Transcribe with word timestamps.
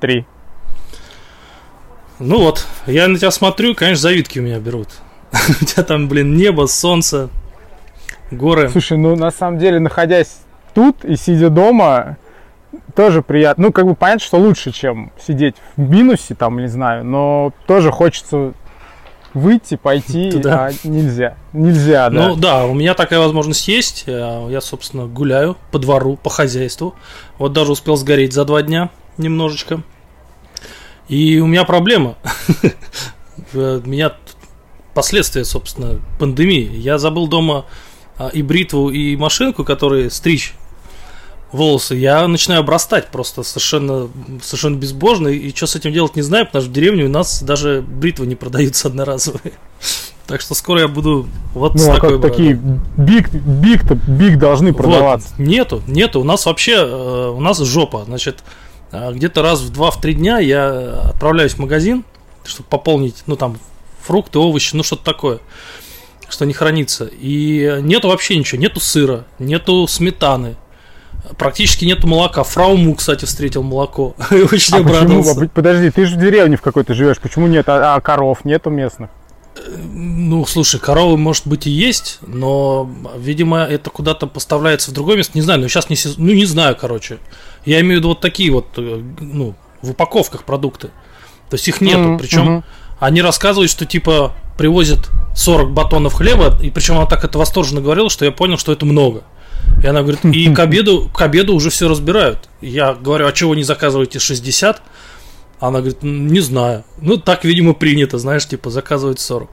три. 0.00 0.26
Ну 2.18 2.38
вот, 2.38 2.66
я 2.86 3.08
на 3.08 3.18
тебя 3.18 3.30
смотрю, 3.30 3.74
конечно, 3.74 4.02
завидки 4.02 4.38
у 4.38 4.42
меня 4.42 4.58
берут. 4.58 4.88
У 5.60 5.64
тебя 5.64 5.84
там, 5.84 6.08
блин, 6.08 6.36
небо, 6.36 6.66
солнце, 6.66 7.30
горы. 8.30 8.68
Слушай, 8.68 8.98
ну 8.98 9.16
на 9.16 9.30
самом 9.30 9.58
деле, 9.58 9.78
находясь 9.78 10.40
тут 10.74 11.04
и 11.04 11.16
сидя 11.16 11.50
дома, 11.50 12.18
тоже 12.94 13.22
приятно. 13.22 13.66
Ну, 13.66 13.72
как 13.72 13.86
бы 13.86 13.94
понятно, 13.94 14.20
что 14.20 14.38
лучше, 14.38 14.72
чем 14.72 15.12
сидеть 15.24 15.56
в 15.76 15.88
минусе, 15.88 16.34
там, 16.34 16.58
не 16.58 16.68
знаю, 16.68 17.04
но 17.04 17.52
тоже 17.66 17.90
хочется 17.90 18.52
выйти, 19.32 19.76
пойти, 19.76 20.30
Туда. 20.32 20.66
а 20.66 20.72
нельзя. 20.86 21.36
Нельзя, 21.52 22.10
да. 22.10 22.28
Ну 22.28 22.36
да, 22.36 22.66
у 22.66 22.74
меня 22.74 22.94
такая 22.94 23.18
возможность 23.20 23.66
есть. 23.68 24.04
Э, 24.06 24.46
я, 24.50 24.60
собственно, 24.60 25.06
гуляю 25.06 25.56
по 25.70 25.78
двору, 25.78 26.16
по 26.16 26.30
хозяйству. 26.30 26.94
Вот 27.38 27.52
даже 27.52 27.72
успел 27.72 27.96
сгореть 27.96 28.32
за 28.32 28.44
два 28.44 28.62
дня 28.62 28.90
немножечко. 29.18 29.82
И 31.08 31.40
у 31.40 31.46
меня 31.46 31.64
проблема. 31.64 32.16
У 33.52 33.58
меня 33.58 34.14
последствия, 34.94 35.44
собственно, 35.44 36.00
пандемии. 36.18 36.70
Я 36.76 36.98
забыл 36.98 37.26
дома 37.26 37.64
а, 38.18 38.28
и 38.28 38.42
бритву, 38.42 38.90
и 38.90 39.16
машинку, 39.16 39.64
которые 39.64 40.10
стричь 40.10 40.54
волосы, 41.52 41.94
я 41.96 42.26
начинаю 42.28 42.60
обрастать 42.60 43.08
просто 43.08 43.42
совершенно, 43.42 44.08
совершенно 44.42 44.76
безбожно. 44.76 45.28
И 45.28 45.54
что 45.54 45.66
с 45.66 45.76
этим 45.76 45.92
делать 45.92 46.16
не 46.16 46.22
знаю, 46.22 46.46
потому 46.46 46.62
что 46.62 46.70
в 46.70 46.74
деревне 46.74 47.04
у 47.04 47.08
нас 47.08 47.42
даже 47.42 47.82
бритвы 47.86 48.26
не 48.26 48.36
продаются 48.36 48.88
одноразовые. 48.88 49.54
Так 50.26 50.40
что 50.40 50.54
скоро 50.54 50.82
я 50.82 50.88
буду 50.88 51.26
вот 51.54 51.74
ну, 51.74 51.80
с 51.80 51.88
а 51.88 51.94
такой 51.94 52.20
как 52.20 52.30
такие 52.30 52.54
биг, 52.96 53.32
биг, 53.32 53.82
биг 54.06 54.38
должны 54.38 54.72
продаваться. 54.72 55.28
Вот. 55.36 55.44
Нету, 55.44 55.82
нету. 55.88 56.20
У 56.20 56.24
нас 56.24 56.46
вообще, 56.46 56.74
э, 56.76 57.32
у 57.34 57.40
нас 57.40 57.58
жопа. 57.58 58.04
Значит, 58.04 58.38
э, 58.38 58.69
где-то 58.92 59.42
раз 59.42 59.60
в 59.60 59.70
два, 59.70 59.90
в 59.90 60.00
три 60.00 60.14
дня 60.14 60.38
я 60.38 61.02
отправляюсь 61.10 61.52
в 61.52 61.58
магазин, 61.58 62.04
чтобы 62.44 62.68
пополнить, 62.68 63.22
ну 63.26 63.36
там, 63.36 63.58
фрукты, 64.02 64.38
овощи, 64.38 64.74
ну 64.74 64.82
что-то 64.82 65.04
такое 65.04 65.40
что 66.28 66.44
не 66.44 66.52
хранится. 66.52 67.10
И 67.20 67.80
нету 67.82 68.06
вообще 68.06 68.36
ничего, 68.36 68.60
нету 68.60 68.78
сыра, 68.78 69.24
нету 69.40 69.88
сметаны, 69.88 70.54
Практически 71.36 71.84
нету 71.84 72.06
молока. 72.06 72.42
Фрауму, 72.42 72.94
кстати, 72.94 73.24
встретил 73.24 73.62
молоко. 73.62 74.14
Очень 74.30 74.76
а 74.76 74.78
обрадовался. 74.78 75.34
Почему? 75.34 75.50
Подожди, 75.54 75.90
ты 75.90 76.06
же 76.06 76.16
в 76.16 76.20
деревне 76.20 76.56
в 76.56 76.62
какой-то 76.62 76.94
живешь. 76.94 77.18
Почему 77.18 77.46
нет? 77.46 77.68
А, 77.68 77.94
а 77.94 78.00
коров 78.00 78.44
нету 78.44 78.70
местных? 78.70 79.10
Ну, 79.92 80.46
слушай, 80.46 80.80
коровы, 80.80 81.18
может 81.18 81.46
быть, 81.46 81.66
и 81.66 81.70
есть, 81.70 82.18
но, 82.26 82.90
видимо, 83.18 83.58
это 83.58 83.90
куда-то 83.90 84.26
поставляется 84.26 84.90
в 84.90 84.94
другое 84.94 85.16
место. 85.16 85.32
Не 85.34 85.42
знаю, 85.42 85.60
но 85.60 85.68
сейчас 85.68 85.90
не 85.90 85.96
сезон. 85.96 86.24
Ну, 86.24 86.32
не 86.32 86.46
знаю, 86.46 86.76
короче. 86.80 87.18
Я 87.64 87.80
имею 87.80 87.96
в 87.96 87.98
виду 87.98 88.08
вот 88.08 88.20
такие 88.20 88.50
вот, 88.50 88.66
э, 88.76 89.02
ну, 89.20 89.54
в 89.82 89.90
упаковках 89.90 90.44
продукты. 90.44 90.88
То 91.48 91.54
есть 91.54 91.68
их 91.68 91.80
нету. 91.80 92.00
Mm-hmm. 92.00 92.18
Причем 92.18 92.48
mm-hmm. 92.48 92.62
они 93.00 93.22
рассказывают, 93.22 93.70
что 93.70 93.86
типа 93.86 94.34
привозят 94.56 95.10
40 95.34 95.72
батонов 95.72 96.14
хлеба, 96.14 96.58
и 96.62 96.70
причем 96.70 96.96
она 96.96 97.06
так 97.06 97.24
это 97.24 97.38
восторженно 97.38 97.80
говорила, 97.80 98.10
что 98.10 98.24
я 98.24 98.30
понял, 98.30 98.58
что 98.58 98.72
это 98.72 98.84
много. 98.84 99.22
И 99.82 99.86
она 99.86 100.02
говорит, 100.02 100.24
и 100.24 100.52
к 100.52 100.58
обеду, 100.58 101.10
к 101.12 101.20
обеду 101.22 101.54
уже 101.54 101.70
все 101.70 101.88
разбирают. 101.88 102.48
Я 102.60 102.92
говорю, 102.94 103.26
а 103.26 103.32
чего 103.32 103.54
не 103.54 103.62
заказываете 103.62 104.18
60? 104.18 104.82
Она 105.58 105.78
говорит, 105.78 106.02
не 106.02 106.40
знаю. 106.40 106.84
Ну, 107.00 107.16
так, 107.16 107.44
видимо, 107.44 107.74
принято, 107.74 108.18
знаешь, 108.18 108.46
типа, 108.46 108.70
заказывать 108.70 109.20
40. 109.20 109.50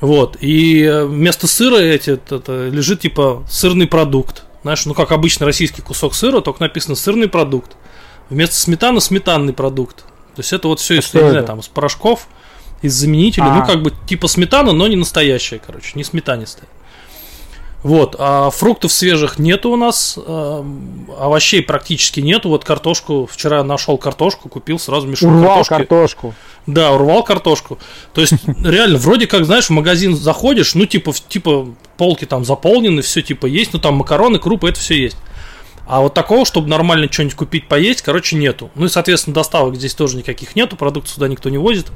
Вот. 0.00 0.36
И 0.40 0.82
э, 0.82 1.04
вместо 1.04 1.46
сыра 1.46 1.76
эти, 1.76 2.10
это, 2.10 2.36
это, 2.36 2.68
лежит, 2.68 3.00
типа, 3.00 3.44
сырный 3.48 3.86
продукт. 3.86 4.44
Знаешь, 4.64 4.86
ну, 4.86 4.94
как 4.94 5.12
обычно 5.12 5.44
российский 5.44 5.82
кусок 5.82 6.14
сыра, 6.14 6.40
только 6.40 6.62
написано 6.62 6.94
сырный 6.94 7.28
продукт. 7.28 7.76
Вместо 8.30 8.56
сметаны 8.56 9.02
сметанный 9.02 9.52
продукт. 9.52 9.98
То 10.34 10.40
есть 10.40 10.54
это 10.54 10.68
вот 10.68 10.80
все, 10.80 10.94
а 10.94 10.98
из, 11.00 11.12
не 11.12 11.20
знаю, 11.20 11.44
там, 11.44 11.62
с 11.62 11.68
порошков, 11.68 12.26
из 12.80 12.94
заменителей. 12.94 13.44
А-а-а. 13.44 13.60
Ну, 13.60 13.66
как 13.66 13.82
бы 13.82 13.92
типа 14.06 14.26
сметана, 14.26 14.72
но 14.72 14.88
не 14.88 14.96
настоящая, 14.96 15.60
короче, 15.64 15.92
не 15.96 16.02
сметанистая. 16.02 16.66
Вот, 17.84 18.16
а 18.18 18.48
фруктов 18.48 18.94
свежих 18.94 19.38
нету 19.38 19.70
у 19.70 19.76
нас, 19.76 20.18
э, 20.18 20.64
овощей 21.20 21.62
практически 21.62 22.20
нету. 22.20 22.48
Вот 22.48 22.64
картошку, 22.64 23.28
вчера 23.30 23.62
нашел 23.62 23.98
картошку, 23.98 24.48
купил 24.48 24.78
сразу 24.78 25.06
мешок 25.06 25.28
урвал 25.28 25.56
картошки. 25.56 25.74
картошку. 25.74 26.34
Да, 26.66 26.92
урвал 26.92 27.22
картошку. 27.22 27.78
То 28.14 28.22
есть, 28.22 28.32
реально, 28.64 28.96
вроде 28.96 29.26
как, 29.26 29.44
знаешь, 29.44 29.66
в 29.66 29.70
магазин 29.70 30.16
заходишь, 30.16 30.74
ну, 30.74 30.86
типа, 30.86 31.12
типа 31.28 31.74
полки 31.98 32.24
там 32.24 32.46
заполнены, 32.46 33.02
все 33.02 33.20
типа 33.20 33.44
есть, 33.44 33.74
ну, 33.74 33.78
там 33.78 33.96
макароны, 33.96 34.38
крупы, 34.38 34.70
это 34.70 34.80
все 34.80 34.94
есть. 34.94 35.18
А 35.86 36.00
вот 36.00 36.14
такого, 36.14 36.46
чтобы 36.46 36.68
нормально 36.68 37.12
что-нибудь 37.12 37.36
купить, 37.36 37.68
поесть, 37.68 38.00
короче, 38.00 38.36
нету. 38.36 38.70
Ну 38.76 38.86
и, 38.86 38.88
соответственно, 38.88 39.34
доставок 39.34 39.76
здесь 39.76 39.92
тоже 39.94 40.16
никаких 40.16 40.56
нету, 40.56 40.76
продукты 40.76 41.10
сюда 41.10 41.28
никто 41.28 41.50
не 41.50 41.58
возит. 41.58 41.88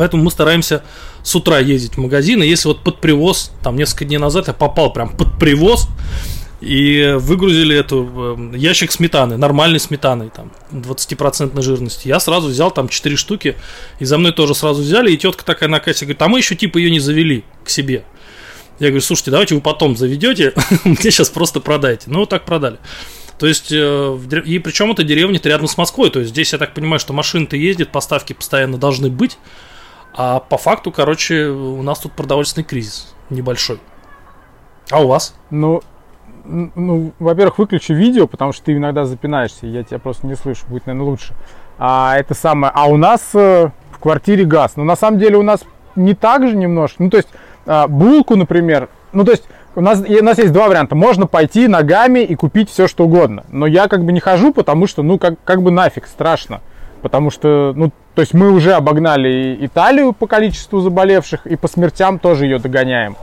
Поэтому 0.00 0.22
мы 0.22 0.30
стараемся 0.30 0.82
с 1.22 1.36
утра 1.36 1.58
ездить 1.58 1.96
в 1.96 1.98
магазин. 1.98 2.42
И 2.42 2.46
если 2.46 2.68
вот 2.68 2.82
под 2.82 3.02
привоз, 3.02 3.52
там 3.62 3.76
несколько 3.76 4.06
дней 4.06 4.16
назад 4.16 4.46
я 4.48 4.54
попал 4.54 4.94
прям 4.94 5.14
под 5.14 5.38
привоз, 5.38 5.88
и 6.62 7.16
выгрузили 7.18 7.76
эту 7.76 8.50
э, 8.54 8.56
ящик 8.56 8.92
сметаны, 8.92 9.36
нормальной 9.36 9.78
сметаны, 9.78 10.30
там, 10.30 10.52
20% 10.72 11.60
жирности. 11.60 12.08
Я 12.08 12.18
сразу 12.18 12.48
взял 12.48 12.70
там 12.70 12.88
4 12.88 13.14
штуки, 13.16 13.56
и 13.98 14.06
за 14.06 14.16
мной 14.16 14.32
тоже 14.32 14.54
сразу 14.54 14.80
взяли, 14.80 15.12
и 15.12 15.18
тетка 15.18 15.44
такая 15.44 15.68
на 15.68 15.80
кассе 15.80 16.06
говорит, 16.06 16.22
а 16.22 16.28
мы 16.28 16.38
еще 16.38 16.56
типа 16.56 16.78
ее 16.78 16.90
не 16.90 17.00
завели 17.00 17.44
к 17.62 17.68
себе. 17.68 18.04
Я 18.78 18.86
говорю, 18.86 19.02
слушайте, 19.02 19.32
давайте 19.32 19.54
вы 19.54 19.60
потом 19.60 19.98
заведете, 19.98 20.54
мне 20.86 20.96
сейчас 20.96 21.28
просто 21.28 21.60
продайте. 21.60 22.04
Ну, 22.06 22.20
вот 22.20 22.30
так 22.30 22.46
продали. 22.46 22.78
То 23.38 23.46
есть, 23.46 23.70
э, 23.70 24.18
и 24.46 24.58
причем 24.60 24.92
это 24.92 25.02
деревня-то 25.02 25.50
рядом 25.50 25.66
с 25.66 25.76
Москвой. 25.76 26.08
То 26.08 26.20
есть, 26.20 26.30
здесь, 26.30 26.54
я 26.54 26.58
так 26.58 26.72
понимаю, 26.72 27.00
что 27.00 27.12
машины-то 27.12 27.58
ездят, 27.58 27.92
поставки 27.92 28.32
постоянно 28.32 28.78
должны 28.78 29.10
быть. 29.10 29.36
А 30.14 30.40
по 30.40 30.56
факту, 30.56 30.92
короче, 30.92 31.46
у 31.48 31.82
нас 31.82 32.00
тут 32.00 32.12
продовольственный 32.12 32.64
кризис 32.64 33.14
небольшой. 33.30 33.80
А 34.90 35.02
у 35.02 35.08
вас? 35.08 35.34
Ну, 35.50 35.82
ну, 36.44 37.12
во-первых, 37.18 37.58
выключи 37.58 37.92
видео, 37.92 38.26
потому 38.26 38.52
что 38.52 38.64
ты 38.64 38.76
иногда 38.76 39.04
запинаешься, 39.04 39.66
я 39.66 39.84
тебя 39.84 39.98
просто 39.98 40.26
не 40.26 40.34
слышу, 40.34 40.64
будет, 40.68 40.86
наверное, 40.86 41.08
лучше. 41.08 41.34
А 41.78 42.16
это 42.18 42.34
самое. 42.34 42.72
А 42.74 42.86
у 42.86 42.96
нас 42.96 43.20
э, 43.34 43.70
в 43.92 43.98
квартире 43.98 44.44
газ. 44.44 44.72
Но 44.76 44.84
на 44.84 44.96
самом 44.96 45.18
деле 45.18 45.36
у 45.36 45.42
нас 45.42 45.60
не 45.96 46.14
так 46.14 46.46
же 46.46 46.56
немножко. 46.56 47.02
Ну, 47.02 47.10
то 47.10 47.16
есть, 47.18 47.28
э, 47.66 47.86
булку, 47.86 48.36
например, 48.36 48.88
ну, 49.12 49.24
то 49.24 49.30
есть, 49.30 49.44
у 49.76 49.80
нас, 49.80 50.00
у 50.00 50.24
нас 50.24 50.38
есть 50.38 50.52
два 50.52 50.68
варианта. 50.68 50.94
Можно 50.94 51.26
пойти 51.26 51.68
ногами 51.68 52.20
и 52.20 52.34
купить 52.34 52.68
все, 52.68 52.88
что 52.88 53.04
угодно. 53.04 53.44
Но 53.50 53.66
я 53.66 53.88
как 53.88 54.04
бы 54.04 54.12
не 54.12 54.20
хожу, 54.20 54.52
потому 54.52 54.86
что, 54.86 55.02
ну, 55.02 55.18
как, 55.18 55.42
как 55.44 55.62
бы 55.62 55.70
нафиг, 55.70 56.06
страшно. 56.06 56.60
Потому 57.02 57.30
что, 57.30 57.72
ну, 57.74 57.90
то 58.14 58.20
есть 58.20 58.34
мы 58.34 58.50
уже 58.50 58.74
обогнали 58.74 59.56
Италию 59.60 60.12
по 60.12 60.26
количеству 60.26 60.80
заболевших, 60.80 61.46
и 61.46 61.56
по 61.56 61.68
смертям 61.68 62.18
тоже 62.18 62.44
ее 62.44 62.58
догоняем. 62.58 63.16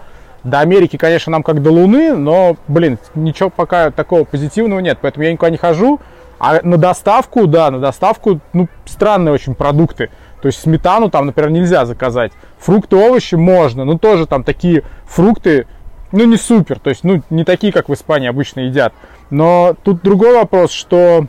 До 0.44 0.60
Америки, 0.60 0.98
конечно, 0.98 1.32
нам 1.32 1.44
как 1.44 1.62
до 1.62 1.72
Луны, 1.72 2.16
но, 2.16 2.56
блин, 2.68 2.98
ничего 3.16 3.50
пока 3.50 3.92
такого 3.92 4.24
позитивного 4.24 4.80
нет, 4.80 5.00
поэтому 5.02 5.26
я 5.26 5.32
никуда 5.32 5.50
не 5.50 5.58
хожу. 5.58 6.00
А 6.40 6.60
на 6.64 6.78
доставку, 6.78 7.48
да, 7.48 7.72
на 7.72 7.80
доставку, 7.80 8.40
ну, 8.54 8.68
странные 8.86 9.34
очень 9.34 9.56
продукты. 9.56 10.10
То 10.42 10.48
есть 10.48 10.62
сметану 10.62 11.10
там, 11.10 11.26
например, 11.26 11.50
нельзя 11.50 11.86
заказать. 11.86 12.32
Фрукты, 12.60 12.96
овощи 12.96 13.36
можно, 13.36 13.86
но 13.86 13.98
тоже 13.98 14.28
там 14.28 14.44
такие 14.44 14.84
фрукты, 15.06 15.68
ну, 16.12 16.26
не 16.26 16.38
супер, 16.38 16.80
то 16.80 16.90
есть, 16.90 17.04
ну, 17.04 17.22
не 17.30 17.44
такие, 17.44 17.74
как 17.74 17.90
в 17.90 17.94
Испании 17.94 18.30
обычно 18.30 18.62
едят. 18.62 18.94
Но 19.30 19.76
тут 19.84 20.02
другой 20.04 20.36
вопрос, 20.36 20.72
что 20.72 21.26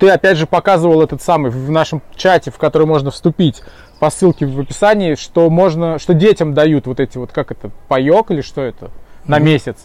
ты 0.00 0.08
опять 0.08 0.38
же 0.38 0.46
показывал 0.46 1.02
этот 1.02 1.20
самый 1.20 1.50
в 1.50 1.70
нашем 1.70 2.00
чате, 2.16 2.50
в 2.50 2.56
который 2.56 2.86
можно 2.86 3.10
вступить 3.10 3.62
по 4.00 4.08
ссылке 4.08 4.46
в 4.46 4.58
описании, 4.58 5.14
что 5.14 5.50
можно, 5.50 5.98
что 5.98 6.14
детям 6.14 6.54
дают 6.54 6.86
вот 6.86 7.00
эти 7.00 7.18
вот, 7.18 7.32
как 7.32 7.52
это, 7.52 7.70
паек 7.86 8.30
или 8.30 8.40
что 8.40 8.62
это, 8.62 8.90
на 9.26 9.36
mm-hmm. 9.36 9.42
месяц. 9.42 9.76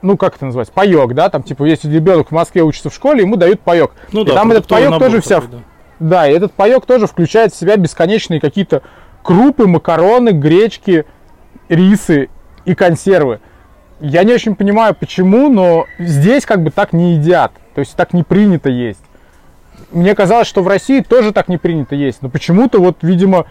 Ну, 0.00 0.16
как 0.16 0.36
это 0.36 0.46
называется? 0.46 0.72
Паек, 0.72 1.12
да? 1.12 1.28
Там, 1.28 1.42
типа, 1.42 1.64
если 1.64 1.92
ребенок 1.92 2.28
в 2.28 2.30
Москве 2.32 2.62
учится 2.62 2.88
в 2.88 2.94
школе, 2.94 3.20
ему 3.20 3.36
дают 3.36 3.60
паек. 3.60 3.92
Ну, 4.10 4.22
и 4.22 4.26
да, 4.26 4.34
там 4.34 4.50
этот 4.50 4.66
паек 4.66 4.98
тоже 4.98 5.20
вся... 5.20 5.42
Такой, 5.42 5.58
да. 5.58 5.62
да, 6.08 6.28
и 6.28 6.32
этот 6.32 6.52
паек 6.54 6.86
тоже 6.86 7.06
включает 7.06 7.52
в 7.52 7.56
себя 7.56 7.76
бесконечные 7.76 8.40
какие-то 8.40 8.82
крупы, 9.22 9.66
макароны, 9.66 10.30
гречки, 10.30 11.04
рисы 11.68 12.30
и 12.64 12.74
консервы. 12.74 13.40
Я 14.02 14.24
не 14.24 14.32
очень 14.34 14.56
понимаю, 14.56 14.96
почему, 14.98 15.48
но 15.48 15.86
здесь 15.98 16.44
как 16.44 16.62
бы 16.62 16.70
так 16.70 16.92
не 16.92 17.14
едят. 17.14 17.52
То 17.74 17.78
есть 17.78 17.94
так 17.94 18.12
не 18.12 18.24
принято 18.24 18.68
есть. 18.68 19.00
Мне 19.92 20.14
казалось, 20.14 20.48
что 20.48 20.62
в 20.62 20.68
России 20.68 21.00
тоже 21.00 21.32
так 21.32 21.48
не 21.48 21.56
принято 21.56 21.94
есть. 21.94 22.20
Но 22.20 22.28
почему-то 22.28 22.80
вот, 22.80 22.98
видимо, 23.02 23.46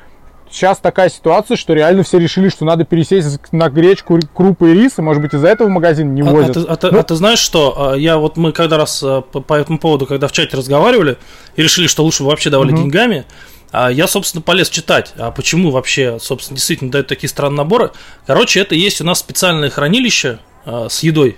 сейчас 0.49 0.79
такая 0.79 1.09
ситуация, 1.09 1.55
что 1.55 1.73
реально 1.73 2.03
все 2.03 2.17
решили, 2.17 2.49
что 2.49 2.65
надо 2.65 2.83
пересесть 2.83 3.39
на 3.53 3.69
гречку, 3.69 4.19
крупы 4.33 4.71
и 4.71 4.73
рис, 4.73 4.99
и, 4.99 5.01
может 5.01 5.21
быть, 5.21 5.33
из-за 5.33 5.47
этого 5.47 5.69
в 5.69 5.71
магазин 5.71 6.13
не 6.13 6.21
возят. 6.23 6.57
А, 6.57 6.73
а, 6.73 6.77
а, 6.81 6.91
ну, 6.91 6.99
а 6.99 7.03
ты 7.03 7.15
знаешь 7.15 7.39
что? 7.39 7.91
А, 7.91 7.95
я 7.95 8.17
вот 8.17 8.35
мы 8.35 8.51
когда 8.51 8.77
раз 8.77 9.01
а, 9.03 9.21
по, 9.21 9.39
по 9.39 9.53
этому 9.53 9.79
поводу, 9.79 10.05
когда 10.05 10.27
в 10.27 10.33
чате 10.33 10.57
разговаривали, 10.57 11.17
и 11.55 11.63
решили, 11.63 11.87
что 11.87 12.03
лучше 12.03 12.23
вообще 12.23 12.49
давали 12.49 12.73
угу. 12.73 12.81
деньгами, 12.81 13.25
я, 13.73 14.07
собственно, 14.07 14.41
полез 14.41 14.69
читать, 14.69 15.13
а 15.17 15.31
почему 15.31 15.71
вообще, 15.71 16.19
собственно, 16.19 16.57
действительно 16.57 16.91
дают 16.91 17.07
такие 17.07 17.29
странные 17.29 17.57
наборы. 17.57 17.91
Короче, 18.27 18.59
это 18.59 18.75
есть 18.75 19.01
у 19.01 19.03
нас 19.03 19.19
специальное 19.19 19.69
хранилище 19.69 20.39
с 20.65 21.03
едой, 21.03 21.37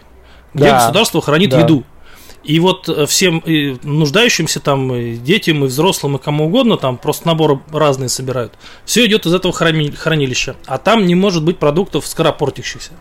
где 0.53 0.65
да, 0.65 0.79
государство 0.79 1.21
хранит 1.21 1.51
да. 1.51 1.61
еду. 1.61 1.85
И 2.43 2.59
вот 2.59 2.89
э, 2.89 3.05
всем 3.05 3.39
и 3.39 3.77
нуждающимся 3.83 4.59
там, 4.59 4.93
и 4.93 5.15
детям, 5.15 5.63
и 5.63 5.67
взрослым, 5.67 6.17
и 6.17 6.19
кому 6.19 6.47
угодно, 6.47 6.77
там 6.77 6.97
просто 6.97 7.27
наборы 7.27 7.59
разные 7.71 8.09
собирают. 8.09 8.53
Все 8.85 9.05
идет 9.05 9.25
из 9.25 9.33
этого 9.33 9.53
хранилища. 9.53 10.57
А 10.65 10.77
там 10.77 11.05
не 11.05 11.15
может 11.15 11.43
быть 11.43 11.57
продуктов 11.57 12.05
скоропортящихся. 12.05 12.91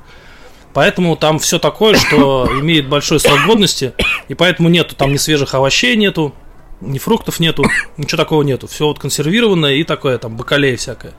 Поэтому 0.75 1.17
там 1.17 1.39
все 1.41 1.59
такое, 1.59 1.97
что 1.97 2.49
имеет 2.61 2.89
большой 2.89 3.19
срок 3.19 3.41
годности, 3.47 3.95
и 4.29 4.35
поэтому 4.35 4.69
нету 4.69 4.95
там 4.95 5.13
ни 5.13 5.17
свежих 5.17 5.55
овощей 5.55 5.97
нету, 5.97 6.35
ни 6.83 6.99
фруктов 6.99 7.41
нету, 7.41 7.65
ничего 7.97 8.17
такого 8.23 8.43
нету. 8.43 8.67
Все 8.67 8.87
вот 8.87 8.99
консервированное 8.99 9.75
и 9.75 9.85
такое, 9.85 10.19
там, 10.19 10.37
бакалея 10.37 10.77
всякое. 10.77 11.13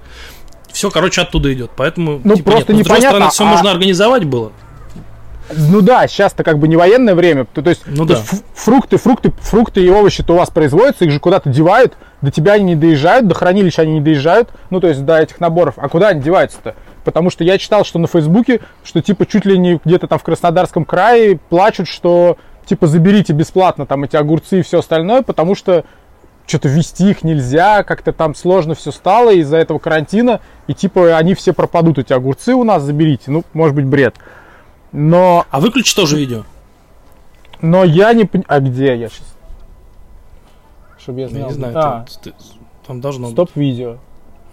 Все, 0.72 0.90
короче, 0.90 1.22
оттуда 1.22 1.54
идет. 1.54 1.72
Поэтому, 1.76 2.20
ну, 2.24 2.36
типа, 2.36 2.52
просто 2.52 2.74
нет. 2.74 2.88
Но, 2.88 2.96
с 2.96 3.00
другой 3.00 3.10
стороны, 3.10 3.32
все 3.32 3.44
а... 3.44 3.48
можно 3.48 3.72
организовать 3.72 4.26
было. 4.26 4.52
Ну 5.56 5.82
да, 5.82 6.08
сейчас-то 6.08 6.44
как 6.44 6.58
бы 6.58 6.68
не 6.68 6.76
военное 6.76 7.16
время. 7.16 7.46
То, 7.46 7.62
то 7.62 7.70
есть, 7.70 7.84
ну, 7.86 8.06
то 8.06 8.14
да. 8.14 8.20
есть 8.20 8.44
фрукты, 8.56 8.98
фрукты, 8.98 9.32
фрукты 9.42 9.82
и 9.84 9.90
овощи-то 9.90 10.34
у 10.34 10.38
вас 10.38 10.50
производятся, 10.50 11.06
их 11.06 11.12
же 11.12 11.20
куда-то 11.20 11.50
девают, 11.50 11.94
до 12.22 12.32
тебя 12.32 12.54
они 12.54 12.64
не 12.64 12.76
доезжают, 12.76 13.28
до 13.28 13.36
хранилища 13.36 13.82
они 13.82 13.94
не 13.94 14.02
доезжают, 14.02 14.50
ну 14.70 14.80
то 14.80 14.88
есть 14.88 15.04
до 15.06 15.20
этих 15.20 15.40
наборов. 15.40 15.76
А 15.78 15.90
куда 15.90 16.10
они 16.10 16.22
деваются-то? 16.22 16.76
Потому 17.04 17.30
что 17.30 17.44
я 17.44 17.58
читал, 17.58 17.84
что 17.84 18.00
на 18.00 18.08
Фейсбуке, 18.08 18.62
что 18.84 19.02
типа 19.02 19.26
чуть 19.26 19.46
ли 19.46 19.58
не 19.58 19.80
где-то 19.84 20.08
там 20.08 20.18
в 20.18 20.24
Краснодарском 20.24 20.86
крае 20.86 21.38
плачут, 21.50 21.88
что 21.90 22.38
типа 22.66 22.88
заберите 22.88 23.34
бесплатно 23.34 23.86
там 23.86 24.04
эти 24.04 24.16
огурцы 24.16 24.60
и 24.60 24.64
все 24.64 24.80
остальное, 24.80 25.22
потому 25.22 25.56
что 25.56 25.86
что-то 26.46 26.68
вести 26.68 27.10
их 27.10 27.24
нельзя, 27.24 27.84
как-то 27.84 28.12
там 28.12 28.36
сложно 28.36 28.76
все 28.76 28.92
стало 28.92 29.34
из-за 29.34 29.58
этого 29.58 29.80
карантина, 29.80 30.42
и 30.68 30.74
типа 30.74 31.18
они 31.18 31.34
все 31.36 31.54
пропадут, 31.54 32.00
эти 32.00 32.14
огурцы 32.14 32.54
у 32.54 32.64
нас, 32.64 32.84
заберите. 32.84 33.32
Ну, 33.32 33.44
может 33.54 33.76
быть, 33.76 33.86
бред. 33.86 34.16
Но... 34.92 35.46
А 35.50 35.60
выключи 35.60 35.96
тоже 35.96 36.18
видео. 36.18 36.44
Но 37.62 37.84
я 37.84 38.14
не 38.14 38.26
понимаю... 38.26 38.46
А 38.50 38.60
где 38.60 38.96
я 38.96 39.10
сейчас? 39.10 39.36
Чтобы 40.98 41.22
я 41.22 41.30
знал. 41.30 41.42
Я 41.42 41.48
не 41.48 41.54
знаю, 41.54 41.78
а. 41.78 42.06
там, 42.24 42.34
там 42.86 43.02
должно 43.02 43.30
Стоп-видео. 43.32 43.98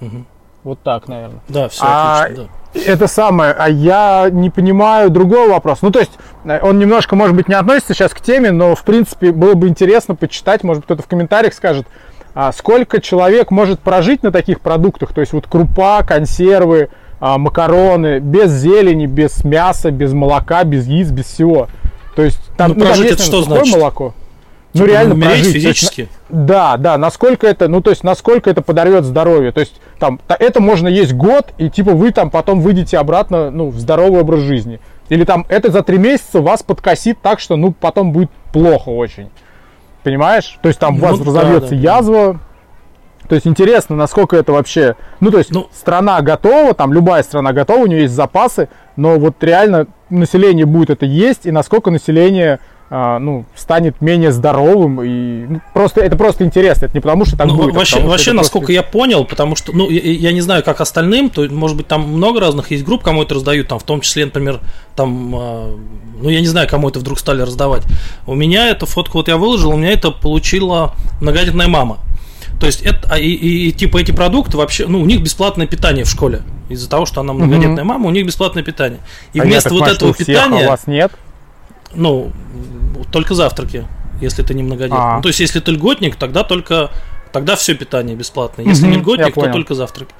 Угу. 0.00 0.24
Вот 0.62 0.80
так, 0.82 1.08
наверное. 1.08 1.40
Да, 1.48 1.68
все 1.68 1.82
а, 1.84 2.22
отлично, 2.24 2.44
да. 2.44 2.80
Это 2.84 3.08
самое, 3.08 3.52
а 3.52 3.68
я 3.68 4.28
не 4.30 4.50
понимаю 4.50 5.10
другой 5.10 5.48
вопрос. 5.48 5.78
Ну, 5.82 5.90
то 5.90 5.98
есть, 5.98 6.12
э, 6.44 6.60
он 6.62 6.78
немножко, 6.78 7.16
может 7.16 7.34
быть, 7.34 7.48
не 7.48 7.54
относится 7.54 7.94
сейчас 7.94 8.12
к 8.12 8.20
теме, 8.20 8.52
но, 8.52 8.74
в 8.74 8.84
принципе, 8.84 9.32
было 9.32 9.54
бы 9.54 9.66
интересно 9.66 10.14
почитать, 10.14 10.62
может, 10.62 10.84
кто-то 10.84 11.02
в 11.02 11.06
комментариях 11.06 11.54
скажет, 11.54 11.86
а 12.34 12.52
сколько 12.52 13.00
человек 13.00 13.50
может 13.50 13.80
прожить 13.80 14.22
на 14.22 14.30
таких 14.30 14.60
продуктах, 14.60 15.12
то 15.12 15.20
есть 15.20 15.32
вот 15.32 15.46
крупа, 15.48 16.04
консервы, 16.04 16.90
а, 17.18 17.38
макароны, 17.38 18.20
без 18.20 18.52
зелени, 18.52 19.06
без 19.06 19.44
мяса, 19.44 19.90
без 19.90 20.12
молока, 20.12 20.62
без 20.64 20.86
яиц, 20.86 21.10
без 21.10 21.26
всего. 21.26 21.68
То 22.14 22.22
есть 22.22 22.40
там, 22.56 22.70
ну, 22.70 22.76
ну, 22.76 22.84
прожить 22.84 23.08
там 23.08 23.14
это 23.14 23.22
что 23.24 23.42
значит? 23.42 23.76
молоко. 23.76 24.14
Ну, 24.74 24.80
типа, 24.80 24.90
реально 24.90 25.16
прожить. 25.16 25.52
физически? 25.52 26.00
Есть, 26.02 26.12
да, 26.32 26.76
да, 26.76 26.98
насколько 26.98 27.46
это, 27.46 27.68
ну, 27.68 27.80
то 27.80 27.90
есть, 27.90 28.04
насколько 28.04 28.50
это 28.50 28.62
подорвет 28.62 29.04
здоровье. 29.04 29.52
То 29.52 29.60
есть, 29.60 29.80
там, 29.98 30.20
это 30.28 30.60
можно 30.60 30.88
есть 30.88 31.12
год, 31.12 31.52
и, 31.58 31.68
типа, 31.68 31.92
вы 31.92 32.12
там 32.12 32.30
потом 32.30 32.60
выйдете 32.60 32.98
обратно, 32.98 33.50
ну, 33.50 33.68
в 33.68 33.78
здоровый 33.78 34.20
образ 34.20 34.40
жизни. 34.40 34.80
Или 35.08 35.24
там, 35.24 35.44
это 35.48 35.70
за 35.70 35.82
три 35.82 35.98
месяца 35.98 36.40
вас 36.40 36.62
подкосит 36.62 37.20
так, 37.20 37.40
что, 37.40 37.56
ну, 37.56 37.72
потом 37.72 38.12
будет 38.12 38.30
плохо 38.52 38.90
очень. 38.90 39.30
Понимаешь? 40.02 40.58
То 40.62 40.68
есть, 40.68 40.80
там 40.80 40.96
ну, 40.96 41.04
у 41.04 41.08
вас 41.08 41.18
да, 41.18 41.24
разовьется 41.24 41.70
да, 41.70 41.76
язва. 41.76 42.40
То 43.28 43.34
есть, 43.34 43.46
интересно, 43.46 43.96
насколько 43.96 44.36
это 44.36 44.52
вообще... 44.52 44.96
Ну, 45.20 45.30
то 45.30 45.38
есть, 45.38 45.50
ну, 45.50 45.68
страна 45.72 46.20
готова, 46.22 46.74
там, 46.74 46.92
любая 46.92 47.22
страна 47.22 47.52
готова, 47.52 47.84
у 47.84 47.86
нее 47.86 48.02
есть 48.02 48.14
запасы, 48.14 48.68
но 48.96 49.18
вот 49.18 49.42
реально 49.42 49.86
население 50.10 50.66
будет 50.66 50.90
это 50.90 51.06
есть, 51.06 51.46
и 51.46 51.50
насколько 51.50 51.90
население 51.90 52.60
ну, 52.90 53.44
станет 53.54 54.00
менее 54.00 54.32
здоровым 54.32 55.00
и 55.00 55.46
ну, 55.46 55.60
просто 55.72 56.00
это 56.00 56.16
просто 56.16 56.44
интересно, 56.44 56.86
это 56.86 56.94
не 56.94 57.00
потому 57.00 57.24
что 57.24 57.36
так 57.36 57.46
ну, 57.46 57.56
будет. 57.56 57.74
А 57.74 57.78
вообще, 57.78 58.00
а 58.00 58.06
вообще 58.06 58.32
насколько 58.32 58.66
просто... 58.66 58.72
я 58.72 58.82
понял, 58.82 59.24
потому 59.24 59.54
что, 59.54 59.72
ну, 59.72 59.88
я, 59.88 60.00
я 60.00 60.32
не 60.32 60.40
знаю, 60.40 60.64
как 60.64 60.80
остальным, 60.80 61.30
то 61.30 61.46
может 61.50 61.76
быть 61.76 61.86
там 61.86 62.02
много 62.02 62.40
разных 62.40 62.72
есть 62.72 62.84
групп, 62.84 63.04
кому 63.04 63.22
это 63.22 63.34
раздают, 63.36 63.68
там 63.68 63.78
в 63.78 63.84
том 63.84 64.00
числе, 64.00 64.24
например, 64.24 64.58
там, 64.96 65.34
э, 65.36 65.76
ну 66.20 66.28
я 66.28 66.40
не 66.40 66.48
знаю, 66.48 66.68
кому 66.68 66.88
это 66.88 66.98
вдруг 66.98 67.20
стали 67.20 67.42
раздавать. 67.42 67.84
У 68.26 68.34
меня 68.34 68.68
эту 68.68 68.86
фотку 68.86 69.18
вот 69.18 69.28
я 69.28 69.36
выложил, 69.36 69.70
у 69.70 69.76
меня 69.76 69.92
это 69.92 70.10
получила 70.10 70.94
многодетная 71.20 71.68
мама. 71.68 71.98
То 72.58 72.66
есть 72.66 72.82
это 72.82 73.14
и, 73.14 73.30
и, 73.30 73.68
и 73.68 73.72
типа 73.72 73.98
эти 73.98 74.10
продукты 74.10 74.56
вообще, 74.56 74.88
ну 74.88 75.00
у 75.00 75.06
них 75.06 75.22
бесплатное 75.22 75.68
питание 75.68 76.04
в 76.04 76.10
школе 76.10 76.42
из-за 76.68 76.90
того, 76.90 77.06
что 77.06 77.20
она 77.20 77.32
многодетная 77.34 77.84
мама, 77.84 78.08
у 78.08 78.10
них 78.10 78.26
бесплатное 78.26 78.64
питание. 78.64 78.98
И 79.32 79.38
а 79.38 79.44
вместо 79.44 79.70
вот 79.70 79.78
понимаю, 79.78 79.96
этого 79.96 80.14
питания, 80.14 80.64
а 80.64 80.66
у 80.66 80.70
вас 80.70 80.86
нет? 80.86 81.12
Ну, 81.94 82.32
только 83.12 83.34
завтраки, 83.34 83.86
если 84.20 84.42
ты 84.42 84.54
не 84.54 84.62
многодетный. 84.62 84.98
А. 84.98 85.16
Ну, 85.16 85.22
то 85.22 85.28
есть, 85.28 85.40
если 85.40 85.60
ты 85.60 85.72
льготник, 85.72 86.16
тогда 86.16 86.44
только 86.44 86.90
Тогда 87.32 87.54
все 87.54 87.74
питание 87.74 88.16
бесплатное. 88.16 88.66
Если 88.66 88.84
угу, 88.84 88.92
не 88.92 88.98
льготник, 88.98 89.34
то 89.34 89.52
только 89.52 89.74
завтраки. 89.74 90.12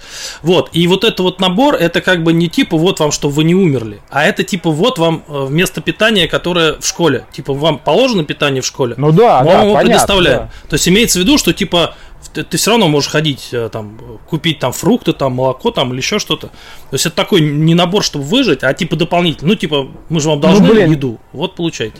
Вот. 0.42 0.70
И 0.72 0.86
вот 0.86 1.04
это 1.04 1.22
вот 1.22 1.40
набор, 1.40 1.74
это 1.74 2.00
как 2.00 2.22
бы 2.22 2.32
не 2.32 2.48
типа 2.48 2.76
вот 2.76 3.00
вам, 3.00 3.10
чтобы 3.10 3.34
вы 3.34 3.44
не 3.44 3.54
умерли, 3.54 4.00
а 4.10 4.24
это 4.24 4.44
типа 4.44 4.70
вот 4.70 4.98
вам 4.98 5.24
э, 5.26 5.44
вместо 5.46 5.80
питания, 5.80 6.28
которое 6.28 6.74
в 6.78 6.86
школе. 6.86 7.24
Типа 7.32 7.52
вам 7.52 7.78
положено 7.78 8.24
питание 8.24 8.62
в 8.62 8.66
школе. 8.66 8.94
Ну 8.96 9.12
да, 9.12 9.40
мы 9.40 9.46
да, 9.46 9.52
вам 9.56 9.62
его 9.62 9.74
понятно, 9.74 9.80
предоставляем. 9.80 10.38
Да. 10.38 10.68
То 10.68 10.74
есть 10.74 10.88
имеется 10.88 11.18
в 11.18 11.22
виду, 11.22 11.38
что 11.38 11.52
типа 11.52 11.94
ты, 12.32 12.44
ты 12.44 12.56
все 12.56 12.70
равно 12.70 12.88
можешь 12.88 13.10
ходить, 13.10 13.48
э, 13.52 13.68
там, 13.70 13.98
купить 14.28 14.58
там 14.58 14.72
фрукты, 14.72 15.12
там, 15.12 15.34
молоко, 15.34 15.70
там, 15.70 15.92
или 15.92 15.98
еще 15.98 16.18
что-то. 16.18 16.48
То 16.48 16.94
есть 16.94 17.06
это 17.06 17.16
такой 17.16 17.40
не 17.40 17.74
набор, 17.74 18.02
чтобы 18.02 18.24
выжить, 18.24 18.62
а 18.62 18.72
типа 18.72 18.96
дополнительно. 18.96 19.48
Ну, 19.48 19.54
типа, 19.54 19.88
мы 20.08 20.20
же 20.20 20.28
вам 20.28 20.40
должны 20.40 20.66
ну, 20.66 20.72
блин. 20.72 20.90
еду. 20.90 21.18
Вот 21.32 21.54
получайте. 21.54 21.96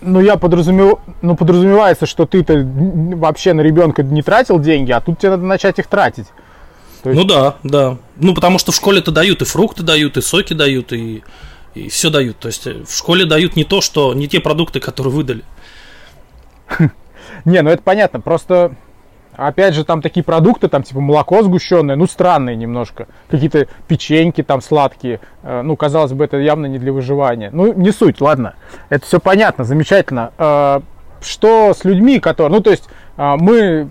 Ну, 0.00 0.20
я 0.20 0.36
подразумев... 0.36 0.98
ну, 1.22 1.36
подразумевается, 1.36 2.06
что 2.06 2.26
ты-то 2.26 2.54
вообще 2.54 3.52
на 3.52 3.60
ребенка 3.60 4.02
не 4.02 4.22
тратил 4.22 4.58
деньги, 4.58 4.90
а 4.90 5.00
тут 5.00 5.18
тебе 5.18 5.30
надо 5.30 5.44
начать 5.44 5.78
их 5.78 5.86
тратить. 5.86 6.26
Есть... 7.04 7.16
Ну 7.16 7.24
да, 7.24 7.56
да. 7.62 7.98
Ну, 8.16 8.34
потому 8.34 8.58
что 8.58 8.72
в 8.72 8.76
школе-то 8.76 9.10
дают 9.12 9.42
и 9.42 9.44
фрукты 9.44 9.82
дают, 9.82 10.16
и 10.16 10.22
соки 10.22 10.54
дают, 10.54 10.92
и, 10.92 11.22
и 11.74 11.88
все 11.88 12.10
дают. 12.10 12.38
То 12.38 12.48
есть 12.48 12.66
э, 12.66 12.82
в 12.84 12.96
школе 12.96 13.24
дают 13.24 13.56
не 13.56 13.64
то, 13.64 13.80
что 13.80 14.12
не 14.14 14.28
те 14.28 14.40
продукты, 14.40 14.80
которые 14.80 15.12
выдали. 15.12 15.44
Не, 17.44 17.62
ну 17.62 17.70
это 17.70 17.82
понятно. 17.82 18.20
Просто 18.20 18.76
Опять 19.36 19.74
же, 19.74 19.84
там 19.84 20.02
такие 20.02 20.22
продукты, 20.22 20.68
там 20.68 20.82
типа 20.82 21.00
молоко 21.00 21.42
сгущенное, 21.42 21.96
ну 21.96 22.06
странные 22.06 22.54
немножко. 22.54 23.06
Какие-то 23.30 23.66
печеньки 23.88 24.42
там 24.42 24.60
сладкие. 24.60 25.20
Э, 25.42 25.62
ну, 25.62 25.76
казалось 25.76 26.12
бы, 26.12 26.24
это 26.24 26.36
явно 26.38 26.66
не 26.66 26.78
для 26.78 26.92
выживания. 26.92 27.50
Ну, 27.52 27.72
не 27.72 27.92
суть, 27.92 28.20
ладно. 28.20 28.54
Это 28.90 29.06
все 29.06 29.20
понятно, 29.20 29.64
замечательно. 29.64 30.32
Э, 30.36 30.80
что 31.22 31.72
с 31.74 31.84
людьми, 31.84 32.20
которые... 32.20 32.54
Ну, 32.54 32.62
то 32.62 32.70
есть, 32.70 32.88
э, 33.16 33.34
мы 33.38 33.90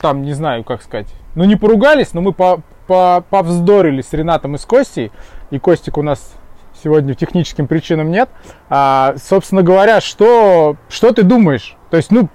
там, 0.00 0.22
не 0.22 0.34
знаю, 0.34 0.62
как 0.62 0.82
сказать, 0.82 1.08
ну, 1.34 1.44
не 1.44 1.56
поругались, 1.56 2.14
но 2.14 2.20
мы 2.20 2.32
по, 2.32 2.60
по, 2.86 3.24
повздорили 3.28 4.02
с 4.02 4.12
Ренатом 4.12 4.54
и 4.54 4.58
с 4.58 4.64
Костей. 4.64 5.10
И 5.50 5.58
Костик 5.58 5.98
у 5.98 6.02
нас 6.02 6.34
сегодня 6.82 7.14
техническим 7.14 7.66
причинам 7.66 8.10
нет. 8.10 8.28
А, 8.68 9.14
собственно 9.22 9.62
говоря, 9.62 10.00
что, 10.00 10.76
что 10.88 11.12
ты 11.12 11.22
думаешь? 11.22 11.76
То 11.90 11.96
есть, 11.96 12.10
ну, 12.10 12.28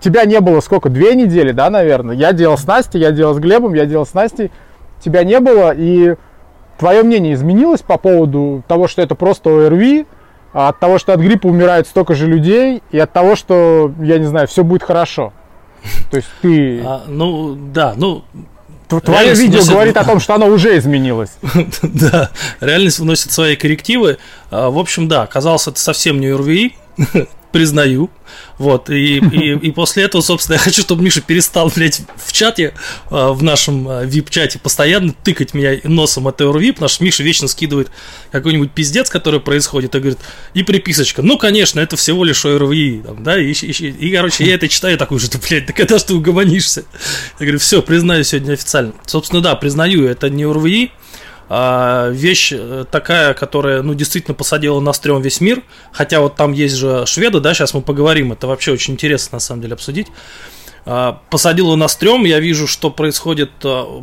тебя 0.00 0.24
не 0.24 0.40
было 0.40 0.60
сколько, 0.60 0.88
две 0.88 1.14
недели, 1.14 1.52
да, 1.52 1.70
наверное? 1.70 2.14
Я 2.14 2.32
делал 2.32 2.58
с 2.58 2.66
Настей, 2.66 3.00
я 3.00 3.10
делал 3.10 3.34
с 3.34 3.38
Глебом, 3.38 3.74
я 3.74 3.86
делал 3.86 4.06
с 4.06 4.14
Настей. 4.14 4.50
Тебя 5.04 5.24
не 5.24 5.40
было, 5.40 5.72
и 5.74 6.16
твое 6.78 7.02
мнение 7.02 7.34
изменилось 7.34 7.82
по 7.82 7.98
поводу 7.98 8.64
того, 8.66 8.88
что 8.88 9.02
это 9.02 9.14
просто 9.14 9.66
ОРВИ, 9.66 10.06
а 10.52 10.68
от 10.68 10.80
того, 10.80 10.98
что 10.98 11.12
от 11.12 11.20
гриппа 11.20 11.46
умирает 11.46 11.86
столько 11.86 12.14
же 12.14 12.26
людей, 12.26 12.82
и 12.90 12.98
от 12.98 13.12
того, 13.12 13.36
что, 13.36 13.92
я 14.00 14.18
не 14.18 14.26
знаю, 14.26 14.48
все 14.48 14.64
будет 14.64 14.82
хорошо. 14.82 15.32
То 16.10 16.16
есть 16.16 16.28
ты... 16.42 16.82
А, 16.84 17.02
ну, 17.06 17.54
да, 17.54 17.94
ну, 17.96 18.24
Твое 18.88 19.34
видео 19.34 19.58
вносит... 19.58 19.70
говорит 19.70 19.96
о 19.98 20.04
том, 20.06 20.18
что 20.18 20.34
оно 20.34 20.46
уже 20.46 20.78
изменилось. 20.78 21.30
да, 21.82 22.30
реальность 22.60 22.98
вносит 22.98 23.30
свои 23.32 23.54
коррективы. 23.54 24.18
А, 24.50 24.70
в 24.70 24.78
общем, 24.78 25.08
да, 25.08 25.22
оказалось 25.22 25.68
это 25.68 25.78
совсем 25.78 26.20
не 26.20 26.28
ОРВИ, 26.28 26.74
признаю. 27.52 28.10
Вот, 28.58 28.90
и, 28.90 29.18
и, 29.18 29.58
и 29.68 29.70
после 29.70 30.04
этого, 30.04 30.20
собственно, 30.20 30.54
я 30.54 30.60
хочу, 30.60 30.82
чтобы 30.82 31.02
Миша 31.02 31.20
перестал, 31.20 31.70
блядь, 31.74 32.02
в 32.16 32.32
чате, 32.32 32.74
э, 33.10 33.28
в 33.30 33.42
нашем 33.42 33.88
э, 33.88 34.06
вип-чате 34.06 34.58
постоянно 34.58 35.12
тыкать 35.12 35.54
меня 35.54 35.78
носом 35.84 36.28
от 36.28 36.40
Eurovip, 36.40 36.74
потому 36.74 36.88
что 36.88 37.04
Миша 37.04 37.22
вечно 37.22 37.48
скидывает 37.48 37.90
какой-нибудь 38.30 38.72
пиздец, 38.72 39.08
который 39.10 39.40
происходит, 39.40 39.94
и 39.94 39.98
говорит, 39.98 40.18
и 40.54 40.62
приписочка, 40.62 41.22
ну, 41.22 41.38
конечно, 41.38 41.80
это 41.80 41.96
всего 41.96 42.24
лишь 42.24 42.44
ORV, 42.44 43.04
там, 43.04 43.22
да, 43.22 43.40
и, 43.40 43.52
и, 43.52 43.70
и, 43.70 44.12
короче, 44.14 44.44
я 44.44 44.54
это 44.54 44.68
читаю, 44.68 44.98
такой 44.98 45.18
же, 45.18 45.28
блядь, 45.48 45.66
да 45.66 45.72
когда 45.72 45.98
ж 45.98 46.02
ты 46.02 46.14
угомонишься? 46.14 46.84
Я 47.38 47.46
говорю, 47.46 47.58
все, 47.58 47.82
признаю 47.82 48.24
сегодня 48.24 48.52
официально. 48.54 48.92
Собственно, 49.06 49.40
да, 49.40 49.54
признаю, 49.54 50.06
это 50.06 50.28
не 50.28 50.44
ORV, 50.44 50.90
а, 51.48 52.10
вещь 52.10 52.52
э, 52.54 52.84
такая, 52.90 53.32
которая, 53.34 53.82
ну, 53.82 53.94
действительно 53.94 54.34
посадила 54.34 54.80
на 54.80 54.92
стрём 54.92 55.22
весь 55.22 55.40
мир. 55.40 55.62
Хотя 55.92 56.20
вот 56.20 56.36
там 56.36 56.52
есть 56.52 56.74
же 56.74 57.06
шведы, 57.06 57.40
да, 57.40 57.54
сейчас 57.54 57.74
мы 57.74 57.82
поговорим, 57.82 58.32
это 58.32 58.46
вообще 58.46 58.72
очень 58.72 58.94
интересно, 58.94 59.36
на 59.36 59.40
самом 59.40 59.62
деле, 59.62 59.74
обсудить. 59.74 60.08
А, 60.84 61.20
посадила 61.30 61.76
на 61.76 61.88
стрём, 61.88 62.24
я 62.24 62.40
вижу, 62.40 62.66
что 62.66 62.90
происходит 62.90 63.50
а, 63.64 64.02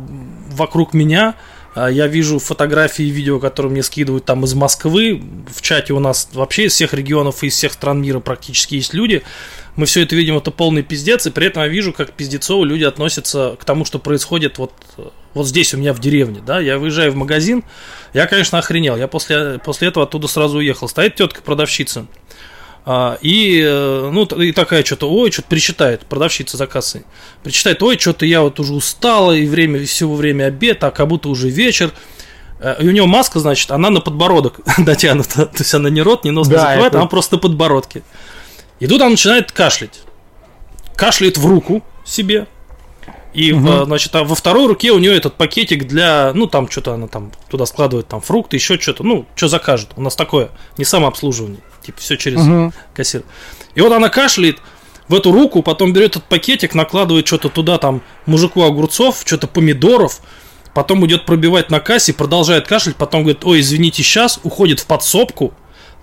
вокруг 0.50 0.94
меня. 0.94 1.34
А, 1.76 1.88
я 1.88 2.06
вижу 2.06 2.38
фотографии 2.38 3.04
и 3.04 3.10
видео, 3.10 3.38
которые 3.38 3.70
мне 3.70 3.82
скидывают 3.82 4.24
там 4.24 4.44
из 4.44 4.54
Москвы. 4.54 5.22
В 5.48 5.62
чате 5.62 5.92
у 5.92 6.00
нас 6.00 6.28
вообще 6.32 6.66
из 6.66 6.72
всех 6.72 6.94
регионов 6.94 7.42
и 7.42 7.48
из 7.48 7.54
всех 7.54 7.72
стран 7.72 8.00
мира 8.00 8.18
практически 8.20 8.76
есть 8.76 8.94
люди. 8.94 9.22
Мы 9.76 9.86
все 9.86 10.02
это 10.02 10.16
видим, 10.16 10.36
это 10.36 10.50
полный 10.50 10.82
пиздец, 10.82 11.26
и 11.26 11.30
при 11.30 11.46
этом 11.46 11.62
я 11.62 11.68
вижу, 11.68 11.92
как 11.92 12.12
пиздецово 12.12 12.64
люди 12.64 12.84
относятся 12.84 13.56
к 13.60 13.64
тому, 13.64 13.84
что 13.84 13.98
происходит 13.98 14.58
вот, 14.58 14.72
вот 15.34 15.46
здесь 15.46 15.74
у 15.74 15.76
меня 15.76 15.92
в 15.92 16.00
деревне, 16.00 16.42
да, 16.44 16.60
я 16.60 16.78
выезжаю 16.78 17.12
в 17.12 17.16
магазин, 17.16 17.62
я, 18.14 18.26
конечно, 18.26 18.58
охренел, 18.58 18.96
я 18.96 19.06
после, 19.06 19.58
после 19.58 19.88
этого 19.88 20.06
оттуда 20.06 20.28
сразу 20.28 20.58
уехал, 20.58 20.88
стоит 20.88 21.16
тетка-продавщица, 21.16 22.06
а, 22.88 23.18
и, 23.20 23.60
э, 23.66 24.10
ну, 24.12 24.24
и 24.24 24.52
такая 24.52 24.84
что-то, 24.84 25.10
ой, 25.10 25.32
что-то 25.32 25.48
причитает, 25.48 26.06
продавщица 26.06 26.56
за 26.56 26.68
кассой. 26.68 27.02
Причитает, 27.42 27.82
ой, 27.82 27.98
что-то 27.98 28.24
я 28.24 28.42
вот 28.42 28.60
уже 28.60 28.74
устала, 28.74 29.32
и 29.32 29.44
время, 29.44 29.84
всего 29.84 30.14
время 30.14 30.44
обед, 30.44 30.84
а 30.84 30.92
как 30.92 31.08
будто 31.08 31.28
уже 31.28 31.50
вечер. 31.50 31.90
Э, 32.60 32.76
и 32.80 32.86
у 32.86 32.92
него 32.92 33.08
маска, 33.08 33.40
значит, 33.40 33.72
она 33.72 33.90
на 33.90 34.00
подбородок 34.00 34.60
дотянута. 34.78 35.46
То 35.46 35.58
есть 35.58 35.74
она 35.74 35.90
не 35.90 36.00
рот, 36.00 36.24
не 36.24 36.30
нос 36.30 36.46
да, 36.46 36.54
не 36.54 36.60
закрывает, 36.60 36.92
это... 36.92 36.98
она 36.98 37.08
просто 37.08 37.34
на 37.34 37.40
подбородке. 37.40 38.04
И 38.80 38.86
тут 38.86 39.00
она 39.00 39.10
начинает 39.10 39.52
кашлять. 39.52 40.02
Кашляет 40.96 41.38
в 41.38 41.46
руку 41.46 41.82
себе. 42.04 42.46
И, 43.32 43.52
угу. 43.52 43.84
значит, 43.84 44.14
а 44.16 44.24
во 44.24 44.34
второй 44.34 44.66
руке 44.66 44.92
у 44.92 44.98
нее 44.98 45.14
этот 45.14 45.34
пакетик 45.34 45.86
для, 45.86 46.32
ну, 46.34 46.46
там 46.46 46.70
что-то 46.70 46.94
она 46.94 47.06
там 47.06 47.32
туда 47.50 47.66
складывает, 47.66 48.08
там 48.08 48.22
фрукты, 48.22 48.56
еще 48.56 48.78
что-то, 48.78 49.04
ну, 49.04 49.26
что 49.34 49.48
закажет. 49.48 49.90
У 49.96 50.00
нас 50.00 50.16
такое, 50.16 50.48
не 50.78 50.86
самообслуживание. 50.86 51.60
Типа 51.82 52.00
все 52.00 52.16
через 52.16 52.40
угу. 52.40 52.72
кассир. 52.94 53.24
И 53.74 53.82
вот 53.82 53.92
она 53.92 54.08
кашляет 54.08 54.58
в 55.08 55.14
эту 55.14 55.32
руку, 55.32 55.62
потом 55.62 55.92
берет 55.92 56.12
этот 56.12 56.24
пакетик, 56.24 56.74
накладывает 56.74 57.26
что-то 57.26 57.50
туда, 57.50 57.76
там, 57.76 58.00
мужику 58.24 58.62
огурцов, 58.62 59.22
что-то 59.24 59.46
помидоров, 59.46 60.20
потом 60.72 61.04
идет 61.06 61.26
пробивать 61.26 61.70
на 61.70 61.80
кассе, 61.80 62.14
продолжает 62.14 62.66
кашлять, 62.66 62.96
потом 62.96 63.22
говорит, 63.22 63.44
ой, 63.44 63.60
извините, 63.60 64.02
сейчас, 64.02 64.40
уходит 64.42 64.80
в 64.80 64.86
подсобку, 64.86 65.52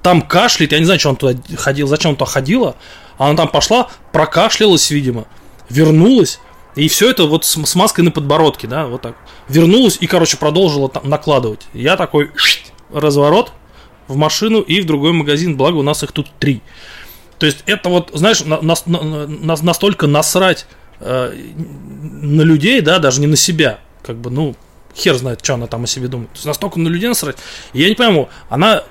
там 0.04 0.22
кашляет, 0.22 0.74
я 0.74 0.80
не 0.80 0.86
знаю, 0.86 1.00
что 1.00 1.10
он 1.10 1.16
туда 1.16 1.40
ходил, 1.58 1.88
зачем 1.88 2.12
он 2.12 2.18
туда 2.18 2.30
ходила, 2.30 2.76
а 3.18 3.30
она 3.30 3.38
там 3.38 3.48
пошла, 3.48 3.90
прокашлялась, 4.12 4.92
видимо, 4.92 5.26
вернулась, 5.70 6.40
и 6.76 6.88
все 6.90 7.10
это 7.10 7.26
вот 7.26 7.46
с, 7.46 7.58
с 7.66 7.76
маской 7.76 8.02
на 8.02 8.12
подбородке, 8.12 8.68
да, 8.68 8.86
вот 8.86 9.02
так. 9.02 9.16
Вернулась 9.48 9.98
и, 10.00 10.08
короче, 10.08 10.38
продолжила 10.38 10.90
там 10.90 11.10
накладывать. 11.10 11.62
Я 11.74 11.98
такой 11.98 12.32
разворот, 12.92 13.54
в 14.08 14.16
машину 14.18 14.60
и 14.60 14.82
в 14.82 14.86
другой 14.86 15.14
магазин, 15.14 15.56
благо 15.56 15.78
у 15.78 15.84
нас 15.84 16.04
их 16.04 16.12
тут 16.12 16.28
три. 16.40 16.62
То 17.40 17.46
есть 17.46 17.64
это 17.66 17.90
вот, 17.90 18.12
знаешь, 18.14 18.44
на, 18.44 18.62
на, 18.62 18.76
на, 18.86 19.56
настолько 19.56 20.08
насрать 20.08 20.66
э, 21.00 21.34
на 22.02 22.42
людей, 22.42 22.82
да, 22.82 23.00
даже 23.00 23.22
не 23.22 23.28
на 23.28 23.36
себя, 23.36 23.80
как 24.02 24.18
бы, 24.18 24.30
ну, 24.30 24.56
хер 24.96 25.16
знает, 25.16 25.40
что 25.44 25.56
она 25.56 25.68
там 25.68 25.84
о 25.84 25.88
себе 25.88 26.08
думает. 26.08 26.30
То 26.32 26.38
есть 26.38 26.46
настолько 26.46 26.80
на 26.80 26.88
людей 26.88 27.08
насрать. 27.08 27.38
Я 27.74 27.90
не 27.90 27.96
пойму, 27.96 28.30
она 28.50 28.84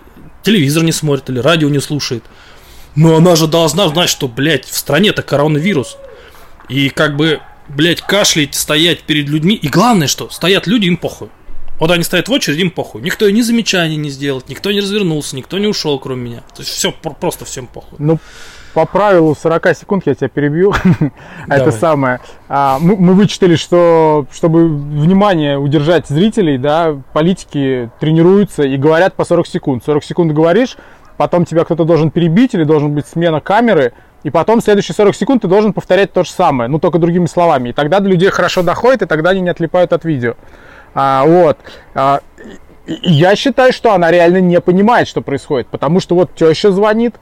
телевизор 0.43 0.83
не 0.83 0.93
смотрит 0.93 1.31
или 1.31 1.39
радио 1.39 1.69
не 1.69 1.81
слушает. 1.81 2.25
Но 2.95 3.17
она 3.17 3.37
же 3.37 3.47
должна 3.47 3.89
знать, 3.89 4.11
что, 4.11 4.29
блядь, 4.29 4.67
в 4.67 4.77
стране-то 4.77 5.23
коронавирус. 5.23 5.97
И 6.69 6.91
как 6.91 7.17
бы, 7.17 7.41
блядь, 7.69 8.03
кашлять, 8.03 8.55
стоять 8.55 9.03
перед 9.03 9.29
людьми. 9.29 9.55
И 9.55 9.69
главное, 9.69 10.07
что 10.07 10.29
стоят 10.31 10.67
люди, 10.67 10.87
им 10.87 10.97
похуй. 10.97 11.29
Вот 11.79 11.91
они 11.91 12.05
стоят 12.05 12.29
в 12.29 12.33
очереди, 12.33 12.61
им 12.61 12.71
похуй. 12.71 13.03
Никто 13.03 13.29
ни 13.29 13.41
замечаний 13.41 13.97
не 13.97 14.11
сделал, 14.11 14.43
никто 14.47 14.71
не 14.71 14.81
развернулся, 14.81 15.35
никто 15.35 15.59
не 15.59 15.67
ушел, 15.67 15.99
кроме 15.99 16.31
меня. 16.31 16.41
То 16.55 16.63
есть 16.63 16.71
все 16.71 16.93
просто 16.93 17.45
всем 17.45 17.67
похуй. 17.67 17.99
Ну, 17.99 18.21
по 18.75 18.87
правилу 18.87 19.35
40 19.35 19.77
секунд 19.77 20.03
я 20.07 20.15
тебя 20.15 20.29
перебью. 20.29 20.73
Это 21.49 21.71
самое. 21.71 22.21
А, 22.49 22.79
мы, 22.81 22.97
мы 22.97 23.15
вычитали, 23.15 23.57
что 23.57 24.27
чтобы 24.33 24.67
внимание 24.67 25.59
удержать 25.59 26.07
зрителей, 26.09 26.59
да, 26.59 26.97
политики 27.13 27.91
тренируются 28.01 28.63
и 28.63 28.77
говорят 28.77 29.15
по 29.15 29.25
40 29.25 29.47
секунд. 29.47 29.83
40 29.85 30.05
секунд 30.05 30.33
говоришь, 30.33 30.77
потом 31.17 31.45
тебя 31.45 31.65
кто-то 31.65 31.85
должен 31.85 32.11
перебить 32.11 32.55
или 32.55 32.65
должен 32.65 32.95
быть 32.95 33.07
смена 33.07 33.41
камеры, 33.41 33.93
и 34.23 34.31
потом 34.31 34.61
следующие 34.61 34.95
40 34.95 35.15
секунд 35.15 35.43
ты 35.43 35.49
должен 35.49 35.73
повторять 35.73 36.13
то 36.13 36.25
же 36.25 36.31
самое, 36.31 36.71
ну 36.71 36.79
только 36.79 36.99
другими 36.99 37.27
словами. 37.27 37.71
И 37.71 37.73
тогда 37.73 38.01
до 38.01 38.09
людей 38.09 38.31
хорошо 38.31 38.63
доходит, 38.63 39.03
и 39.03 39.07
тогда 39.07 39.31
они 39.31 39.41
не 39.41 39.51
отлипают 39.51 39.93
от 39.93 40.05
видео. 40.05 40.35
А, 40.95 41.25
вот. 41.25 41.59
А, 41.95 42.21
я 42.87 43.37
считаю, 43.37 43.73
что 43.73 43.93
она 43.93 44.11
реально 44.11 44.41
не 44.41 44.61
понимает, 44.61 45.09
что 45.09 45.21
происходит, 45.21 45.69
потому 45.69 46.01
что 46.01 46.15
вот 46.15 46.35
теща 46.35 46.73
звонит 46.73 47.17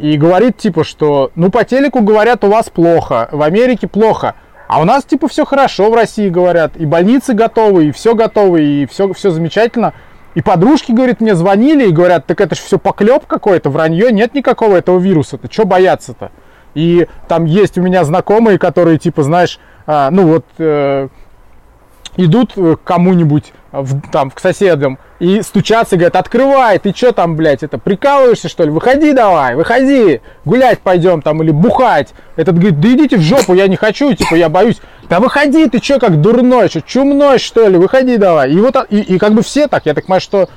и 0.00 0.16
говорит 0.16 0.56
типа, 0.56 0.84
что 0.84 1.30
ну 1.34 1.50
по 1.50 1.64
телеку 1.64 2.00
говорят 2.00 2.44
у 2.44 2.48
вас 2.48 2.68
плохо, 2.70 3.28
в 3.32 3.42
Америке 3.42 3.88
плохо, 3.88 4.34
а 4.68 4.80
у 4.80 4.84
нас 4.84 5.04
типа 5.04 5.28
все 5.28 5.44
хорошо 5.44 5.90
в 5.90 5.94
России 5.94 6.28
говорят, 6.28 6.76
и 6.76 6.86
больницы 6.86 7.34
готовы, 7.34 7.86
и 7.86 7.92
все 7.92 8.14
готовы, 8.14 8.62
и 8.62 8.86
все, 8.86 9.12
все 9.12 9.30
замечательно. 9.30 9.94
И 10.34 10.42
подружки, 10.42 10.92
говорит, 10.92 11.20
мне 11.20 11.34
звонили 11.34 11.88
и 11.88 11.92
говорят, 11.92 12.26
так 12.26 12.40
это 12.40 12.54
же 12.54 12.60
все 12.60 12.78
поклеп 12.78 13.26
какой-то, 13.26 13.70
вранье, 13.70 14.12
нет 14.12 14.34
никакого 14.34 14.76
этого 14.76 14.98
вируса-то, 14.98 15.50
что 15.50 15.64
бояться-то? 15.64 16.30
И 16.74 17.08
там 17.26 17.46
есть 17.46 17.78
у 17.78 17.82
меня 17.82 18.04
знакомые, 18.04 18.58
которые 18.58 18.98
типа, 18.98 19.22
знаешь, 19.22 19.58
а, 19.86 20.10
ну 20.10 20.26
вот... 20.26 20.44
Э, 20.58 21.08
идут 22.16 22.52
э, 22.56 22.76
к 22.76 22.84
кому-нибудь, 22.84 23.52
в, 23.72 24.10
там, 24.10 24.30
к 24.30 24.40
соседям, 24.40 24.98
и 25.18 25.42
стучатся, 25.42 25.96
говорят, 25.96 26.16
открывай, 26.16 26.78
ты 26.78 26.94
что 26.94 27.12
там, 27.12 27.36
блядь, 27.36 27.62
это, 27.62 27.78
прикалываешься, 27.78 28.48
что 28.48 28.64
ли? 28.64 28.70
Выходи 28.70 29.12
давай, 29.12 29.54
выходи, 29.54 30.20
гулять 30.44 30.80
пойдем 30.80 31.22
там, 31.22 31.42
или 31.42 31.50
бухать. 31.50 32.14
Этот 32.36 32.56
говорит, 32.56 32.80
да 32.80 32.88
идите 32.92 33.16
в 33.16 33.22
жопу, 33.22 33.54
я 33.54 33.66
не 33.68 33.76
хочу, 33.76 34.12
типа, 34.14 34.34
я 34.34 34.48
боюсь. 34.48 34.80
Да 35.08 35.20
выходи, 35.20 35.68
ты 35.68 35.82
что, 35.82 35.98
как 35.98 36.20
дурной, 36.20 36.68
что, 36.68 36.82
чумной, 36.82 37.38
что 37.38 37.66
ли, 37.68 37.76
выходи 37.78 38.16
давай. 38.16 38.52
И 38.52 38.60
вот, 38.60 38.76
и, 38.90 39.00
и 39.00 39.18
как 39.18 39.34
бы 39.34 39.42
все 39.42 39.68
так, 39.68 39.86
я 39.86 39.94
так 39.94 40.04
понимаю, 40.04 40.20
что, 40.20 40.48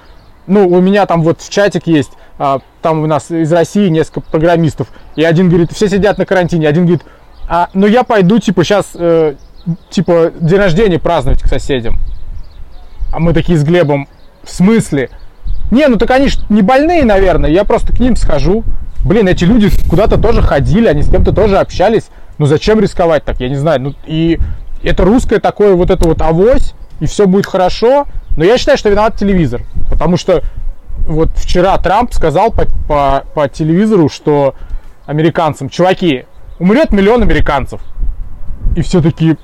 ну, 0.48 0.68
у 0.68 0.82
меня 0.82 1.06
там 1.06 1.24
вот 1.24 1.42
в 1.42 1.50
чатик 1.50 1.88
есть, 1.88 2.12
а, 2.38 2.60
там 2.82 3.04
у 3.04 3.08
нас 3.08 3.32
из 3.32 3.52
России 3.52 3.90
несколько 3.90 4.22
программистов, 4.22 4.88
и 5.16 5.24
один 5.24 5.50
говорит, 5.50 5.72
все 5.72 5.88
сидят 5.88 6.18
на 6.18 6.26
карантине, 6.26 6.68
один 6.68 6.86
говорит, 6.86 7.06
а, 7.48 7.70
ну 7.74 7.88
я 7.88 8.04
пойду, 8.04 8.40
типа, 8.40 8.64
сейчас 8.64 8.88
э, 8.94 9.36
типа, 9.90 10.32
день 10.40 10.58
рождения 10.58 11.00
праздновать 11.00 11.42
к 11.42 11.48
соседям. 11.48 11.96
А 13.12 13.20
мы 13.20 13.34
такие 13.34 13.58
с 13.58 13.64
Глебом, 13.64 14.08
в 14.44 14.52
смысле? 14.52 15.10
Не, 15.72 15.88
ну 15.88 15.98
так 15.98 16.12
они 16.12 16.30
ж 16.30 16.38
не 16.50 16.62
больные, 16.62 17.04
наверное, 17.06 17.50
я 17.50 17.64
просто 17.64 17.94
к 17.94 18.00
ним 18.00 18.16
схожу. 18.16 18.64
Блин, 19.06 19.28
эти 19.28 19.46
люди 19.46 19.70
куда-то 19.90 20.18
тоже 20.18 20.42
ходили, 20.42 20.88
они 20.88 21.04
с 21.04 21.10
кем-то 21.10 21.32
тоже 21.32 21.58
общались. 21.58 22.10
Ну 22.38 22.46
зачем 22.46 22.80
рисковать 22.80 23.24
так, 23.24 23.40
я 23.40 23.50
не 23.50 23.56
знаю. 23.56 23.82
Ну 23.82 23.94
и 24.06 24.40
это 24.84 25.04
русское 25.04 25.40
такое 25.40 25.76
вот 25.76 25.90
это 25.90 26.08
вот 26.08 26.22
авось, 26.22 26.74
и 27.00 27.06
все 27.06 27.28
будет 27.28 27.46
хорошо. 27.46 28.06
Но 28.36 28.44
я 28.44 28.58
считаю, 28.58 28.78
что 28.78 28.90
виноват 28.90 29.18
телевизор. 29.18 29.62
Потому 29.90 30.18
что 30.18 30.44
вот 31.08 31.32
вчера 31.36 31.78
Трамп 31.78 32.14
сказал 32.14 32.52
по, 32.52 32.66
по, 32.88 33.24
по 33.34 33.50
телевизору, 33.50 34.10
что 34.10 34.56
американцам, 35.06 35.70
чуваки, 35.70 36.26
умрет 36.60 36.92
миллион 36.92 37.22
американцев. 37.22 37.82
И 38.76 38.82
все 38.82 39.02
такие, 39.02 39.38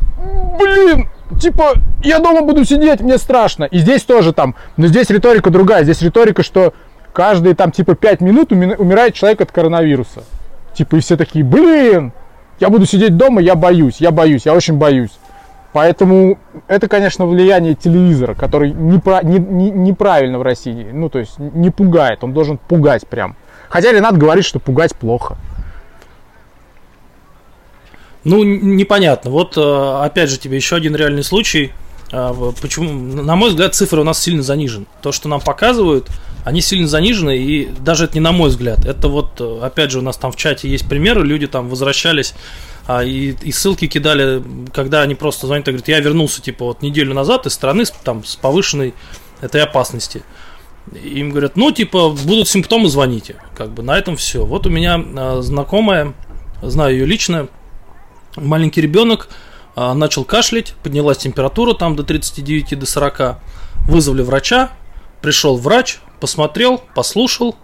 блин, 0.60 1.10
типа, 1.40 1.74
я 2.04 2.20
дома 2.20 2.42
буду 2.42 2.66
сидеть, 2.66 3.02
мне 3.02 3.18
страшно. 3.18 3.66
И 3.66 3.80
здесь 3.80 4.04
тоже 4.04 4.34
там, 4.34 4.56
но 4.78 4.88
здесь 4.88 5.10
риторика 5.10 5.50
другая. 5.50 5.84
Здесь 5.84 6.02
риторика, 6.02 6.44
что 6.44 6.74
каждые 7.14 7.56
там 7.56 7.72
типа 7.72 7.96
5 7.96 8.22
минут 8.22 8.52
умирает 8.52 9.14
человек 9.14 9.42
от 9.42 9.52
коронавируса. 9.52 10.24
Типа, 10.74 10.98
и 10.98 11.00
все 11.00 11.18
такие, 11.18 11.46
блин, 11.46 12.12
я 12.60 12.70
буду 12.70 12.86
сидеть 12.86 13.18
дома, 13.18 13.42
я 13.42 13.56
боюсь, 13.56 13.98
я 14.00 14.12
боюсь, 14.12 14.46
я 14.46 14.54
очень 14.54 14.78
боюсь. 14.78 15.12
Поэтому 15.74 16.38
это, 16.68 16.88
конечно, 16.88 17.26
влияние 17.26 17.76
телевизора, 17.76 18.34
который 18.34 18.72
непра- 18.72 19.26
не, 19.26 19.40
не, 19.40 19.72
неправильно 19.72 20.40
в 20.40 20.42
России. 20.42 20.88
Ну, 20.94 21.10
то 21.10 21.20
есть 21.20 21.38
не 21.38 21.70
пугает, 21.70 22.24
он 22.24 22.32
должен 22.32 22.58
пугать 22.58 23.06
прям. 23.08 23.36
Хотя 23.68 23.92
Ренат 23.92 24.18
говорит, 24.18 24.46
что 24.46 24.60
пугать 24.60 24.96
плохо. 24.96 25.36
Ну, 28.26 28.44
непонятно. 28.44 29.32
Вот, 29.32 29.56
э, 29.56 30.00
опять 30.04 30.30
же, 30.30 30.38
тебе 30.38 30.58
еще 30.58 30.76
один 30.76 30.96
реальный 30.96 31.24
случай. 31.24 31.72
А, 32.12 32.34
почему, 32.62 32.92
на 32.92 33.36
мой 33.36 33.50
взгляд, 33.50 33.76
цифры 33.76 34.02
у 34.02 34.04
нас 34.04 34.22
сильно 34.22 34.44
занижены. 34.44 34.86
То, 35.02 35.12
что 35.12 35.30
нам 35.30 35.42
показывают, 35.42 36.10
они 36.44 36.62
сильно 36.62 36.88
занижены, 36.88 37.38
и 37.38 37.70
даже 37.80 38.06
это 38.06 38.16
не 38.16 38.20
на 38.20 38.32
мой 38.32 38.50
взгляд. 38.50 38.86
Это 38.86 39.08
вот, 39.10 39.40
э, 39.40 39.60
опять 39.62 39.92
же, 39.92 40.00
у 40.00 40.02
нас 40.02 40.18
там 40.18 40.32
в 40.32 40.36
чате 40.36 40.70
есть 40.70 40.88
примеры, 40.88 41.24
люди 41.24 41.48
там 41.48 41.70
возвращались 41.70 42.34
а, 42.88 43.04
и, 43.04 43.36
и 43.42 43.52
ссылки 43.52 43.88
кидали, 43.88 44.44
когда 44.74 45.02
они 45.02 45.16
просто 45.16 45.48
звонят 45.48 45.68
и 45.68 45.72
говорят, 45.72 45.88
я 45.88 46.00
вернулся, 46.00 46.42
типа, 46.42 46.66
вот 46.66 46.82
неделю 46.82 47.14
назад 47.14 47.46
из 47.46 47.54
страны 47.54 47.84
там, 48.04 48.24
с 48.24 48.36
повышенной 48.36 48.94
этой 49.42 49.62
опасности. 49.62 50.24
Им 51.04 51.32
говорят, 51.32 51.58
ну, 51.58 51.72
типа, 51.72 52.10
будут 52.10 52.48
симптомы, 52.48 52.90
звоните. 52.90 53.38
Как 53.56 53.72
бы 53.72 53.82
на 53.82 53.98
этом 53.98 54.16
все. 54.16 54.46
Вот 54.46 54.68
у 54.68 54.70
меня 54.70 55.04
а, 55.16 55.42
знакомая, 55.42 56.14
знаю 56.62 56.94
ее 56.94 57.06
лично, 57.06 57.50
Маленький 58.36 58.82
ребенок 58.82 59.30
а, 59.76 59.94
начал 59.94 60.24
кашлять, 60.26 60.74
поднялась 60.84 61.18
температура 61.18 61.74
там 61.74 61.96
до 61.96 62.04
39, 62.04 62.80
до 62.80 62.86
40. 62.86 63.40
Вызвали 63.88 64.22
врача, 64.22 64.72
пришел 65.22 65.58
врач, 65.58 66.00
посмотрел, 66.20 66.82
послушал 66.96 67.56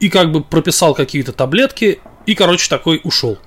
и 0.00 0.08
как 0.08 0.32
бы 0.32 0.42
прописал 0.42 0.94
какие-то 0.94 1.32
таблетки 1.32 2.00
и, 2.26 2.34
короче, 2.34 2.68
такой 2.68 3.00
ушел. 3.04 3.38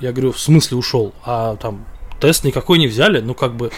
Я 0.00 0.12
говорю, 0.12 0.32
в 0.32 0.40
смысле 0.40 0.76
ушел? 0.76 1.12
А 1.24 1.56
там 1.56 1.84
тест 2.20 2.44
никакой 2.44 2.78
не 2.78 2.86
взяли? 2.86 3.20
Ну, 3.20 3.34
как 3.34 3.56
бы, 3.56 3.70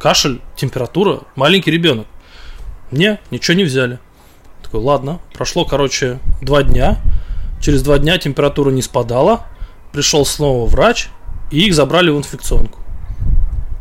кашель, 0.00 0.40
температура, 0.56 1.20
маленький 1.36 1.70
ребенок. 1.70 2.06
Не, 2.90 3.20
ничего 3.30 3.56
не 3.56 3.64
взяли. 3.64 3.98
Такой, 4.62 4.80
ладно, 4.80 5.20
прошло, 5.32 5.64
короче, 5.64 6.18
два 6.40 6.62
дня. 6.62 6.98
Через 7.60 7.82
два 7.82 7.98
дня 7.98 8.18
температура 8.18 8.70
не 8.70 8.82
спадала. 8.82 9.46
Пришел 9.92 10.24
снова 10.24 10.66
врач, 10.66 11.08
и 11.50 11.66
их 11.66 11.74
забрали 11.74 12.10
в 12.10 12.18
инфекционку. 12.18 12.80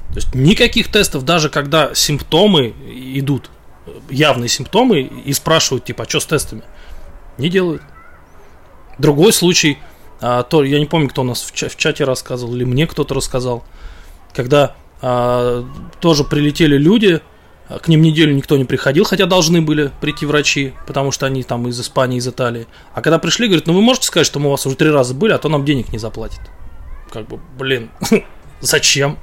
То 0.10 0.15
есть 0.15 0.36
никаких 0.36 0.91
тестов, 0.91 1.24
даже 1.24 1.50
когда 1.50 1.96
симптомы 1.96 2.74
идут, 3.15 3.50
явные 4.10 4.50
симптомы, 4.50 5.01
и 5.01 5.32
спрашивают, 5.34 5.86
типа, 5.86 6.03
а 6.03 6.10
что 6.10 6.20
с 6.20 6.25
тестами? 6.25 6.63
Не 7.38 7.50
делают. 7.50 7.82
Другой 8.98 9.32
случай, 9.32 9.80
а, 10.20 10.44
то 10.44 10.63
я 10.63 10.80
не 10.80 10.86
помню, 10.86 11.10
кто 11.10 11.22
у 11.22 11.25
нас 11.25 11.41
в, 11.41 11.53
в 11.53 11.75
чате 11.77 12.03
рассказывал, 12.03 12.56
или 12.56 12.65
мне 12.65 12.88
кто-то 12.88 13.15
рассказал, 13.15 13.63
когда 14.34 14.75
а, 15.01 15.65
тоже 16.01 16.25
прилетели 16.25 16.77
люди, 16.77 17.22
к 17.80 17.88
ним 17.88 18.01
неделю 18.01 18.34
никто 18.34 18.58
не 18.58 18.66
приходил, 18.66 19.04
хотя 19.04 19.25
должны 19.25 19.62
были 19.62 19.92
прийти 20.01 20.25
врачи, 20.25 20.74
потому 20.88 21.12
что 21.12 21.25
они 21.25 21.44
там 21.44 21.68
из 21.68 21.80
Испании, 21.80 22.18
из 22.18 22.28
Италии. 22.28 22.68
А 22.94 23.01
когда 23.01 23.20
пришли, 23.20 23.48
говорят, 23.48 23.68
ну 23.68 23.74
вы 23.74 23.82
можете 23.82 24.08
сказать, 24.08 24.28
что 24.28 24.40
мы 24.40 24.48
у 24.48 24.51
вас 24.51 24.66
уже 24.66 24.75
три 24.75 24.90
раза 24.90 25.13
были, 25.13 25.32
а 25.34 25.38
то 25.38 25.50
нам 25.50 25.63
денег 25.63 25.92
не 25.92 26.00
заплатят. 26.00 26.42
Как 27.12 27.28
бы, 27.28 27.40
блин, 27.58 27.90
зачем? 28.62 29.18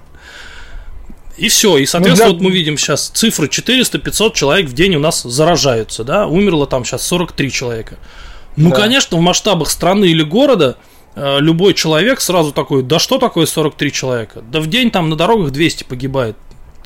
И 1.37 1.49
все, 1.49 1.79
и 1.79 1.87
соответственно, 1.87 2.31
ну, 2.31 2.39
для... 2.39 2.41
вот 2.41 2.51
мы 2.51 2.55
видим 2.55 2.77
сейчас 2.77 3.09
цифры 3.09 3.47
400-500 3.47 4.35
человек 4.35 4.67
в 4.67 4.73
день 4.73 4.97
у 4.97 5.01
нас 5.01 5.23
заражаются, 5.23 6.03
да, 6.03 6.27
умерло 6.27 6.67
там 6.67 6.85
сейчас 6.85 7.07
43 7.07 7.51
человека. 7.53 7.99
Ну, 8.57 8.71
да. 8.71 8.77
конечно, 8.77 9.17
в 9.17 9.21
масштабах 9.21 9.71
страны 9.71 10.07
или 10.07 10.25
города 10.25 10.79
э, 11.15 11.39
любой 11.39 11.75
человек 11.75 12.21
сразу 12.21 12.53
такой, 12.53 12.83
да 12.83 12.99
что 12.99 13.19
такое 13.19 13.47
43 13.47 13.93
человека? 13.93 14.43
Да 14.51 14.61
в 14.61 14.67
день 14.67 14.91
там 14.91 15.11
на 15.11 15.17
дорогах 15.17 15.53
200 15.53 15.85
погибает 15.85 16.37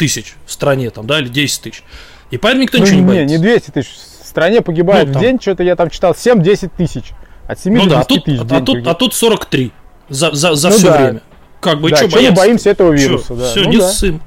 тысяч 0.03 0.35
в 0.47 0.53
стране, 0.53 0.91
там, 0.91 1.07
да, 1.07 1.21
или 1.21 1.29
10 1.29 1.63
тысяч. 1.63 1.85
И 2.33 2.39
поэтому 2.39 2.65
никто 2.65 2.79
ну, 2.79 2.85
ничего 2.85 2.97
не, 2.97 3.03
не 3.03 3.07
боится. 3.07 3.27
Не, 3.27 3.39
не 3.39 3.43
200 3.43 3.71
тысяч. 3.71 3.89
В 4.21 4.27
стране 4.27 4.61
погибает 4.61 5.07
ну, 5.07 5.13
там... 5.13 5.23
в 5.23 5.25
день, 5.25 5.39
что-то 5.41 5.63
я 5.63 5.77
там 5.77 5.91
читал, 5.91 6.13
7-10 6.13 6.73
тысяч. 6.77 7.05
От 7.47 7.61
7 7.61 7.73
ну, 7.73 7.85
до 7.85 7.89
10 7.89 7.91
да, 7.91 8.01
а 8.01 8.05
тут, 8.05 8.25
тысяч. 8.25 8.41
А, 8.41 8.61
тут, 8.61 8.87
а 8.89 8.95
тут 8.95 9.15
43 9.15 9.73
за, 10.09 10.33
за, 10.33 10.55
за 10.55 10.71
ну, 10.71 10.77
все 10.77 10.87
да. 10.89 10.97
время. 10.97 11.23
Как 11.61 11.81
бы, 11.81 11.91
да, 11.91 11.99
что 11.99 12.09
бояться? 12.09 12.31
мы 12.31 12.37
боимся 12.37 12.71
этого 12.71 12.93
вируса. 12.93 13.29
Чё? 13.29 13.37
Да. 13.37 13.51
Все, 13.51 13.61
ну, 13.61 13.71
не 13.71 13.79
да. 13.79 13.89
ссым. 13.89 14.23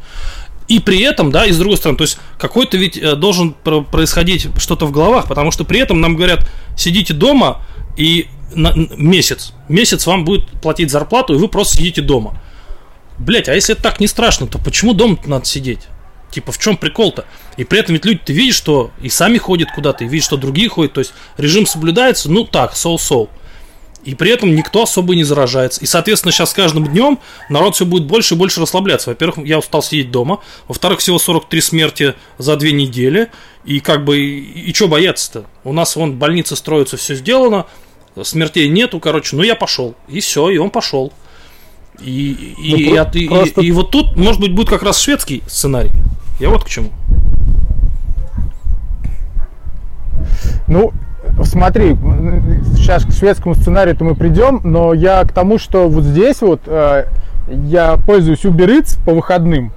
И 0.69 0.79
при 0.79 1.01
этом, 1.01 1.29
да, 1.29 1.45
и 1.45 1.51
с 1.51 1.57
другой 1.57 1.77
стороны, 1.77 1.97
то 1.97 2.05
есть 2.05 2.17
какой-то 2.39 2.77
ведь 2.77 2.97
э, 2.97 3.15
должен 3.15 3.53
происходить 3.53 4.47
что-то 4.57 4.85
в 4.85 4.91
головах, 4.91 5.27
потому 5.27 5.51
что 5.51 5.65
при 5.65 5.81
этом 5.81 5.99
нам 5.99 6.15
говорят, 6.15 6.47
сидите 6.77 7.13
дома 7.13 7.61
и 7.97 8.27
на, 8.55 8.73
месяц, 8.97 9.53
месяц 9.67 10.07
вам 10.07 10.23
будет 10.23 10.47
платить 10.61 10.89
зарплату, 10.89 11.35
и 11.35 11.37
вы 11.37 11.49
просто 11.49 11.77
сидите 11.77 12.01
дома. 12.01 12.39
Блять, 13.17 13.47
а 13.47 13.55
если 13.55 13.73
это 13.73 13.83
так 13.83 13.99
не 13.99 14.07
страшно, 14.07 14.47
то 14.47 14.59
почему 14.59 14.93
дома 14.93 15.17
надо 15.25 15.45
сидеть? 15.45 15.81
Типа, 16.31 16.51
в 16.51 16.57
чем 16.57 16.75
прикол-то? 16.75 17.25
И 17.55 17.63
при 17.63 17.79
этом 17.79 17.93
ведь 17.93 18.05
люди, 18.05 18.19
ты 18.25 18.33
видишь, 18.33 18.55
что 18.55 18.91
и 19.01 19.09
сами 19.09 19.37
ходят 19.37 19.69
куда-то, 19.73 20.03
и 20.03 20.07
видишь, 20.07 20.25
что 20.25 20.37
другие 20.37 20.67
ходят, 20.67 20.93
то 20.93 20.99
есть 20.99 21.13
режим 21.37 21.65
соблюдается, 21.65 22.29
ну 22.29 22.43
так, 22.43 22.75
соу-соу. 22.75 23.29
И 24.05 24.13
при 24.13 24.29
этом 24.29 24.53
никто 24.53 24.83
особо 24.83 25.15
не 25.15 25.23
заражается. 25.23 25.81
И, 25.81 25.87
соответственно, 25.87 26.31
сейчас 26.31 26.51
с 26.51 26.53
каждым 26.53 26.85
днем 26.87 27.19
народ 27.49 27.75
все 27.75 27.85
будет 27.85 28.05
больше 28.05 28.35
и 28.35 28.37
больше 28.37 28.61
расслабляться. 28.61 29.09
Во-первых, 29.09 29.45
я 29.47 29.57
устал 29.57 29.81
сидеть 29.81 30.11
дома. 30.11 30.41
Во-вторых, 30.67 30.99
всего 30.99 31.17
43 31.17 31.61
смерти 31.61 32.13
за 32.37 32.55
две 32.55 32.71
недели. 32.71 33.31
И 33.63 33.79
как 33.79 34.05
бы, 34.05 34.19
и, 34.19 34.69
и 34.69 34.73
что 34.75 34.87
бояться-то? 34.87 35.45
У 35.63 35.73
нас 35.73 35.95
вон 35.95 36.17
больницы 36.17 36.55
строятся, 36.55 36.97
все 36.97 37.15
сделано. 37.15 37.65
Смертей 38.21 38.69
нету, 38.69 38.99
короче, 38.99 39.35
ну 39.35 39.41
я 39.41 39.55
пошел. 39.55 39.95
И 40.07 40.19
все, 40.19 40.49
и 40.51 40.57
он 40.57 40.69
пошел. 40.69 41.11
И, 42.01 42.53
и, 42.57 42.71
ну, 42.71 43.09
и, 43.13 43.27
просто... 43.27 43.61
и, 43.61 43.67
и 43.67 43.71
вот 43.71 43.91
тут, 43.91 44.15
может 44.15 44.41
быть, 44.41 44.53
будет 44.53 44.69
как 44.69 44.83
раз 44.83 44.99
шведский 44.99 45.43
сценарий. 45.47 45.91
Я 46.39 46.49
вот 46.49 46.63
к 46.63 46.69
чему. 46.69 46.89
Ну, 50.67 50.91
смотри, 51.43 51.95
сейчас 52.75 53.05
к 53.05 53.11
шведскому 53.11 53.55
сценарию-то 53.55 54.03
мы 54.03 54.15
придем, 54.15 54.61
но 54.63 54.93
я 54.93 55.23
к 55.23 55.31
тому, 55.31 55.57
что 55.57 55.87
вот 55.87 56.03
здесь 56.03 56.41
вот 56.41 56.61
э, 56.65 57.05
я 57.47 57.97
пользуюсь 57.97 58.43
Uber 58.43 58.79
Eats 58.79 58.99
по 59.03 59.13
выходным, 59.13 59.71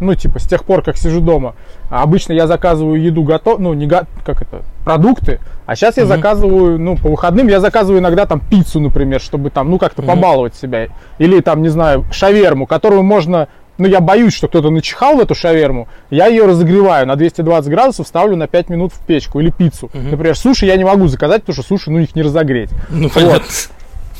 ну, 0.00 0.14
типа, 0.14 0.38
с 0.38 0.46
тех 0.46 0.64
пор, 0.64 0.82
как 0.82 0.96
сижу 0.96 1.20
дома. 1.20 1.54
Обычно 1.90 2.32
я 2.32 2.46
заказываю 2.46 3.00
еду 3.00 3.22
готов, 3.22 3.58
ну, 3.58 3.74
не 3.74 3.86
го, 3.86 4.02
как 4.24 4.42
это, 4.42 4.62
продукты, 4.84 5.40
а 5.66 5.76
сейчас 5.76 5.96
я 5.96 6.04
угу. 6.04 6.08
заказываю, 6.08 6.78
ну, 6.78 6.96
по 6.96 7.08
выходным 7.08 7.48
я 7.48 7.60
заказываю 7.60 8.00
иногда 8.00 8.26
там 8.26 8.40
пиццу, 8.40 8.80
например, 8.80 9.20
чтобы 9.20 9.50
там, 9.50 9.70
ну, 9.70 9.78
как-то 9.78 10.02
угу. 10.02 10.10
побаловать 10.10 10.54
себя. 10.54 10.88
Или 11.18 11.40
там, 11.40 11.62
не 11.62 11.68
знаю, 11.68 12.04
шаверму, 12.10 12.66
которую 12.66 13.02
можно 13.02 13.48
ну, 13.78 13.86
я 13.86 14.00
боюсь, 14.00 14.34
что 14.34 14.48
кто-то 14.48 14.70
начихал 14.70 15.16
в 15.16 15.20
эту 15.20 15.36
шаверму, 15.36 15.86
я 16.10 16.26
ее 16.26 16.46
разогреваю 16.46 17.06
на 17.06 17.14
220 17.14 17.70
градусов, 17.70 18.08
ставлю 18.08 18.36
на 18.36 18.48
5 18.48 18.70
минут 18.70 18.92
в 18.92 19.06
печку 19.06 19.38
или 19.38 19.50
пиццу. 19.50 19.86
Угу. 19.86 20.02
Например, 20.10 20.36
суши 20.36 20.66
я 20.66 20.76
не 20.76 20.84
могу 20.84 21.06
заказать, 21.06 21.42
потому 21.42 21.54
что 21.54 21.62
суши, 21.62 21.90
ну, 21.90 22.00
их 22.00 22.14
не 22.16 22.22
разогреть. 22.22 22.70
Ну, 22.90 23.08
понятно. 23.08 23.46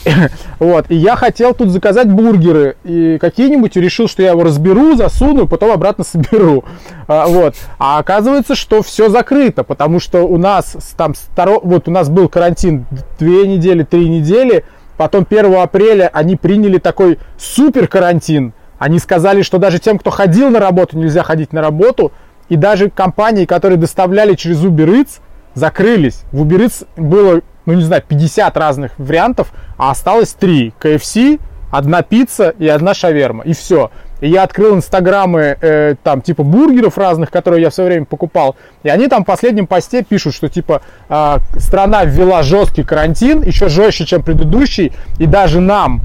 Вот. 0.59 0.87
И 0.89 0.97
я 0.97 1.17
хотел 1.17 1.55
тут 1.55 1.71
заказать 1.71 2.11
бургеры 2.11 2.77
и 2.85 3.19
какие-нибудь, 3.21 3.77
и 3.77 3.81
решил, 3.81 4.09
что 4.09 4.23
я 4.23 4.31
его 4.31 4.43
разберу, 4.43 4.97
засуну, 4.97 5.47
потом 5.47 5.71
обратно 5.71 6.05
соберу. 6.05 6.65
А, 7.07 7.27
вот. 7.27 7.55
А 7.79 7.99
оказывается, 7.99 8.55
что 8.55 8.83
все 8.83 9.09
закрыто, 9.09 9.65
потому 9.65 10.01
что 10.01 10.23
у 10.23 10.37
нас 10.37 10.77
там 10.97 11.15
старо... 11.15 11.61
вот 11.63 11.89
у 11.89 11.91
нас 11.91 12.09
был 12.09 12.29
карантин 12.29 12.87
две 13.19 13.47
недели, 13.47 13.83
три 13.85 14.09
недели, 14.09 14.65
потом 14.97 15.27
1 15.29 15.55
апреля 15.55 16.11
они 16.13 16.37
приняли 16.37 16.79
такой 16.79 17.19
супер 17.39 17.87
карантин, 17.87 18.53
они 18.79 18.99
сказали, 18.99 19.43
что 19.43 19.59
даже 19.59 19.79
тем, 19.79 19.99
кто 19.99 20.11
ходил 20.11 20.51
на 20.51 20.61
работу, 20.61 20.97
нельзя 20.97 21.23
ходить 21.23 21.53
на 21.53 21.61
работу. 21.61 22.13
И 22.49 22.57
даже 22.57 22.89
компании, 22.89 23.45
которые 23.45 23.77
доставляли 23.77 24.35
через 24.35 24.65
Uber 24.65 24.87
Eats, 24.87 25.21
закрылись. 25.55 26.23
В 26.33 26.45
Uber 26.45 26.67
Eats 26.67 26.87
было, 26.97 27.43
ну 27.67 27.73
не 27.75 27.83
знаю, 27.83 28.03
50 28.07 28.57
разных 28.57 28.93
вариантов, 28.99 29.53
а 29.79 29.93
осталось 29.93 30.35
3. 30.35 30.75
KFC, 30.79 31.41
одна 31.71 32.03
пицца 32.03 32.51
и 32.59 32.69
одна 32.69 32.93
шаверма. 32.93 33.45
И 33.45 33.55
все. 33.55 33.91
И 34.21 34.29
я 34.29 34.43
открыл 34.43 34.75
инстаграмы 34.75 35.57
э, 35.61 35.95
там 36.03 36.23
типа 36.23 36.43
бургеров 36.43 36.99
разных, 36.99 37.31
которые 37.31 37.63
я 37.63 37.71
все 37.71 37.85
время 37.85 38.05
покупал. 38.05 38.57
И 38.83 38.89
они 38.89 39.07
там 39.07 39.23
в 39.23 39.27
последнем 39.27 39.67
посте 39.67 40.03
пишут, 40.03 40.35
что 40.35 40.49
типа 40.49 40.83
э, 41.09 41.37
страна 41.59 42.05
ввела 42.05 42.43
жесткий 42.43 42.83
карантин, 42.83 43.43
еще 43.43 43.69
жестче, 43.69 44.07
чем 44.07 44.23
предыдущий. 44.23 44.93
И 45.19 45.27
даже 45.27 45.61
нам, 45.61 46.03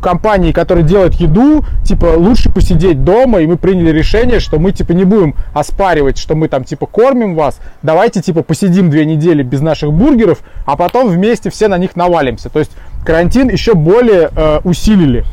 компании, 0.00 0.52
которые 0.52 0.84
делают 0.84 1.14
еду, 1.14 1.64
типа, 1.84 2.14
лучше 2.16 2.50
посидеть 2.50 3.04
дома, 3.04 3.40
и 3.40 3.46
мы 3.46 3.56
приняли 3.56 3.90
решение, 3.90 4.40
что 4.40 4.58
мы, 4.58 4.72
типа, 4.72 4.92
не 4.92 5.04
будем 5.04 5.34
оспаривать, 5.54 6.18
что 6.18 6.34
мы 6.34 6.48
там, 6.48 6.64
типа, 6.64 6.86
кормим 6.86 7.34
вас, 7.34 7.60
давайте, 7.82 8.22
типа, 8.22 8.42
посидим 8.42 8.90
две 8.90 9.04
недели 9.04 9.42
без 9.42 9.60
наших 9.60 9.92
бургеров, 9.92 10.40
а 10.66 10.76
потом 10.76 11.08
вместе 11.08 11.50
все 11.50 11.68
на 11.68 11.78
них 11.78 11.96
навалимся. 11.96 12.48
То 12.48 12.58
есть 12.58 12.72
карантин 13.04 13.48
еще 13.48 13.74
более 13.74 14.30
э, 14.34 14.60
усилили, 14.64 15.24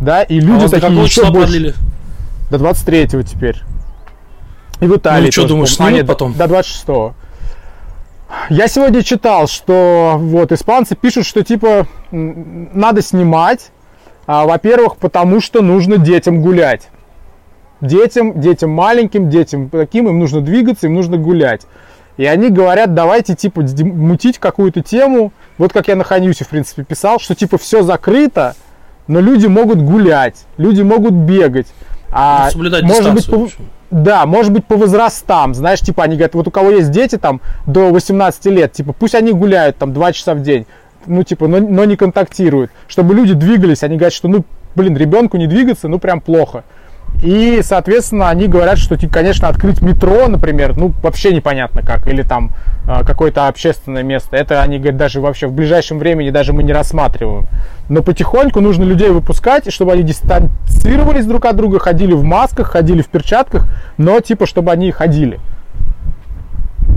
да, 0.00 0.22
и 0.22 0.40
люди 0.40 0.64
а 0.64 0.68
такие 0.68 1.02
еще 1.02 1.30
больше... 1.30 1.32
Продлили? 1.32 1.74
До 2.50 2.58
23 2.58 3.08
теперь. 3.24 3.56
И 4.80 4.86
в 4.86 4.96
Италии. 4.96 5.26
Ну, 5.26 5.32
что 5.32 5.48
думаешь, 5.48 5.74
снимут 5.74 6.02
а, 6.02 6.04
потом? 6.04 6.32
До 6.34 6.46
26 6.46 6.86
-го. 6.86 7.12
Я 8.50 8.68
сегодня 8.68 9.02
читал, 9.02 9.46
что 9.46 10.16
вот 10.18 10.52
испанцы 10.52 10.96
пишут, 10.96 11.26
что 11.26 11.42
типа 11.42 11.86
надо 12.10 13.02
снимать, 13.02 13.70
а, 14.26 14.44
во-первых, 14.44 14.96
потому 14.96 15.40
что 15.40 15.62
нужно 15.62 15.98
детям 15.98 16.42
гулять. 16.42 16.88
Детям, 17.80 18.40
детям 18.40 18.70
маленьким, 18.70 19.30
детям 19.30 19.68
таким, 19.68 20.08
им 20.08 20.18
нужно 20.18 20.40
двигаться, 20.40 20.86
им 20.86 20.94
нужно 20.94 21.16
гулять. 21.16 21.62
И 22.16 22.24
они 22.24 22.48
говорят, 22.48 22.94
давайте 22.94 23.34
типа 23.34 23.62
мутить 23.82 24.38
какую-то 24.38 24.82
тему. 24.82 25.32
Вот 25.58 25.72
как 25.72 25.88
я 25.88 25.96
на 25.96 26.04
Ханьюсе, 26.04 26.44
в 26.44 26.48
принципе, 26.48 26.82
писал, 26.82 27.18
что 27.18 27.34
типа 27.34 27.58
все 27.58 27.82
закрыто, 27.82 28.54
но 29.06 29.20
люди 29.20 29.46
могут 29.46 29.80
гулять, 29.80 30.46
люди 30.56 30.82
могут 30.82 31.12
бегать. 31.12 31.66
А, 32.10 32.50
соблюдать 32.50 32.84
может 32.84 33.14
быть, 33.14 33.30
по, 33.30 33.48
да, 33.90 34.24
может 34.26 34.52
быть 34.52 34.64
по 34.64 34.76
возрастам, 34.76 35.54
знаешь, 35.54 35.80
типа 35.80 36.04
они 36.04 36.16
говорят, 36.16 36.34
вот 36.34 36.48
у 36.48 36.50
кого 36.50 36.70
есть 36.70 36.90
дети 36.90 37.18
там 37.18 37.40
до 37.66 37.90
18 37.90 38.46
лет, 38.46 38.72
типа 38.72 38.92
пусть 38.92 39.14
они 39.14 39.32
гуляют 39.32 39.76
там 39.76 39.92
2 39.92 40.12
часа 40.12 40.34
в 40.34 40.40
день, 40.40 40.66
ну, 41.06 41.22
типа, 41.22 41.48
но, 41.48 41.58
но 41.58 41.84
не 41.84 41.96
контактируют. 41.96 42.70
Чтобы 42.88 43.14
люди 43.14 43.34
двигались, 43.34 43.82
они 43.82 43.96
говорят, 43.96 44.12
что, 44.12 44.28
ну, 44.28 44.44
блин, 44.74 44.96
ребенку 44.96 45.36
не 45.36 45.46
двигаться, 45.46 45.88
ну, 45.88 45.98
прям 45.98 46.20
плохо. 46.20 46.64
И, 47.22 47.60
соответственно, 47.62 48.28
они 48.28 48.46
говорят, 48.46 48.78
что, 48.78 48.96
типа, 48.96 49.14
конечно, 49.14 49.48
открыть 49.48 49.80
метро, 49.80 50.28
например, 50.28 50.76
ну, 50.76 50.92
вообще 51.02 51.32
непонятно 51.32 51.80
как, 51.82 52.06
или 52.06 52.22
там 52.22 52.50
э, 52.86 53.04
какое-то 53.04 53.48
общественное 53.48 54.02
место. 54.02 54.36
Это 54.36 54.60
они 54.62 54.78
говорят, 54.78 54.98
даже 54.98 55.20
вообще 55.20 55.46
в 55.46 55.52
ближайшем 55.52 55.98
времени 55.98 56.30
даже 56.30 56.52
мы 56.52 56.62
не 56.62 56.74
рассматриваем. 56.74 57.46
Но 57.88 58.02
потихоньку 58.02 58.60
нужно 58.60 58.84
людей 58.84 59.08
выпускать, 59.08 59.72
чтобы 59.72 59.92
они 59.92 60.02
дистанцировались 60.02 61.24
друг 61.24 61.46
от 61.46 61.56
друга, 61.56 61.78
ходили 61.78 62.12
в 62.12 62.22
масках, 62.22 62.68
ходили 62.68 63.00
в 63.00 63.08
перчатках, 63.08 63.66
но, 63.96 64.20
типа, 64.20 64.44
чтобы 64.44 64.70
они 64.70 64.90
ходили. 64.90 65.40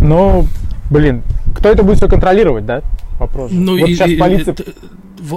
Ну, 0.02 0.48
блин, 0.90 1.24
кто 1.56 1.70
это 1.70 1.84
будет 1.84 1.98
все 1.98 2.10
контролировать, 2.10 2.66
да? 2.66 2.82
Вопрос. 3.20 3.52
Ну, 3.54 3.78
вот 3.78 3.90
и, 3.90 3.96
сейчас 3.96 4.12
полиция... 4.18 4.54
И, 4.54 4.64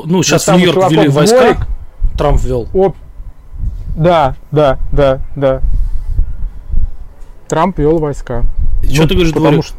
ну, 0.04 0.22
сейчас 0.22 0.46
в 0.46 0.52
Нью-Йорк 0.52 0.90
ввели 0.90 1.08
войска. 1.08 1.42
Морик, 1.42 1.66
Трамп 2.16 2.40
ввел. 2.40 2.68
Оп... 2.72 2.96
Да, 3.96 4.36
да, 4.52 4.78
да, 4.92 5.20
да. 5.36 5.60
Трамп 7.48 7.78
вел 7.78 7.98
войска. 7.98 8.44
Что 8.84 9.08
ты 9.08 9.14
говоришь, 9.14 9.32
дворик? 9.32 9.64
Что... 9.64 9.76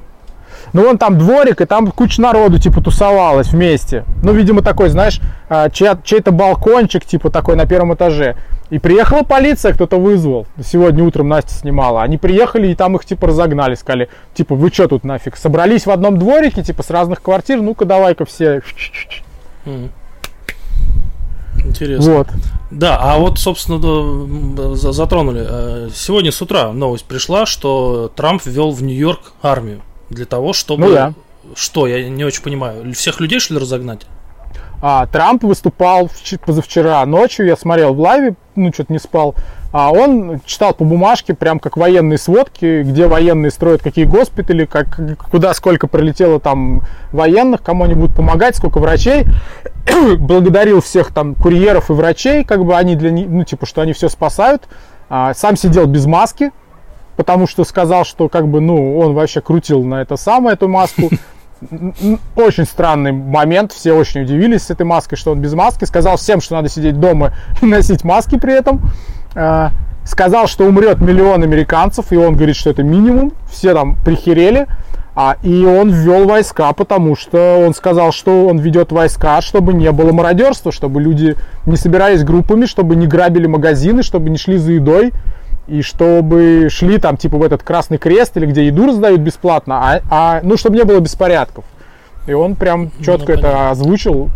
Ну, 0.74 0.84
вон 0.84 0.98
там 0.98 1.20
дворик, 1.20 1.62
и 1.62 1.66
там 1.66 1.92
куча 1.92 2.20
народу, 2.20 2.58
типа, 2.58 2.82
тусовалась 2.82 3.50
вместе. 3.50 4.06
Ну, 4.24 4.34
видимо, 4.34 4.64
такой, 4.64 4.90
знаешь, 4.90 5.22
а, 5.48 5.70
чей-то 5.70 6.32
балкончик, 6.32 7.06
типа, 7.06 7.30
такой 7.30 7.56
на 7.56 7.68
первом 7.68 7.94
этаже. 7.94 8.36
И 8.72 8.80
приехала 8.80 9.22
полиция, 9.22 9.74
кто-то 9.74 9.98
вызвал. 9.98 10.48
Сегодня 10.64 11.04
утром 11.04 11.30
Настя 11.30 11.54
снимала. 11.54 12.02
Они 12.02 12.18
приехали, 12.18 12.70
и 12.70 12.76
там 12.76 12.96
их, 12.96 13.06
типа, 13.06 13.28
разогнали. 13.28 13.76
Сказали, 13.76 14.10
типа, 14.34 14.56
вы 14.56 14.70
что 14.70 14.88
тут 14.88 15.04
нафиг? 15.04 15.38
Собрались 15.38 15.86
в 15.86 15.92
одном 15.92 16.18
дворике, 16.18 16.64
типа, 16.64 16.82
с 16.82 16.90
разных 16.90 17.22
квартир. 17.22 17.62
Ну-ка, 17.62 17.86
давай-ка 17.86 18.26
все. 18.26 18.64
Интересно. 21.64 22.14
Вот. 22.14 22.28
Да, 22.72 22.98
а 23.00 23.20
вот, 23.20 23.38
собственно, 23.38 24.76
затронули. 24.76 25.46
Э, 25.48 25.90
Сегодня 25.94 26.32
с 26.32 26.42
утра 26.42 26.72
новость 26.72 27.06
пришла, 27.06 27.46
что 27.46 28.12
Трамп 28.16 28.44
ввел 28.44 28.72
в 28.72 28.82
Нью-Йорк 28.82 29.34
армию 29.44 29.82
для 30.14 30.26
того, 30.26 30.54
чтобы... 30.54 30.88
Ну 30.88 30.94
да. 30.94 31.14
Что, 31.56 31.88
я 31.88 32.10
не 32.10 32.24
очень 32.24 32.42
понимаю. 32.42 32.94
Всех 32.94 33.20
людей, 33.20 33.40
что 33.40 33.54
ли, 33.56 33.60
разогнать? 33.60 34.02
А, 34.86 35.06
Трамп 35.08 35.44
выступал 35.44 36.08
вч- 36.08 36.38
позавчера 36.46 37.06
ночью, 37.06 37.46
я 37.46 37.56
смотрел 37.56 37.94
в 37.94 38.00
лайве, 38.02 38.36
ну, 38.56 38.72
что-то 38.74 38.92
не 38.92 39.00
спал. 39.00 39.34
А 39.72 39.92
он 39.92 40.42
читал 40.46 40.74
по 40.74 40.84
бумажке, 40.84 41.34
прям 41.34 41.60
как 41.60 41.78
военные 41.78 42.18
сводки, 42.18 42.84
где 42.84 43.08
военные 43.08 43.50
строят 43.50 43.82
какие 43.82 44.04
госпитали, 44.04 44.66
как, 44.66 45.00
куда 45.32 45.54
сколько 45.54 45.88
прилетело 45.88 46.40
там 46.40 46.84
военных, 47.12 47.64
кому 47.64 47.86
они 47.86 47.96
будут 47.96 48.14
помогать, 48.14 48.58
сколько 48.58 48.80
врачей. 48.80 49.26
Благодарил 50.18 50.82
всех 50.82 51.14
там 51.14 51.34
курьеров 51.34 51.90
и 51.90 51.94
врачей, 51.94 52.44
как 52.44 52.66
бы 52.66 52.76
они 52.76 52.96
для 52.96 53.12
них, 53.12 53.28
ну, 53.30 53.46
типа, 53.46 53.66
что 53.66 53.82
они 53.82 53.94
все 53.94 54.10
спасают. 54.10 54.64
А, 55.10 55.34
сам 55.34 55.56
сидел 55.56 55.86
без 55.86 56.06
маски, 56.06 56.52
потому 57.16 57.48
что 57.48 57.64
сказал, 57.64 58.06
что 58.06 58.30
как 58.30 58.48
бы, 58.48 58.62
ну, 58.62 58.98
он 58.98 59.14
вообще 59.14 59.42
крутил 59.42 59.84
на 59.84 60.02
это 60.02 60.18
самое, 60.18 60.54
эту 60.54 60.68
маску. 60.68 61.10
Очень 62.36 62.66
странный 62.66 63.14
момент, 63.14 63.72
все 63.72 63.94
очень 63.94 64.24
удивились 64.24 64.64
с 64.64 64.70
этой 64.70 64.86
маской, 64.86 65.16
что 65.16 65.32
он 65.32 65.40
без 65.40 65.54
маски. 65.54 65.86
Сказал 65.86 66.18
всем, 66.18 66.42
что 66.42 66.56
надо 66.56 66.70
сидеть 66.70 67.00
дома 67.00 67.34
и 67.62 67.66
носить 67.66 68.04
маски 68.04 68.38
при 68.38 68.54
этом. 68.54 68.82
А, 69.36 69.72
Сказал, 70.06 70.48
что 70.48 70.66
умрет 70.66 71.00
миллион 71.00 71.44
американцев, 71.44 72.12
и 72.12 72.18
он 72.18 72.36
говорит, 72.36 72.58
что 72.58 72.70
это 72.70 72.84
минимум. 72.84 73.32
Все 73.50 73.74
там 73.74 73.96
прихерели. 74.04 74.68
А, 75.16 75.38
и 75.44 75.64
он 75.64 75.92
ввел 75.92 76.28
войска, 76.28 76.74
потому 76.74 77.16
что 77.16 77.64
он 77.66 77.76
сказал, 77.76 78.12
что 78.12 78.48
он 78.48 78.58
ведет 78.58 78.92
войска, 78.92 79.42
чтобы 79.42 79.74
не 79.74 79.92
было 79.92 80.12
мародерства, 80.12 80.72
чтобы 80.72 81.02
люди 81.02 81.36
не 81.68 81.78
собирались 81.78 82.24
группами, 82.24 82.66
чтобы 82.66 82.96
не 82.96 83.06
грабили 83.06 83.46
магазины, 83.46 84.02
чтобы 84.02 84.32
не 84.32 84.38
шли 84.38 84.58
за 84.58 84.72
едой, 84.74 85.14
и 85.68 85.82
чтобы 85.82 86.68
шли 86.70 86.98
там 86.98 87.18
типа 87.18 87.38
в 87.38 87.44
этот 87.44 87.64
Красный 87.64 87.98
Крест 87.98 88.36
или 88.38 88.46
где 88.46 88.66
еду 88.66 88.86
раздают 88.88 89.22
бесплатно, 89.22 89.80
а, 89.82 90.02
а, 90.10 90.42
ну 90.44 90.58
чтобы 90.58 90.78
не 90.78 90.84
было 90.84 91.00
беспорядков. 91.00 91.66
И 92.28 92.34
он 92.34 92.56
прям 92.56 92.92
четко 93.04 93.34
это 93.34 93.42
понятно. 93.44 93.70
озвучил. 93.72 94.30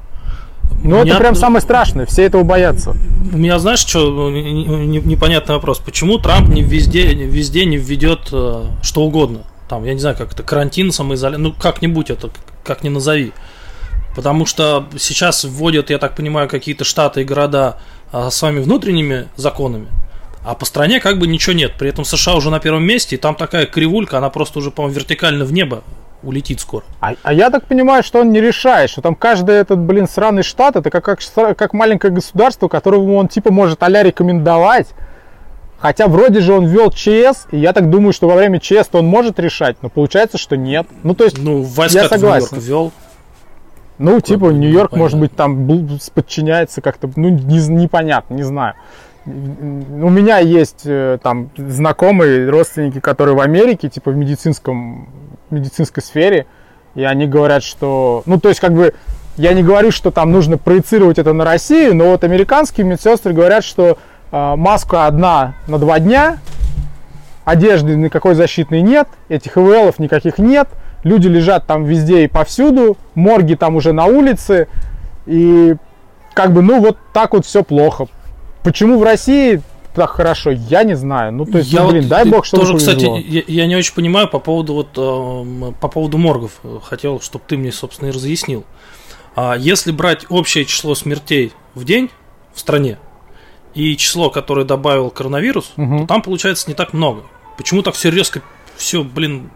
Ну, 0.84 1.02
Меня- 1.02 1.13
это 1.13 1.20
прям 1.20 1.36
самое 1.36 1.62
страшное, 1.62 2.06
все 2.06 2.24
этого 2.24 2.44
боятся. 2.44 2.92
У 3.34 3.38
меня, 3.38 3.58
знаешь, 3.60 3.80
что 3.80 4.30
не- 4.30 4.66
не- 4.66 5.00
непонятный 5.00 5.56
вопрос. 5.56 5.80
Почему 5.80 6.18
Трамп 6.18 6.50
не 6.50 6.62
везде, 6.62 7.16
не 7.16 7.24
везде 7.24 7.66
не 7.66 7.78
введет 7.78 8.30
э, 8.32 8.66
что 8.82 9.02
угодно? 9.02 9.40
Там, 9.70 9.86
я 9.86 9.94
не 9.94 10.00
знаю, 10.00 10.16
как 10.18 10.34
это, 10.34 10.44
карантин, 10.44 10.92
самоизоляция, 10.92 11.42
ну, 11.44 11.54
как-нибудь 11.54 12.10
это, 12.10 12.30
как 12.63 12.84
ни 12.84 12.90
назови. 12.90 13.32
Потому 14.16 14.46
что 14.46 14.86
сейчас 14.98 15.44
вводят, 15.44 15.90
я 15.90 15.98
так 15.98 16.16
понимаю, 16.16 16.50
какие-то 16.50 16.84
штаты 16.84 17.22
и 17.22 17.24
города 17.24 17.78
а, 18.12 18.30
своими 18.32 18.60
внутренними 18.62 19.28
законами, 19.36 19.88
а 20.43 20.56
по 20.56 20.65
стране 20.65 21.00
как 21.00 21.19
бы 21.19 21.28
ничего 21.28 21.56
нет. 21.56 21.73
При 21.78 21.89
этом 21.89 22.06
США 22.06 22.36
уже 22.36 22.50
на 22.50 22.60
первом 22.60 22.84
месте, 22.84 23.15
и 23.15 23.19
там 23.19 23.36
такая 23.36 23.65
кривулька, 23.65 24.17
она 24.17 24.30
просто 24.30 24.60
уже, 24.60 24.71
по-моему, 24.71 24.95
вертикально 24.95 25.45
в 25.45 25.52
небо 25.54 25.84
улетит 26.23 26.60
скоро. 26.60 26.84
А, 27.00 27.13
а 27.23 27.34
я 27.34 27.50
так 27.50 27.65
понимаю, 27.65 28.04
что 28.04 28.21
он 28.21 28.32
не 28.32 28.41
решает, 28.41 28.89
что 28.89 29.02
там 29.02 29.15
каждый 29.15 29.56
этот, 29.56 29.80
блин, 29.80 30.08
сраный 30.08 30.43
штат, 30.43 30.76
это 30.76 30.89
как, 30.89 31.06
как, 31.06 31.19
как 31.58 31.73
маленькое 31.73 32.13
государство, 32.13 32.67
которому 32.67 33.15
он 33.15 33.28
типа 33.28 33.52
может 33.52 33.84
а 33.84 33.89
рекомендовать. 33.89 34.88
Хотя 35.80 36.08
вроде 36.08 36.41
же 36.41 36.54
он 36.54 36.65
ввел 36.65 36.89
ЧС, 36.91 37.45
и 37.52 37.58
я 37.58 37.71
так 37.71 37.89
думаю, 37.89 38.12
что 38.12 38.28
во 38.28 38.36
время 38.36 38.60
ЧС 38.60 38.89
он 38.93 39.06
может 39.06 39.39
решать, 39.39 39.78
но 39.84 39.89
получается, 39.89 40.38
что 40.39 40.58
нет. 40.58 40.88
Ну, 41.04 41.13
то 41.13 41.23
есть, 41.23 41.38
Ну, 41.38 41.62
Я 41.62 41.65
в 41.65 41.78
Нью-Йорк 41.78 42.10
согласен. 42.10 42.58
ввел. 42.60 42.91
ну, 44.00 44.19
типа, 44.19 44.47
Нью-Йорк, 44.47 44.93
может 44.93 45.19
быть, 45.19 45.36
там 45.36 45.67
подчиняется 46.15 46.82
как-то, 46.82 47.12
ну, 47.15 47.30
не- 47.30 47.67
непонятно, 47.67 48.34
не 48.34 48.43
знаю. 48.43 48.73
У 49.28 50.10
меня 50.10 50.38
есть 50.40 50.84
э, 50.86 51.18
там 51.22 51.50
знакомые, 51.58 52.50
родственники, 52.50 53.02
которые 53.02 53.36
в 53.36 53.42
Америке, 53.42 53.90
типа 53.90 54.12
в 54.12 54.16
медицинском, 54.16 55.10
медицинской 55.50 56.02
сфере, 56.02 56.46
и 56.96 57.04
они 57.04 57.28
говорят, 57.28 57.62
что, 57.62 58.24
ну, 58.26 58.40
то 58.40 58.48
есть, 58.48 58.62
как 58.62 58.74
бы, 58.74 58.94
я 59.36 59.54
не 59.54 59.63
говорю, 59.63 59.92
что 59.92 60.12
там 60.12 60.32
нужно 60.32 60.58
проецировать 60.58 61.20
это 61.20 61.34
на 61.34 61.44
Россию, 61.44 61.94
но 61.94 62.06
вот 62.06 62.24
американские 62.24 62.88
медсестры 62.88 63.34
говорят, 63.34 63.66
что 63.66 63.98
э, 64.32 64.56
маска 64.56 65.08
одна 65.08 65.56
на 65.68 65.78
два 65.78 66.00
дня, 66.00 66.38
одежды 67.44 67.96
никакой 67.96 68.34
защитной 68.34 68.82
нет, 68.82 69.10
этих 69.28 69.58
ИВЛов 69.58 70.00
никаких 70.00 70.38
нет, 70.38 70.70
люди 71.04 71.28
лежат 71.28 71.68
там 71.68 71.84
везде 71.84 72.24
и 72.24 72.28
повсюду, 72.28 72.98
морги 73.13 73.56
там 73.56 73.76
уже 73.76 73.92
на 73.92 74.06
улице, 74.06 74.70
и 75.26 75.76
как 76.34 76.54
бы, 76.54 76.62
ну, 76.62 76.80
вот 76.80 76.98
так 77.13 77.34
вот 77.34 77.46
все 77.46 77.62
плохо. 77.62 78.08
Почему 78.68 79.00
в 79.00 79.04
России 79.04 79.62
так 79.96 80.10
хорошо, 80.10 80.52
я 80.52 80.84
не 80.84 80.94
знаю. 80.98 81.32
Ну, 81.32 81.46
то 81.46 81.60
есть, 81.60 81.72
Я 81.72 81.84
ну, 81.84 81.92
блин, 81.92 82.02
вот 82.02 82.10
дай 82.10 82.26
бог, 82.26 82.44
чтобы 82.44 82.64
тоже, 82.66 82.74
повезло. 82.74 83.16
кстати, 83.16 83.26
я, 83.30 83.44
я 83.48 83.66
не 83.66 83.78
очень 83.78 83.96
понимаю 83.96 84.28
по 84.28 84.40
поводу 84.40 84.74
вот 84.74 84.90
эм, 84.98 85.74
по 85.80 85.88
поводу 85.88 86.18
моргов. 86.18 86.60
Хотел, 86.84 87.22
чтобы 87.22 87.46
ты 87.48 87.56
мне, 87.56 87.72
собственно, 87.72 88.10
и 88.10 88.12
разъяснил. 88.12 88.66
А 89.38 89.56
если 89.58 89.92
брать 89.94 90.26
общее 90.28 90.66
число 90.66 90.96
смертей 90.96 91.54
в 91.76 91.86
день 91.86 92.10
в 92.54 92.60
стране 92.60 92.98
и 93.74 93.96
число, 93.96 94.30
которое 94.30 94.66
добавил 94.66 95.12
коронавирус, 95.12 95.72
Мгм. 95.78 96.02
то 96.02 96.08
там 96.08 96.22
получается 96.22 96.68
не 96.70 96.74
так 96.74 96.92
много. 96.92 97.24
Почему 97.56 97.84
так 97.84 97.96
все 97.96 98.12
резко, 98.12 98.42
все, 98.76 99.02
блин, 99.02 99.50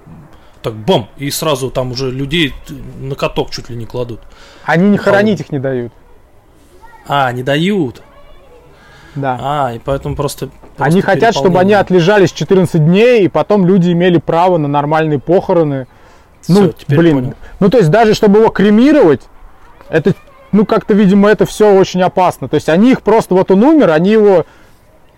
так 0.62 0.74
бам, 0.74 1.10
и 1.18 1.30
сразу 1.32 1.70
там 1.70 1.92
уже 1.92 2.10
людей 2.12 2.54
на 3.02 3.16
каток 3.16 3.50
чуть 3.52 3.70
ли 3.70 3.76
не 3.76 3.86
кладут. 3.86 4.22
Они 4.64 4.88
не 4.88 4.98
хоронить 4.98 5.42
их 5.42 5.52
не 5.52 5.60
дают. 5.60 5.92
А, 7.08 7.30
не 7.34 7.44
дают. 7.44 8.02
Да. 9.16 9.38
А, 9.42 9.74
и 9.74 9.80
поэтому 9.80 10.16
просто... 10.16 10.50
они 10.78 11.02
просто 11.02 11.02
хотят, 11.02 11.36
чтобы 11.36 11.60
они 11.60 11.74
отлежались 11.74 12.32
14 12.32 12.84
дней, 12.84 13.24
и 13.24 13.28
потом 13.28 13.66
люди 13.66 13.92
имели 13.92 14.18
право 14.18 14.58
на 14.58 14.68
нормальные 14.68 15.20
похороны. 15.20 15.88
Ну, 16.48 16.56
Всё, 16.56 16.72
теперь 16.72 16.98
блин. 16.98 17.16
понял. 17.16 17.34
Ну, 17.60 17.70
то 17.70 17.78
есть, 17.78 17.90
даже 17.90 18.14
чтобы 18.14 18.40
его 18.40 18.50
кремировать, 18.50 19.22
это, 19.90 20.14
ну, 20.52 20.66
как-то, 20.66 20.94
видимо, 20.94 21.30
это 21.30 21.46
все 21.46 21.74
очень 21.74 22.02
опасно. 22.02 22.48
То 22.48 22.56
есть, 22.56 22.70
они 22.70 22.92
их 22.92 23.02
просто, 23.02 23.36
вот 23.36 23.52
он 23.52 23.64
умер, 23.64 23.92
они 23.92 24.12
его 24.12 24.46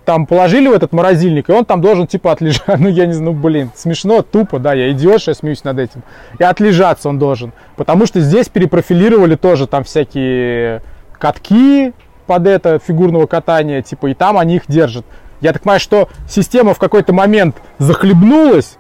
там 0.06 0.26
положили 0.26 0.68
в 0.68 0.74
этот 0.74 0.92
морозильник, 0.92 1.48
и 1.50 1.54
он 1.54 1.64
там 1.64 1.80
должен, 1.80 2.08
типа, 2.08 2.34
отлежать. 2.34 2.64
Ну, 2.80 2.90
я 2.90 3.06
не 3.06 3.14
знаю, 3.14 3.32
ну, 3.32 3.40
блин, 3.40 3.72
смешно, 3.76 4.22
тупо, 4.22 4.60
да, 4.60 4.74
я 4.74 4.92
идиот, 4.92 5.22
я 5.22 5.34
смеюсь 5.34 5.64
над 5.64 5.80
этим. 5.80 6.04
И 6.40 6.44
отлежаться 6.44 7.08
он 7.08 7.20
должен. 7.20 7.54
Потому 7.78 8.06
что 8.06 8.20
здесь 8.20 8.50
перепрофилировали 8.50 9.36
тоже 9.36 9.68
там 9.68 9.84
всякие 9.84 10.82
катки 11.18 11.94
под 12.26 12.48
это 12.48 12.80
фигурного 12.80 13.26
катания, 13.28 13.82
типа, 13.82 14.08
и 14.08 14.14
там 14.14 14.38
они 14.38 14.56
их 14.56 14.64
держат. 14.68 15.06
Я 15.42 15.52
так 15.54 15.62
понимаю, 15.62 15.80
что 15.80 16.10
система 16.28 16.74
в 16.74 16.80
какой-то 16.80 17.14
момент 17.14 17.56
захлебнулась, 17.78 18.78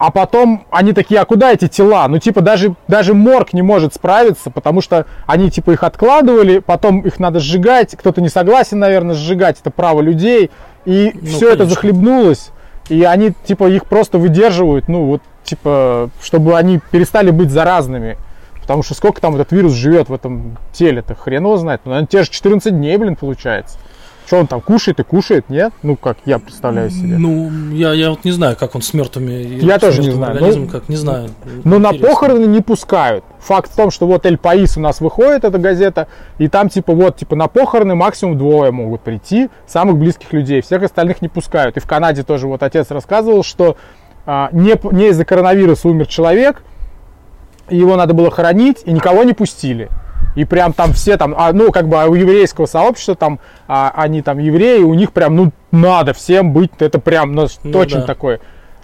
а 0.00 0.10
потом 0.10 0.64
они 0.70 0.94
такие, 0.94 1.20
а 1.20 1.24
куда 1.26 1.52
эти 1.52 1.68
тела? 1.68 2.08
Ну, 2.08 2.18
типа, 2.18 2.40
даже, 2.40 2.74
даже 2.88 3.12
морг 3.12 3.52
не 3.52 3.60
может 3.60 3.94
справиться, 3.94 4.50
потому 4.50 4.80
что 4.80 5.04
они, 5.26 5.50
типа, 5.50 5.72
их 5.72 5.82
откладывали, 5.82 6.58
потом 6.58 7.00
их 7.00 7.18
надо 7.18 7.38
сжигать, 7.38 7.94
кто-то 7.96 8.22
не 8.22 8.30
согласен, 8.30 8.78
наверное, 8.78 9.14
сжигать, 9.14 9.58
это 9.60 9.70
право 9.70 10.00
людей, 10.00 10.50
и 10.86 11.12
Ну, 11.14 11.26
все 11.26 11.48
это 11.48 11.58
конечно. 11.58 11.74
захлебнулось, 11.74 12.50
и 12.88 13.02
они, 13.04 13.32
типа, 13.44 13.68
их 13.68 13.84
просто 13.84 14.16
выдерживают, 14.16 14.88
ну, 14.88 15.04
вот, 15.04 15.22
типа, 15.44 16.08
чтобы 16.22 16.56
они 16.56 16.80
перестали 16.90 17.30
быть 17.30 17.50
заразными. 17.50 18.16
Потому 18.70 18.84
что 18.84 18.94
сколько 18.94 19.20
там 19.20 19.34
этот 19.34 19.50
вирус 19.50 19.72
живет 19.72 20.10
в 20.10 20.14
этом 20.14 20.56
теле-то, 20.72 21.16
хрен 21.16 21.42
его 21.42 21.56
знает. 21.56 21.80
Ну, 21.84 21.90
наверное, 21.90 22.06
те 22.06 22.22
же 22.22 22.30
14 22.30 22.72
дней, 22.72 22.96
блин, 22.98 23.16
получается. 23.16 23.78
Что 24.24 24.36
он 24.36 24.46
там 24.46 24.60
кушает 24.60 25.00
и 25.00 25.02
кушает, 25.02 25.48
нет? 25.48 25.72
Ну, 25.82 25.96
как 25.96 26.18
я 26.24 26.38
представляю 26.38 26.88
себе. 26.90 27.18
Ну, 27.18 27.50
я, 27.72 27.92
я 27.94 28.10
вот 28.10 28.24
не 28.24 28.30
знаю, 28.30 28.54
как 28.56 28.76
он 28.76 28.82
с 28.82 28.94
мертвыми. 28.94 29.32
Я 29.60 29.76
с 29.76 29.80
тоже 29.80 30.00
не 30.00 30.10
мертвым 30.10 30.38
знаю. 30.38 30.56
Ну, 30.56 30.68
как 30.68 30.88
не 30.88 30.94
знаю. 30.94 31.30
Но 31.64 31.80
на 31.80 31.88
Интересно. 31.88 32.08
похороны 32.08 32.46
не 32.46 32.60
пускают. 32.60 33.24
Факт 33.40 33.72
в 33.72 33.74
том, 33.74 33.90
что 33.90 34.06
вот 34.06 34.24
Эль 34.24 34.38
Паис 34.38 34.76
у 34.76 34.80
нас 34.80 35.00
выходит, 35.00 35.42
эта 35.42 35.58
газета, 35.58 36.06
и 36.38 36.46
там 36.46 36.68
типа 36.68 36.92
вот, 36.92 37.16
типа 37.16 37.34
на 37.34 37.48
похороны 37.48 37.96
максимум 37.96 38.38
двое 38.38 38.70
могут 38.70 39.00
прийти, 39.00 39.48
самых 39.66 39.96
близких 39.96 40.32
людей, 40.32 40.62
всех 40.62 40.84
остальных 40.84 41.22
не 41.22 41.28
пускают. 41.28 41.76
И 41.76 41.80
в 41.80 41.86
Канаде 41.88 42.22
тоже 42.22 42.46
вот 42.46 42.62
отец 42.62 42.92
рассказывал, 42.92 43.42
что 43.42 43.76
а, 44.26 44.48
не, 44.52 44.76
не 44.94 45.08
из-за 45.08 45.24
коронавируса 45.24 45.88
умер 45.88 46.06
человек, 46.06 46.62
его 47.70 47.96
надо 47.96 48.14
было 48.14 48.30
хоронить, 48.30 48.82
и 48.84 48.92
никого 48.92 49.24
не 49.24 49.32
пустили. 49.32 49.88
И 50.36 50.44
прям 50.44 50.72
там 50.72 50.92
все 50.92 51.16
там, 51.16 51.34
а, 51.36 51.52
ну, 51.52 51.72
как 51.72 51.88
бы 51.88 52.00
а 52.00 52.06
у 52.06 52.14
еврейского 52.14 52.66
сообщества 52.66 53.14
там, 53.16 53.40
а, 53.66 53.92
они 53.96 54.22
там 54.22 54.38
евреи, 54.38 54.82
у 54.82 54.94
них 54.94 55.12
прям, 55.12 55.36
ну, 55.36 55.52
надо 55.72 56.12
всем 56.12 56.52
быть, 56.52 56.70
это 56.78 56.98
прям, 56.98 57.32
ну, 57.34 57.48
Ну 57.64 57.78
очень 57.78 58.00
да. 58.00 58.06
такой 58.06 58.40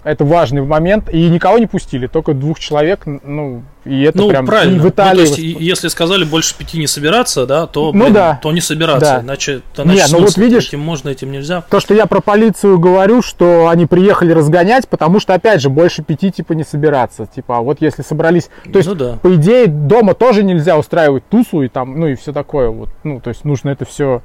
Это 0.07 0.23
важный 0.23 0.61
момент. 0.61 1.09
И 1.11 1.29
никого 1.29 1.57
не 1.57 1.67
пустили, 1.67 2.07
только 2.07 2.33
двух 2.33 2.59
человек. 2.59 3.05
Ну, 3.05 3.63
и 3.83 4.03
это 4.03 4.19
ну, 4.19 4.29
прям 4.29 4.45
правильно. 4.45 4.81
в 4.81 4.89
Италии. 4.89 5.19
Ну, 5.19 5.35
то 5.35 5.41
есть, 5.41 5.59
если 5.59 5.87
сказали 5.89 6.23
больше 6.23 6.55
пяти 6.57 6.79
не 6.79 6.87
собираться, 6.87 7.45
да, 7.45 7.67
то, 7.67 7.91
ну, 7.91 8.03
блин, 8.03 8.13
да. 8.13 8.39
то 8.41 8.53
не 8.53 8.61
собираться. 8.61 9.17
Да. 9.17 9.21
Иначе, 9.21 9.61
значит, 9.75 9.93
Нет, 9.93 10.07
ну 10.11 10.19
вот 10.19 10.37
видишь- 10.37 10.69
этим 10.69 10.79
можно, 10.79 11.09
этим 11.09 11.31
нельзя. 11.31 11.61
То, 11.69 11.81
что 11.81 11.93
я 11.93 12.05
про 12.05 12.21
полицию 12.21 12.79
говорю, 12.79 13.21
что 13.21 13.67
они 13.67 13.85
приехали 13.85 14.31
разгонять, 14.31 14.87
потому 14.87 15.19
что, 15.19 15.33
опять 15.33 15.61
же, 15.61 15.69
больше 15.69 16.03
пяти, 16.03 16.31
типа, 16.31 16.53
не 16.53 16.63
собираться. 16.63 17.25
Типа, 17.25 17.57
а 17.57 17.61
вот 17.61 17.81
если 17.81 18.01
собрались... 18.01 18.49
То 18.71 18.79
есть, 18.79 18.87
ну 18.87 18.95
да. 18.95 19.17
по 19.21 19.35
идее, 19.35 19.67
дома 19.67 20.13
тоже 20.13 20.43
нельзя 20.43 20.77
устраивать 20.77 21.27
тусу 21.27 21.63
и 21.63 21.67
там, 21.67 21.99
ну 21.99 22.07
и 22.07 22.15
все 22.15 22.31
такое 22.31 22.69
вот. 22.69 22.89
Ну, 23.03 23.19
то 23.19 23.29
есть, 23.29 23.43
нужно 23.43 23.71
это 23.71 23.83
все 23.83 24.21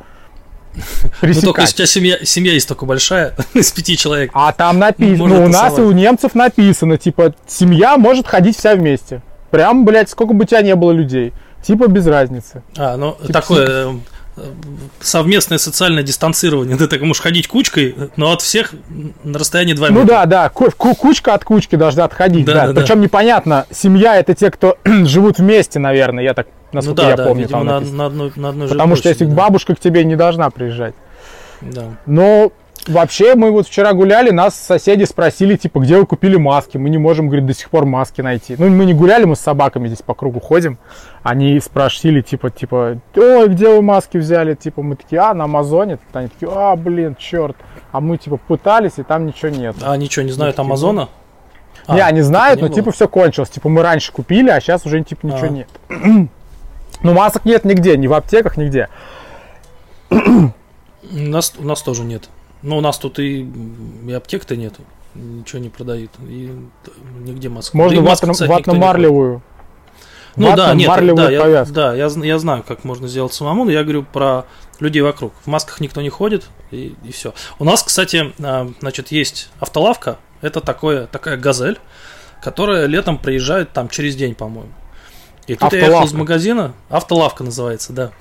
Ну, 0.74 0.82
только 1.20 1.26
если 1.26 1.48
у 1.48 1.52
пресекать. 1.52 1.74
тебя 1.74 1.86
семья, 1.86 2.18
семья 2.24 2.52
есть 2.52 2.68
только 2.68 2.86
большая, 2.86 3.34
из 3.54 3.70
пяти 3.72 3.96
человек. 3.96 4.30
А 4.34 4.52
там 4.52 4.78
написано, 4.78 5.28
ну, 5.28 5.44
у 5.44 5.48
нас 5.48 5.78
и 5.78 5.82
у 5.82 5.92
немцев 5.92 6.34
написано, 6.34 6.98
типа, 6.98 7.34
семья 7.46 7.96
может 7.96 8.26
ходить 8.26 8.56
вся 8.56 8.74
вместе. 8.74 9.22
Прям, 9.50 9.84
блядь, 9.84 10.08
сколько 10.08 10.32
бы 10.32 10.44
у 10.44 10.46
тебя 10.46 10.62
не 10.62 10.74
было 10.74 10.92
людей. 10.92 11.32
Типа, 11.62 11.86
без 11.86 12.06
разницы. 12.06 12.62
А, 12.76 12.96
ну, 12.96 13.16
Типа 13.20 13.32
такое 13.32 13.66
э, 13.66 13.90
э, 13.90 13.94
совместное 15.00 15.58
социальное 15.58 16.02
дистанцирование. 16.02 16.76
Ты 16.78 16.86
так 16.88 17.00
можешь 17.02 17.22
ходить 17.22 17.48
кучкой, 17.48 17.94
но 18.16 18.32
от 18.32 18.40
всех 18.42 18.74
на 19.24 19.38
расстоянии 19.38 19.74
2 19.74 19.88
Ну 19.90 20.00
метра. 20.00 20.06
да, 20.14 20.26
да, 20.26 20.48
ку- 20.48 20.70
кучка 20.70 21.34
от 21.34 21.44
кучки 21.44 21.76
должна 21.76 22.04
отходить, 22.04 22.44
Да, 22.46 22.54
да. 22.54 22.66
да, 22.68 22.72
да. 22.72 22.80
Причем 22.80 23.00
непонятно, 23.00 23.66
семья 23.70 24.16
это 24.18 24.34
те, 24.34 24.50
кто 24.50 24.78
живут 24.84 25.38
вместе, 25.38 25.78
наверное, 25.78 26.24
я 26.24 26.34
так, 26.34 26.46
Ну 26.72 26.76
насколько 26.78 27.02
да, 27.02 27.10
я 27.10 27.16
да, 27.16 27.24
помню. 27.24 27.42
видимо, 27.44 27.58
там 27.64 27.66
на, 27.66 27.80
на 27.80 28.06
одной, 28.06 28.32
на 28.36 28.48
одной 28.50 28.68
Потому 28.68 28.96
что 28.96 29.08
если 29.08 29.24
да. 29.26 29.34
бабушка 29.34 29.74
к 29.74 29.80
тебе 29.80 30.04
не 30.04 30.16
должна 30.16 30.48
приезжать. 30.50 30.94
Да. 31.60 31.84
Но 32.06 32.52
вообще 32.86 33.34
мы 33.34 33.50
вот 33.50 33.66
вчера 33.66 33.92
гуляли, 33.92 34.30
нас 34.30 34.54
соседи 34.54 35.04
спросили, 35.04 35.56
типа, 35.56 35.80
где 35.80 35.96
вы 35.98 36.06
купили 36.06 36.36
маски? 36.36 36.76
Мы 36.76 36.90
не 36.90 36.98
можем, 36.98 37.28
говорит, 37.28 37.46
до 37.46 37.54
сих 37.54 37.70
пор 37.70 37.86
маски 37.86 38.20
найти. 38.20 38.56
Ну, 38.58 38.68
мы 38.68 38.84
не 38.84 38.94
гуляли, 38.94 39.24
мы 39.24 39.36
с 39.36 39.40
собаками 39.40 39.88
здесь 39.88 40.02
по 40.02 40.14
кругу 40.14 40.40
ходим. 40.40 40.78
Они 41.22 41.58
спросили, 41.60 42.20
типа, 42.20 42.50
типа, 42.50 43.00
ой, 43.16 43.48
где 43.48 43.68
вы 43.68 43.82
маски 43.82 44.18
взяли? 44.18 44.54
Типа, 44.54 44.82
мы 44.82 44.96
такие, 44.96 45.20
а, 45.20 45.34
на 45.34 45.44
Амазоне. 45.44 45.98
Они 46.12 46.28
такие, 46.28 46.50
а, 46.52 46.76
блин, 46.76 47.16
черт. 47.18 47.56
А 47.92 48.00
мы, 48.00 48.18
типа, 48.18 48.36
пытались, 48.36 48.98
и 48.98 49.02
там 49.02 49.26
ничего 49.26 49.50
нет. 49.50 49.76
А 49.82 49.96
ничего, 49.96 50.24
не 50.24 50.32
знают 50.32 50.56
типа, 50.56 50.64
Амазона? 50.66 51.08
А, 51.86 51.94
не, 51.94 52.00
они 52.00 52.20
знают, 52.20 52.58
не 52.58 52.62
но, 52.62 52.68
было. 52.68 52.76
типа, 52.76 52.92
все 52.92 53.08
кончилось. 53.08 53.50
Типа, 53.50 53.68
мы 53.68 53.82
раньше 53.82 54.12
купили, 54.12 54.50
а 54.50 54.60
сейчас 54.60 54.86
уже, 54.86 55.02
типа, 55.02 55.26
ничего 55.26 55.46
А. 55.46 55.48
нет. 55.48 55.68
Ну, 57.04 57.14
масок 57.14 57.44
нет 57.44 57.64
нигде, 57.64 57.96
ни 57.96 58.06
в 58.06 58.12
аптеках, 58.12 58.56
нигде. 58.56 58.88
У 60.10 60.52
нас, 61.10 61.52
у 61.58 61.64
нас 61.64 61.82
тоже 61.82 62.04
нет. 62.04 62.28
Ну, 62.62 62.78
у 62.78 62.80
нас 62.80 62.98
тут 62.98 63.18
и, 63.18 63.48
и 64.06 64.12
аптек-то 64.12 64.56
нету. 64.56 64.82
Ничего 65.14 65.60
не 65.60 65.68
продают. 65.68 66.10
И 66.20 66.50
нигде 67.20 67.48
масок. 67.48 67.74
Можно 67.74 68.02
Да 68.02 68.02
и 68.02 68.14
ватно- 68.14 68.46
ватно-марлевую. 68.46 69.42
Ну 70.36 70.56
да, 70.56 70.72
нет, 70.74 70.88
да, 71.14 71.30
я, 71.30 71.64
да 71.66 71.94
я, 71.94 72.06
я 72.06 72.38
знаю, 72.38 72.64
как 72.66 72.84
можно 72.84 73.06
сделать 73.06 73.34
самому, 73.34 73.64
но 73.66 73.70
я 73.70 73.82
говорю 73.82 74.02
про 74.02 74.46
людей 74.80 75.02
вокруг. 75.02 75.34
В 75.44 75.46
масках 75.46 75.80
никто 75.80 76.00
не 76.00 76.08
ходит, 76.08 76.44
и, 76.70 76.94
все. 77.12 77.34
У 77.58 77.64
нас, 77.64 77.82
кстати, 77.82 78.32
а, 78.42 78.70
значит, 78.80 79.12
есть 79.12 79.50
автолавка, 79.60 80.16
это 80.40 80.62
такое, 80.62 81.06
такая 81.06 81.36
газель, 81.36 81.78
которая 82.42 82.86
летом 82.86 83.18
приезжает 83.18 83.72
там 83.74 83.90
через 83.90 84.16
день, 84.16 84.34
по-моему. 84.34 84.72
И 85.48 85.54
тут 85.54 85.72
я 85.72 85.80
ехал 85.80 85.90
из 85.90 85.94
Автолавка. 85.96 86.16
магазина, 86.16 86.72
автолавка 86.88 87.44
называется, 87.44 87.92
да. 87.92 88.12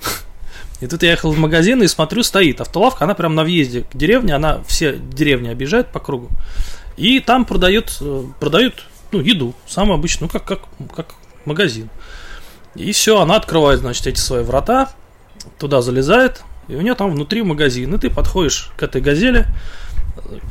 И 0.82 0.88
тут 0.88 1.04
я 1.04 1.12
ехал 1.12 1.30
в 1.30 1.38
магазин 1.38 1.80
и 1.80 1.86
смотрю, 1.86 2.24
стоит 2.24 2.60
автолавка, 2.60 3.04
она 3.04 3.14
прям 3.14 3.36
на 3.36 3.44
въезде 3.44 3.82
к 3.82 3.96
деревне, 3.96 4.34
она 4.34 4.64
все 4.66 4.96
деревни 4.96 5.48
объезжает 5.48 5.92
по 5.92 6.00
кругу. 6.00 6.28
И 6.96 7.20
там 7.20 7.44
продают, 7.44 7.96
э, 8.00 8.24
продают 8.40 8.84
ну, 9.12 9.20
еду, 9.20 9.54
самую 9.68 9.94
обычную, 9.94 10.28
ну, 10.32 10.40
как, 10.40 10.44
как, 10.44 10.68
как 10.92 11.14
магазин. 11.44 11.88
И 12.74 12.90
все, 12.90 13.20
она 13.20 13.36
открывает, 13.36 13.78
значит, 13.78 14.08
эти 14.08 14.18
свои 14.18 14.42
врата, 14.42 14.90
туда 15.60 15.82
залезает, 15.82 16.42
и 16.66 16.74
у 16.74 16.80
нее 16.80 16.96
там 16.96 17.12
внутри 17.12 17.42
магазин. 17.42 17.94
И 17.94 17.98
ты 17.98 18.10
подходишь 18.10 18.72
к 18.76 18.82
этой 18.82 19.00
газели, 19.00 19.46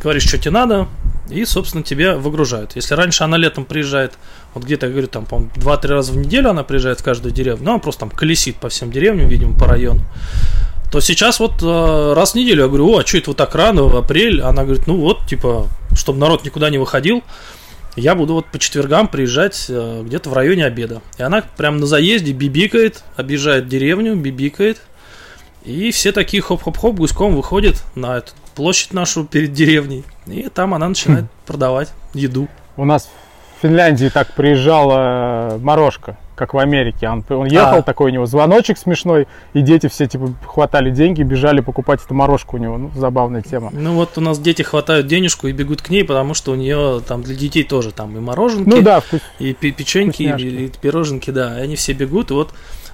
говоришь, 0.01 0.27
что 0.27 0.37
тебе 0.37 0.51
надо, 0.51 0.87
и, 1.29 1.45
собственно, 1.45 1.83
тебе 1.83 2.15
выгружают. 2.15 2.75
Если 2.75 2.93
раньше 2.93 3.23
она 3.23 3.37
летом 3.37 3.65
приезжает, 3.65 4.13
вот 4.53 4.63
где-то, 4.63 4.87
я 4.87 4.91
говорю, 4.91 5.07
там, 5.07 5.25
по 5.25 5.35
2-3 5.35 5.87
раза 5.87 6.11
в 6.11 6.17
неделю 6.17 6.49
она 6.49 6.63
приезжает 6.63 6.99
в 6.99 7.03
каждую 7.03 7.33
деревню, 7.33 7.65
ну, 7.65 7.71
она 7.71 7.79
просто 7.79 8.01
там 8.01 8.09
колесит 8.09 8.57
по 8.57 8.69
всем 8.69 8.91
деревням, 8.91 9.27
видимо, 9.27 9.57
по 9.57 9.65
району, 9.65 10.01
то 10.91 10.99
сейчас 10.99 11.39
вот 11.39 11.63
э, 11.63 12.13
раз 12.13 12.33
в 12.33 12.35
неделю 12.35 12.63
я 12.63 12.67
говорю, 12.67 12.89
о, 12.89 12.99
а 12.99 13.05
что 13.05 13.17
это 13.17 13.29
вот 13.29 13.37
так 13.37 13.55
рано, 13.55 13.83
в 13.83 13.95
апрель? 13.95 14.41
Она 14.41 14.63
говорит, 14.63 14.87
ну 14.87 14.97
вот, 14.97 15.25
типа, 15.25 15.67
чтобы 15.95 16.19
народ 16.19 16.43
никуда 16.43 16.69
не 16.69 16.77
выходил, 16.77 17.23
я 17.95 18.13
буду 18.13 18.33
вот 18.33 18.45
по 18.47 18.59
четвергам 18.59 19.07
приезжать 19.07 19.67
э, 19.69 20.03
где-то 20.05 20.29
в 20.29 20.33
районе 20.33 20.65
обеда. 20.65 21.01
И 21.17 21.23
она 21.23 21.43
прям 21.55 21.77
на 21.77 21.85
заезде 21.85 22.33
бибикает, 22.33 23.03
объезжает 23.15 23.69
деревню, 23.69 24.15
бибикает. 24.15 24.81
И 25.63 25.91
все 25.91 26.11
такие 26.11 26.41
хоп-хоп-хоп 26.41 26.95
гуськом 26.95 27.35
выходят 27.35 27.83
на 27.95 28.17
эту 28.17 28.33
площадь 28.51 28.93
нашу 28.93 29.25
перед 29.25 29.53
деревней. 29.53 30.03
И 30.27 30.49
там 30.49 30.73
она 30.73 30.87
начинает 30.89 31.25
продавать 31.45 31.91
еду. 32.13 32.47
У 32.77 32.85
нас 32.85 33.09
в 33.57 33.61
Финляндии 33.61 34.09
так 34.09 34.33
приезжала 34.33 35.57
Морошка, 35.61 36.17
как 36.35 36.53
в 36.53 36.57
Америке. 36.57 37.07
Он, 37.07 37.23
он 37.29 37.45
ехал, 37.45 37.79
А. 37.79 37.81
такой 37.83 38.09
у 38.09 38.13
него 38.13 38.25
звоночек 38.25 38.77
смешной, 38.77 39.27
и 39.53 39.61
дети 39.61 39.87
все 39.87 40.07
типа 40.07 40.33
хватали 40.47 40.89
деньги, 40.89 41.21
бежали 41.21 41.59
покупать 41.59 41.99
эту 42.03 42.13
морожку 42.15 42.57
у 42.57 42.59
него. 42.59 42.77
Ну, 42.77 42.91
забавная 42.95 43.41
тема. 43.43 43.69
Ну 43.71 43.93
вот 43.93 44.17
у 44.17 44.21
нас 44.21 44.39
дети 44.39 44.63
хватают 44.63 45.05
денежку 45.07 45.47
и 45.47 45.51
бегут 45.51 45.81
к 45.83 45.89
ней, 45.89 46.03
потому 46.03 46.33
что 46.33 46.51
у 46.51 46.55
нее 46.55 47.01
там 47.07 47.21
для 47.21 47.35
детей 47.35 47.63
тоже 47.63 47.91
там 47.91 48.17
и 48.17 48.19
мороженки, 48.19 48.67
Ну 48.69 48.81
да, 48.81 48.99
вкус- 48.99 49.21
и 49.39 49.53
пе- 49.53 49.71
печеньки, 49.71 50.23
и, 50.23 50.65
и 50.65 50.67
пироженки, 50.69 51.29
да. 51.29 51.59
И 51.59 51.63
они 51.63 51.75
все 51.75 51.93
бегут, 51.93 52.31
и 52.31 52.33
вот 52.33 52.49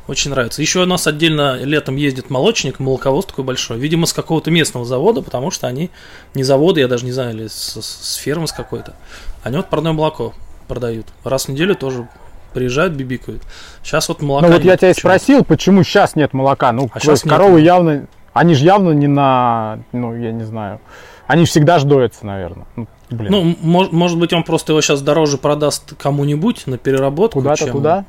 очень 0.08 0.32
нравится. 0.32 0.62
Еще 0.62 0.82
у 0.82 0.86
нас 0.86 1.06
отдельно 1.08 1.58
летом 1.62 1.96
ездит 1.96 2.30
молочник, 2.30 2.80
молоковоз 2.80 3.26
такой 3.26 3.43
большой, 3.43 3.78
видимо, 3.78 4.06
с 4.06 4.13
какого-то 4.13 4.52
местного 4.52 4.86
завода, 4.86 5.22
потому 5.22 5.52
что 5.52 5.67
они 5.67 5.89
не 6.34 6.43
заводы, 6.43 6.80
я 6.82 6.88
даже 6.88 7.06
не 7.06 7.12
знаю, 7.12 7.34
или 7.36 7.48
с, 7.48 7.78
с 7.82 8.15
фермы 8.15 8.48
с 8.48 8.52
какой-то. 8.52 8.96
Они 9.43 9.58
вот 9.58 9.70
парное 9.70 9.91
молоко 9.91 10.34
продают. 10.67 11.08
Раз 11.24 11.46
в 11.46 11.50
неделю 11.50 11.76
тоже 11.76 12.08
приезжают, 12.54 12.93
бибикают. 12.93 13.43
Сейчас 13.84 14.08
вот 14.10 14.22
молока 14.22 14.48
Ну 14.48 14.54
вот 14.54 14.63
я 14.63 14.72
нет 14.72 14.80
тебя 14.80 14.91
и 14.91 14.93
спросил, 14.93 15.43
почему 15.43 15.84
сейчас 15.84 16.15
нет 16.15 16.34
молока. 16.34 16.72
Ну, 16.72 16.89
А 16.93 17.00
нет. 17.06 17.22
коровы 17.24 17.62
явно, 17.62 18.08
они 18.34 18.56
же 18.56 18.65
явно 18.65 18.91
не 18.91 19.08
на, 19.08 19.80
ну, 19.91 20.15
я 20.15 20.32
не 20.32 20.43
знаю, 20.43 20.80
они 21.28 21.46
всегда 21.46 21.80
ж 21.80 21.84
доятся, 21.84 22.26
наверное. 22.26 22.65
Ну, 22.76 22.88
блин, 23.10 23.32
Ну, 23.32 23.56
мож- 23.62 23.89
может 23.91 24.17
быть, 24.17 24.32
он 24.34 24.43
просто 24.43 24.72
его 24.72 24.82
сейчас 24.82 25.02
дороже 25.02 25.38
продаст 25.38 25.93
кому-нибудь 25.98 26.65
на 26.67 26.78
переработку. 26.78 27.39
куда-то 27.39 27.65
чем- 27.65 27.72
туда. 27.74 28.06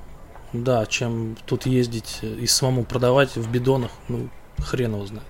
Да, 0.53 0.87
чем 0.87 1.37
тут 1.47 1.67
ездить 1.67 2.21
и 2.23 2.47
самому 2.47 2.85
продавать 2.85 3.37
в 3.37 3.51
бидонах, 3.51 3.91
ну, 4.09 4.29
хрен 4.59 4.95
его 4.95 5.07
знает. 5.07 5.27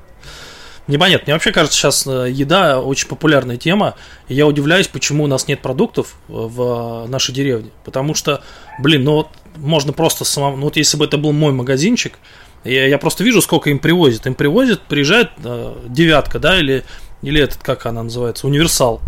Непонятно. 0.89 1.25
Мне 1.27 1.35
вообще 1.35 1.53
кажется, 1.53 1.79
сейчас 1.79 2.07
э, 2.07 2.31
еда 2.31 2.81
очень 2.81 3.09
популярная 3.09 3.59
тема. 3.59 3.95
И 4.29 4.35
я 4.35 4.47
удивляюсь, 4.47 4.89
почему 4.89 5.25
у 5.25 5.27
нас 5.27 5.47
нет 5.47 5.61
продуктов 5.61 6.17
э, 6.29 6.33
в 6.33 7.05
э, 7.05 7.09
нашей 7.09 7.35
деревне. 7.35 7.71
Потому 7.85 8.15
что, 8.15 8.43
блин, 8.79 9.05
ну 9.05 9.13
вот 9.13 9.29
можно 9.57 9.93
просто 9.93 10.25
самому... 10.25 10.57
Ну 10.57 10.65
вот 10.65 10.77
если 10.77 10.97
бы 10.97 11.05
это 11.05 11.19
был 11.19 11.33
мой 11.33 11.53
магазинчик, 11.53 12.19
я, 12.65 12.87
я 12.87 12.97
просто 12.97 13.23
вижу, 13.23 13.43
сколько 13.43 13.69
им 13.69 13.81
привозят. 13.81 14.27
Им 14.27 14.35
привозят, 14.35 14.81
приезжает 14.81 15.31
э, 15.45 15.75
девятка, 15.89 16.39
да, 16.39 16.59
или, 16.59 16.85
или 17.21 17.43
этот, 17.43 17.63
как 17.63 17.85
она 17.85 18.03
называется, 18.03 18.47
универсал. 18.47 19.03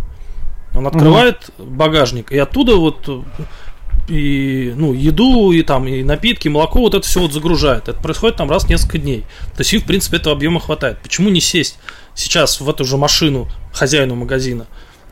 Он 0.74 0.86
открывает 0.86 1.50
багажник, 1.58 2.30
и 2.30 2.38
оттуда 2.38 2.76
вот 2.76 3.08
и 4.10 4.74
ну, 4.76 4.92
еду, 4.92 5.52
и 5.52 5.62
там, 5.62 5.86
и 5.86 6.02
напитки, 6.02 6.48
молоко, 6.48 6.80
вот 6.80 6.94
это 6.94 7.06
все 7.06 7.20
вот 7.20 7.32
загружает. 7.32 7.88
Это 7.88 8.00
происходит 8.00 8.36
там 8.36 8.50
раз 8.50 8.64
в 8.64 8.68
несколько 8.68 8.98
дней. 8.98 9.24
То 9.56 9.60
есть 9.60 9.72
им, 9.72 9.80
в 9.80 9.84
принципе, 9.84 10.16
этого 10.16 10.34
объема 10.34 10.60
хватает. 10.60 10.98
Почему 11.02 11.28
не 11.28 11.40
сесть 11.40 11.78
сейчас 12.14 12.60
в 12.60 12.68
эту 12.68 12.84
же 12.84 12.96
машину 12.96 13.48
хозяину 13.72 14.16
магазина, 14.16 14.66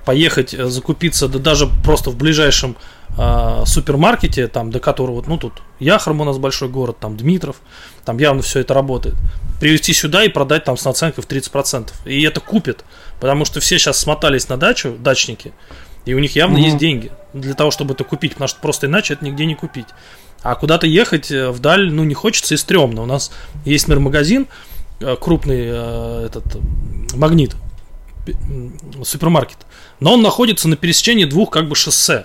поехать 0.04 0.52
э, 0.52 0.66
закупиться, 0.66 1.28
да 1.28 1.38
даже 1.38 1.68
просто 1.84 2.10
в 2.10 2.16
ближайшем 2.16 2.76
а, 3.16 3.64
супермаркете, 3.66 4.48
там, 4.48 4.70
до 4.70 4.80
которого, 4.80 5.24
ну, 5.26 5.38
тут 5.38 5.54
Яхром 5.80 6.20
у 6.20 6.24
нас 6.24 6.38
большой 6.38 6.68
город, 6.68 6.98
там, 7.00 7.16
Дмитров, 7.16 7.56
там 8.04 8.18
явно 8.18 8.42
все 8.42 8.60
это 8.60 8.74
работает. 8.74 9.16
Привезти 9.60 9.92
сюда 9.92 10.24
и 10.24 10.28
продать 10.28 10.64
там 10.64 10.76
с 10.76 10.84
наценкой 10.84 11.24
в 11.24 11.26
30%. 11.26 11.90
И 12.04 12.22
это 12.22 12.40
купят, 12.40 12.84
потому 13.20 13.44
что 13.44 13.60
все 13.60 13.78
сейчас 13.78 13.98
смотались 13.98 14.48
на 14.48 14.56
дачу, 14.56 14.96
дачники, 14.98 15.52
и 16.08 16.14
у 16.14 16.18
них 16.20 16.34
явно 16.36 16.54
Мгм. 16.56 16.64
есть 16.64 16.78
деньги 16.78 17.12
для 17.34 17.52
того, 17.52 17.70
чтобы 17.70 17.92
это 17.92 18.02
купить, 18.02 18.32
потому 18.32 18.48
что 18.48 18.60
просто 18.60 18.86
иначе 18.86 19.12
это 19.12 19.24
нигде 19.26 19.44
не 19.44 19.54
купить. 19.54 19.88
А 20.42 20.54
куда-то 20.54 20.86
ехать 20.86 21.30
э, 21.30 21.50
вдаль, 21.50 21.92
ну, 21.92 22.02
не 22.04 22.14
хочется 22.14 22.54
и 22.54 22.56
стрёмно. 22.56 23.02
У 23.02 23.06
нас 23.06 23.30
есть, 23.66 23.88
например, 23.88 24.06
магазин, 24.06 24.46
э, 25.00 25.16
крупный 25.20 25.66
э, 25.66 26.26
этот 26.26 26.44
магнит, 27.14 27.56
супермаркет, 29.04 29.58
но 30.00 30.14
он 30.14 30.22
находится 30.22 30.66
на 30.68 30.76
пересечении 30.76 31.26
двух 31.26 31.50
как 31.50 31.68
бы 31.68 31.74
шоссе. 31.76 32.24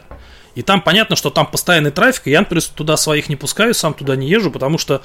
И 0.55 0.61
там 0.61 0.81
понятно, 0.81 1.17
что 1.17 1.29
там 1.29 1.45
постоянный 1.45 1.91
трафик, 1.91 2.27
и 2.27 2.31
я, 2.31 2.39
например, 2.39 2.63
туда 2.63 2.95
своих 2.95 3.27
не 3.27 3.35
пускаю, 3.35 3.73
сам 3.73 3.93
туда 3.93 4.15
не 4.15 4.29
езжу, 4.29 4.49
потому 4.49 4.77
что 4.77 5.01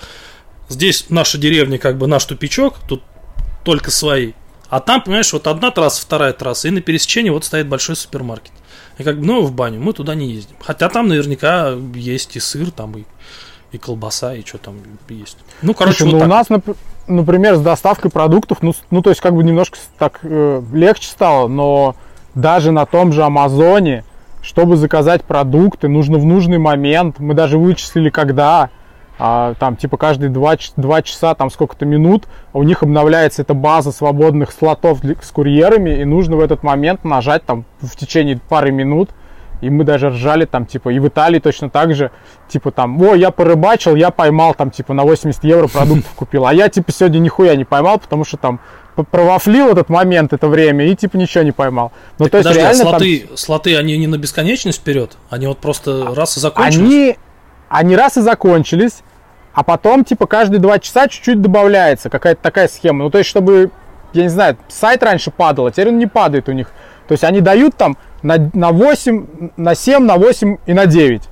здесь 0.69 1.07
наша 1.09 1.37
деревня, 1.37 1.79
как 1.79 1.99
бы 1.99 2.07
наш 2.07 2.25
тупичок, 2.27 2.77
тут 2.89 3.03
только 3.65 3.91
свои. 3.91 4.35
А 4.69 4.81
там, 4.81 5.03
понимаешь, 5.03 5.33
вот 5.33 5.47
одна 5.47 5.71
трасса, 5.71 6.03
вторая 6.03 6.33
трасса, 6.33 6.69
и 6.69 6.71
на 6.71 6.81
пересечении 6.81 7.31
вот 7.31 7.45
стоит 7.45 7.69
большой 7.69 7.97
супермаркет. 7.97 8.53
И 8.99 9.03
как 9.03 9.19
бы, 9.19 9.25
ну, 9.25 9.43
в 9.43 9.53
баню, 9.53 9.81
мы 9.81 9.93
туда 9.93 10.15
не 10.15 10.31
ездим. 10.31 10.57
Хотя 10.61 10.89
там 10.89 11.09
наверняка 11.09 11.73
есть 11.95 12.37
и 12.37 12.41
сыр, 12.41 12.71
там 12.71 12.99
и, 12.99 13.05
и 13.73 13.79
колбаса, 13.79 14.35
и 14.35 14.45
что 14.45 14.59
там 14.59 14.77
есть. 15.09 15.39
Ну, 15.63 15.73
короче, 15.73 15.99
Слушай, 15.99 16.13
вот 16.13 16.13
ну, 16.13 16.19
так. 16.19 16.29
у 16.29 16.55
нас, 16.55 16.77
например, 17.07 17.57
с 17.57 17.61
доставкой 17.61 18.11
продуктов, 18.11 18.59
ну, 18.61 18.75
ну 18.91 19.01
то 19.01 19.11
есть, 19.11 19.23
как 19.23 19.35
бы 19.35 19.43
немножко 19.43 19.79
так 19.99 20.21
э, 20.23 20.63
легче 20.73 21.09
стало, 21.09 21.49
но 21.49 21.97
даже 22.35 22.71
на 22.71 22.85
том 22.85 23.13
же 23.13 23.23
Амазоне, 23.23 24.05
чтобы 24.43 24.77
заказать 24.77 25.25
продукты, 25.25 25.89
нужно 25.89 26.19
в 26.19 26.25
нужный 26.25 26.59
момент. 26.59 27.19
Мы 27.19 27.35
даже 27.35 27.59
вычислили, 27.59 28.11
когда 28.11 28.71
а, 29.19 29.55
там 29.55 29.77
типа 29.77 29.97
каждые 29.97 30.31
2, 30.31 30.57
2 30.77 31.03
часа, 31.03 31.35
там 31.35 31.51
сколько-то 31.51 31.85
минут, 31.85 32.27
у 32.53 32.63
них 32.63 32.83
обновляется 32.83 33.43
эта 33.43 33.55
база 33.55 33.93
свободных 33.93 34.53
слотов 34.53 35.01
для, 35.01 35.17
с 35.21 35.31
курьерами, 35.31 36.01
и 36.01 36.05
нужно 36.05 36.37
в 36.37 36.41
этот 36.41 36.63
момент 36.63 37.05
нажать 37.05 37.45
там 37.45 37.65
в 37.81 37.97
течение 37.97 38.39
пары 38.49 38.71
минут, 38.71 39.11
и 39.61 39.71
мы 39.71 39.85
даже 39.85 40.11
ржали 40.11 40.45
там, 40.45 40.67
типа, 40.67 40.91
и 40.91 40.99
в 40.99 41.09
Италии 41.09 41.41
точно 41.41 41.69
так 41.69 41.95
же, 41.95 42.11
типа 42.49 42.71
там, 42.71 43.01
о, 43.03 43.15
я 43.15 43.31
порыбачил, 43.31 43.97
я 43.97 44.11
поймал 44.11 44.55
там, 44.55 44.71
типа, 44.71 44.95
на 44.95 45.03
80 45.03 45.43
евро 45.45 45.67
продуктов 45.67 46.13
купил, 46.15 46.47
а 46.47 46.55
я, 46.55 46.69
типа, 46.69 46.93
сегодня 46.93 47.19
нихуя 47.19 47.57
не 47.57 47.65
поймал, 47.65 47.99
потому 47.99 48.25
что 48.25 48.37
там 48.37 48.61
провафлил 49.11 49.69
этот 49.69 49.89
момент, 49.89 50.33
это 50.33 50.49
время, 50.49 50.87
и, 50.87 50.95
типа, 50.95 51.17
ничего 51.17 51.45
не 51.45 51.53
поймал. 51.53 51.93
Ну, 52.19 52.27
так, 52.27 52.33
то 52.33 52.39
есть, 52.39 52.49
подожди, 52.49 52.61
а 52.61 52.63
реально 52.63 52.83
а 52.83 52.91
слоты, 52.91 53.21
там... 53.21 53.37
слоты, 53.37 53.77
они 53.77 53.97
не 53.97 54.07
на 54.07 54.19
бесконечность 54.19 54.81
вперед? 54.81 55.17
Они 55.31 55.47
вот 55.47 55.59
просто 55.59 56.15
раз 56.15 56.37
и 56.37 56.41
закончились? 56.41 56.79
Они, 56.79 57.17
они 57.69 57.97
раз 57.97 58.17
и 58.17 58.21
закончились, 58.21 59.03
а 59.59 59.65
потом, 59.65 60.05
типа, 60.05 60.29
каждые 60.29 60.61
два 60.61 60.79
часа 60.79 61.09
чуть-чуть 61.09 61.43
добавляется 61.43 62.09
какая-то 62.11 62.41
такая 62.41 62.69
схема. 62.69 63.03
Ну, 63.03 63.11
то 63.11 63.19
есть, 63.19 63.29
чтобы, 63.29 63.73
я 64.13 64.23
не 64.23 64.29
знаю, 64.29 64.57
сайт 64.69 65.03
раньше 65.03 65.33
падал, 65.33 65.67
а 65.67 65.73
теперь 65.73 65.89
он 65.89 65.99
не 65.99 66.07
падает 66.07 66.49
у 66.49 66.53
них. 66.53 66.69
То 67.09 67.13
есть, 67.15 67.25
они 67.25 67.41
дают 67.41 67.75
там 67.75 67.97
на, 68.23 68.37
на 68.55 68.71
8, 68.71 69.51
на 69.57 69.75
7, 69.75 70.05
на 70.05 70.15
8 70.15 70.59
и 70.65 70.73
на 70.73 70.87
9. 70.87 71.23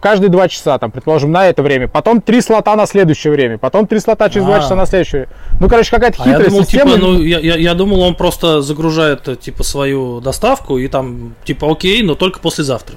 Каждые 0.00 0.30
два 0.30 0.48
часа, 0.48 0.78
там, 0.80 0.90
предположим, 0.90 1.30
на 1.30 1.46
это 1.46 1.62
время. 1.62 1.86
Потом 1.86 2.20
три 2.20 2.40
слота 2.40 2.74
на 2.74 2.86
следующее 2.86 3.32
время. 3.32 3.56
Потом 3.56 3.86
три 3.86 4.00
слота 4.00 4.28
через 4.30 4.46
два 4.46 4.58
часа 4.58 4.74
на 4.74 4.86
следующее. 4.86 5.28
Ну, 5.60 5.68
короче, 5.68 5.92
какая-то 5.92 6.16
хитрая 6.16 6.38
а 6.38 6.42
я 6.42 6.48
думал, 6.48 6.64
система. 6.64 6.90
Типа, 6.94 7.06
ну, 7.06 7.22
я, 7.22 7.38
я, 7.38 7.54
я 7.54 7.74
думал, 7.74 8.00
он 8.00 8.16
просто 8.16 8.62
загружает, 8.62 9.38
типа, 9.38 9.62
свою 9.62 10.20
доставку 10.20 10.76
и 10.76 10.88
там, 10.88 11.36
типа, 11.44 11.70
окей, 11.70 12.02
но 12.02 12.16
только 12.16 12.40
послезавтра. 12.40 12.96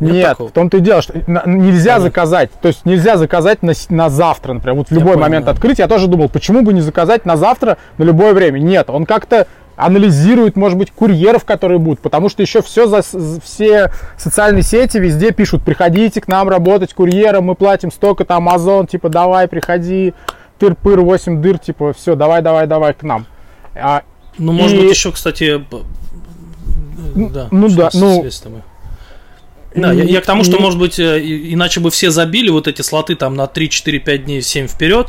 Нет, 0.00 0.38
в 0.38 0.50
том-то 0.50 0.78
и 0.78 0.80
дело, 0.80 1.02
что 1.02 1.14
нельзя 1.46 2.00
заказать. 2.00 2.50
То 2.60 2.68
есть 2.68 2.84
нельзя 2.84 3.16
заказать 3.16 3.62
на, 3.62 3.72
на 3.88 4.10
завтра, 4.10 4.54
например. 4.54 4.78
Вот 4.78 4.88
в 4.88 4.92
любой 4.92 5.16
момент 5.16 5.48
открыть. 5.48 5.78
Я 5.78 5.88
тоже 5.88 6.08
думал, 6.08 6.28
почему 6.28 6.62
бы 6.62 6.72
не 6.72 6.80
заказать 6.80 7.24
на 7.24 7.36
завтра 7.36 7.78
на 7.98 8.02
любое 8.04 8.34
время. 8.34 8.58
Нет, 8.58 8.90
он 8.90 9.06
как-то 9.06 9.46
анализирует, 9.76 10.56
может 10.56 10.78
быть, 10.78 10.90
курьеров, 10.90 11.44
которые 11.44 11.78
будут, 11.78 12.00
потому 12.00 12.28
что 12.28 12.42
еще 12.42 12.62
все, 12.62 12.86
за, 12.86 13.02
все 13.42 13.90
социальные 14.16 14.62
сети 14.62 14.98
везде 14.98 15.32
пишут, 15.32 15.64
приходите 15.64 16.20
к 16.20 16.28
нам 16.28 16.48
работать 16.48 16.94
курьером, 16.94 17.46
мы 17.46 17.54
платим 17.54 17.90
столько-то, 17.90 18.34
Amazon, 18.34 18.86
типа, 18.86 19.08
давай, 19.08 19.48
приходи, 19.48 20.14
тыр-пыр, 20.60 21.00
8 21.00 21.42
дыр, 21.42 21.58
типа, 21.58 21.92
все, 21.92 22.14
давай, 22.14 22.40
давай, 22.40 22.66
давай 22.66 22.94
к 22.94 23.02
нам. 23.02 23.26
А, 23.74 24.02
ну, 24.38 24.52
и... 24.52 24.56
может 24.56 24.78
быть, 24.78 24.90
еще, 24.90 25.10
кстати, 25.10 25.64
да, 27.14 27.48
ну 27.50 27.68
да, 27.68 27.90
ну, 27.92 28.24
да, 29.74 29.92
я, 29.92 30.04
я 30.04 30.20
к 30.20 30.26
тому, 30.26 30.44
что, 30.44 30.60
может 30.60 30.78
быть, 30.78 30.98
э, 30.98 31.20
иначе 31.20 31.80
бы 31.80 31.90
все 31.90 32.10
забили 32.10 32.48
вот 32.48 32.68
эти 32.68 32.82
слоты 32.82 33.16
там 33.16 33.34
на 33.34 33.46
3, 33.46 33.68
4, 33.68 33.98
5 33.98 34.24
дней, 34.24 34.42
7 34.42 34.68
вперед, 34.68 35.08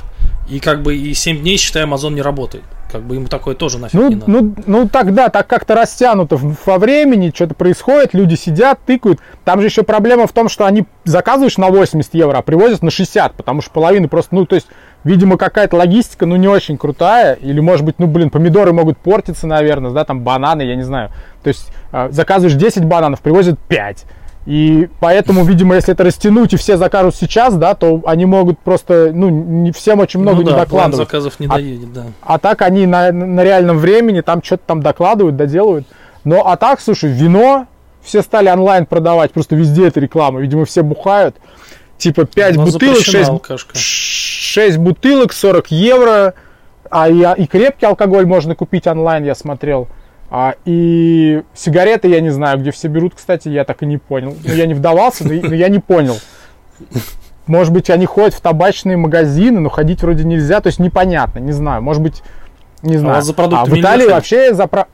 и 0.49 0.59
как 0.59 0.81
бы 0.81 0.95
и 0.95 1.13
7 1.13 1.39
дней, 1.39 1.57
считай, 1.57 1.83
Amazon 1.83 2.13
не 2.13 2.21
работает. 2.21 2.63
Как 2.91 3.03
бы 3.03 3.15
ему 3.15 3.27
такое 3.27 3.55
тоже 3.55 3.77
нафиг 3.77 3.99
ну, 3.99 4.09
не 4.09 4.15
надо. 4.15 4.31
Ну, 4.31 4.55
ну 4.65 4.87
тогда, 4.87 5.29
так 5.29 5.47
как-то 5.47 5.75
растянуто 5.75 6.39
во 6.65 6.77
времени, 6.77 7.31
что-то 7.33 7.53
происходит, 7.53 8.13
люди 8.13 8.35
сидят, 8.35 8.79
тыкают. 8.85 9.19
Там 9.43 9.59
же 9.59 9.67
еще 9.67 9.83
проблема 9.83 10.27
в 10.27 10.31
том, 10.31 10.49
что 10.49 10.65
они 10.65 10.85
заказываешь 11.03 11.57
на 11.57 11.69
80 11.69 12.13
евро, 12.13 12.37
а 12.37 12.41
привозят 12.41 12.81
на 12.83 12.91
60, 12.91 13.33
потому 13.33 13.61
что 13.61 13.71
половина 13.71 14.07
просто, 14.07 14.33
ну, 14.33 14.45
то 14.45 14.55
есть, 14.55 14.67
видимо, 15.03 15.37
какая-то 15.37 15.75
логистика, 15.75 16.25
ну, 16.25 16.37
не 16.37 16.47
очень 16.47 16.77
крутая. 16.77 17.33
Или, 17.33 17.59
может 17.59 17.85
быть, 17.85 17.95
ну, 17.97 18.07
блин, 18.07 18.29
помидоры 18.29 18.71
могут 18.71 18.97
портиться, 18.97 19.45
наверное, 19.45 19.91
да, 19.91 20.05
там 20.05 20.21
бананы, 20.21 20.61
я 20.61 20.75
не 20.75 20.83
знаю. 20.83 21.11
То 21.43 21.49
есть, 21.49 21.71
э, 21.91 22.09
заказываешь 22.11 22.55
10 22.55 22.85
бананов, 22.85 23.21
привозят 23.21 23.59
5 23.67 24.05
и 24.45 24.89
поэтому, 24.99 25.43
видимо, 25.43 25.73
если 25.75 25.93
это 25.93 26.03
растянуть 26.03 26.53
и 26.53 26.57
все 26.57 26.77
закажут 26.77 27.15
сейчас, 27.15 27.55
да, 27.55 27.73
то 27.73 28.03
они 28.05 28.25
могут 28.25 28.59
просто, 28.59 29.11
ну, 29.11 29.29
не 29.29 29.71
всем 29.71 29.99
очень 29.99 30.19
много 30.19 30.37
ну, 30.37 30.43
не 30.43 30.49
да, 30.51 30.59
докладывать. 30.59 30.95
План 30.95 31.05
заказов 31.05 31.39
не 31.39 31.47
а, 31.47 31.49
доедет, 31.49 31.91
да. 31.91 32.05
А 32.21 32.37
так 32.37 32.61
они 32.61 32.85
на, 32.85 33.11
на 33.11 33.43
реальном 33.43 33.79
времени 33.79 34.21
там 34.21 34.43
что-то 34.43 34.63
там 34.67 34.83
докладывают, 34.83 35.35
доделывают. 35.35 35.87
Но 36.23 36.47
а 36.47 36.57
так, 36.57 36.79
слушай, 36.79 37.09
вино 37.11 37.65
все 38.03 38.21
стали 38.21 38.49
онлайн 38.49 38.85
продавать, 38.85 39.31
просто 39.31 39.55
везде 39.55 39.87
это 39.87 39.99
реклама. 39.99 40.39
Видимо, 40.39 40.65
все 40.65 40.83
бухают. 40.83 41.35
Типа 41.97 42.25
5 42.25 42.57
бутылок, 42.57 43.03
6, 43.03 43.31
6 43.73 44.77
бутылок, 44.77 45.33
40 45.33 45.71
евро. 45.71 46.35
А 46.91 47.09
и, 47.09 47.25
и 47.41 47.47
крепкий 47.47 47.87
алкоголь 47.87 48.27
можно 48.27 48.53
купить 48.53 48.85
онлайн, 48.85 49.23
я 49.23 49.33
смотрел. 49.33 49.87
А, 50.37 50.55
и 50.65 51.43
сигареты 51.53 52.09
я 52.09 52.19
не 52.19 52.29
знаю, 52.29 52.59
где 52.59 52.71
все 52.71 52.89
берут, 52.89 53.13
кстати, 53.15 53.47
я 53.47 53.63
так 53.63 53.83
и 53.83 53.85
не 53.85 53.97
понял. 53.97 54.35
Ну, 54.43 54.53
я 54.53 54.65
не 54.65 54.73
вдавался, 54.73 55.25
но, 55.25 55.33
но 55.33 55.55
я 55.55 55.69
не 55.69 55.79
понял. 55.79 56.17
Может 57.47 57.71
быть, 57.71 57.89
они 57.89 58.05
ходят 58.05 58.33
в 58.33 58.41
табачные 58.41 58.97
магазины, 58.97 59.61
но 59.61 59.69
ходить 59.69 60.01
вроде 60.01 60.25
нельзя, 60.25 60.59
то 60.59 60.67
есть 60.67 60.77
непонятно, 60.77 61.39
не 61.39 61.53
знаю. 61.53 61.81
Может 61.81 62.03
быть, 62.03 62.21
не 62.81 62.97
знаю. 62.97 63.19
А, 63.19 63.21
за 63.21 63.33
а 63.33 63.63
в 63.63 63.79
Италии 63.79 64.07
вообще 64.07 64.53
за 64.53 64.67
про... 64.67 64.87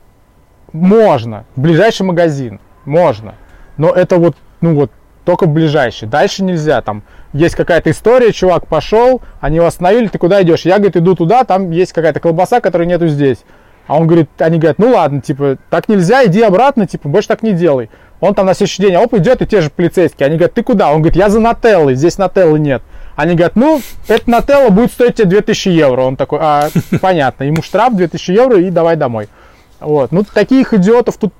можно. 0.72 1.44
В 1.56 1.60
ближайший 1.60 2.02
магазин 2.02 2.60
можно. 2.84 3.34
Но 3.78 3.90
это 3.90 4.18
вот, 4.18 4.36
ну 4.60 4.76
вот, 4.76 4.92
только 5.24 5.46
ближайший. 5.46 6.06
Дальше 6.06 6.44
нельзя. 6.44 6.82
Там 6.82 7.02
есть 7.32 7.56
какая-то 7.56 7.90
история, 7.90 8.30
чувак 8.30 8.68
пошел, 8.68 9.20
они 9.40 9.56
его 9.56 9.66
остановили, 9.66 10.06
ты 10.06 10.18
куда 10.18 10.40
идешь? 10.42 10.66
Я, 10.66 10.76
говорит, 10.76 10.96
иду 10.96 11.16
туда, 11.16 11.42
там 11.42 11.72
есть 11.72 11.92
какая-то 11.92 12.20
колбаса, 12.20 12.60
которой 12.60 12.86
нету 12.86 13.08
здесь. 13.08 13.38
А 13.86 13.96
он 13.96 14.06
говорит, 14.06 14.28
они 14.38 14.58
говорят, 14.58 14.78
ну 14.78 14.90
ладно, 14.90 15.20
типа, 15.20 15.58
так 15.70 15.88
нельзя, 15.88 16.24
иди 16.24 16.42
обратно, 16.42 16.86
типа, 16.86 17.08
больше 17.08 17.28
так 17.28 17.42
не 17.42 17.52
делай. 17.52 17.90
Он 18.20 18.34
там 18.34 18.46
на 18.46 18.54
следующий 18.54 18.82
день, 18.82 18.96
оп, 18.96 19.14
идет, 19.14 19.42
и 19.42 19.46
те 19.46 19.60
же 19.60 19.70
полицейские. 19.70 20.26
Они 20.26 20.36
говорят, 20.36 20.54
ты 20.54 20.62
куда? 20.62 20.92
Он 20.92 21.02
говорит, 21.02 21.16
я 21.16 21.28
за 21.28 21.40
Нателлой, 21.40 21.96
здесь 21.96 22.18
Нателлы 22.18 22.60
нет. 22.60 22.82
Они 23.16 23.34
говорят, 23.34 23.56
ну, 23.56 23.82
это 24.06 24.30
Нателла 24.30 24.70
будет 24.70 24.92
стоить 24.92 25.16
тебе 25.16 25.30
2000 25.30 25.68
евро. 25.68 26.02
Он 26.02 26.16
такой, 26.16 26.38
а, 26.40 26.68
понятно, 27.00 27.44
ему 27.44 27.62
штраф 27.62 27.94
2000 27.96 28.30
евро 28.30 28.60
и 28.60 28.70
давай 28.70 28.96
домой. 28.96 29.28
Вот, 29.80 30.12
ну, 30.12 30.22
таких 30.22 30.72
идиотов 30.72 31.16
тут 31.16 31.34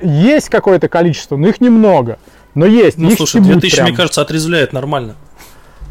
есть 0.00 0.48
какое-то 0.48 0.88
количество, 0.88 1.36
но 1.36 1.48
их 1.48 1.60
немного. 1.60 2.18
Но 2.54 2.64
есть. 2.64 2.96
Ну, 2.96 3.10
слушай, 3.10 3.42
2000, 3.42 3.76
прям. 3.76 3.88
мне 3.88 3.96
кажется, 3.96 4.22
отрезвляет 4.22 4.72
нормально. 4.72 5.16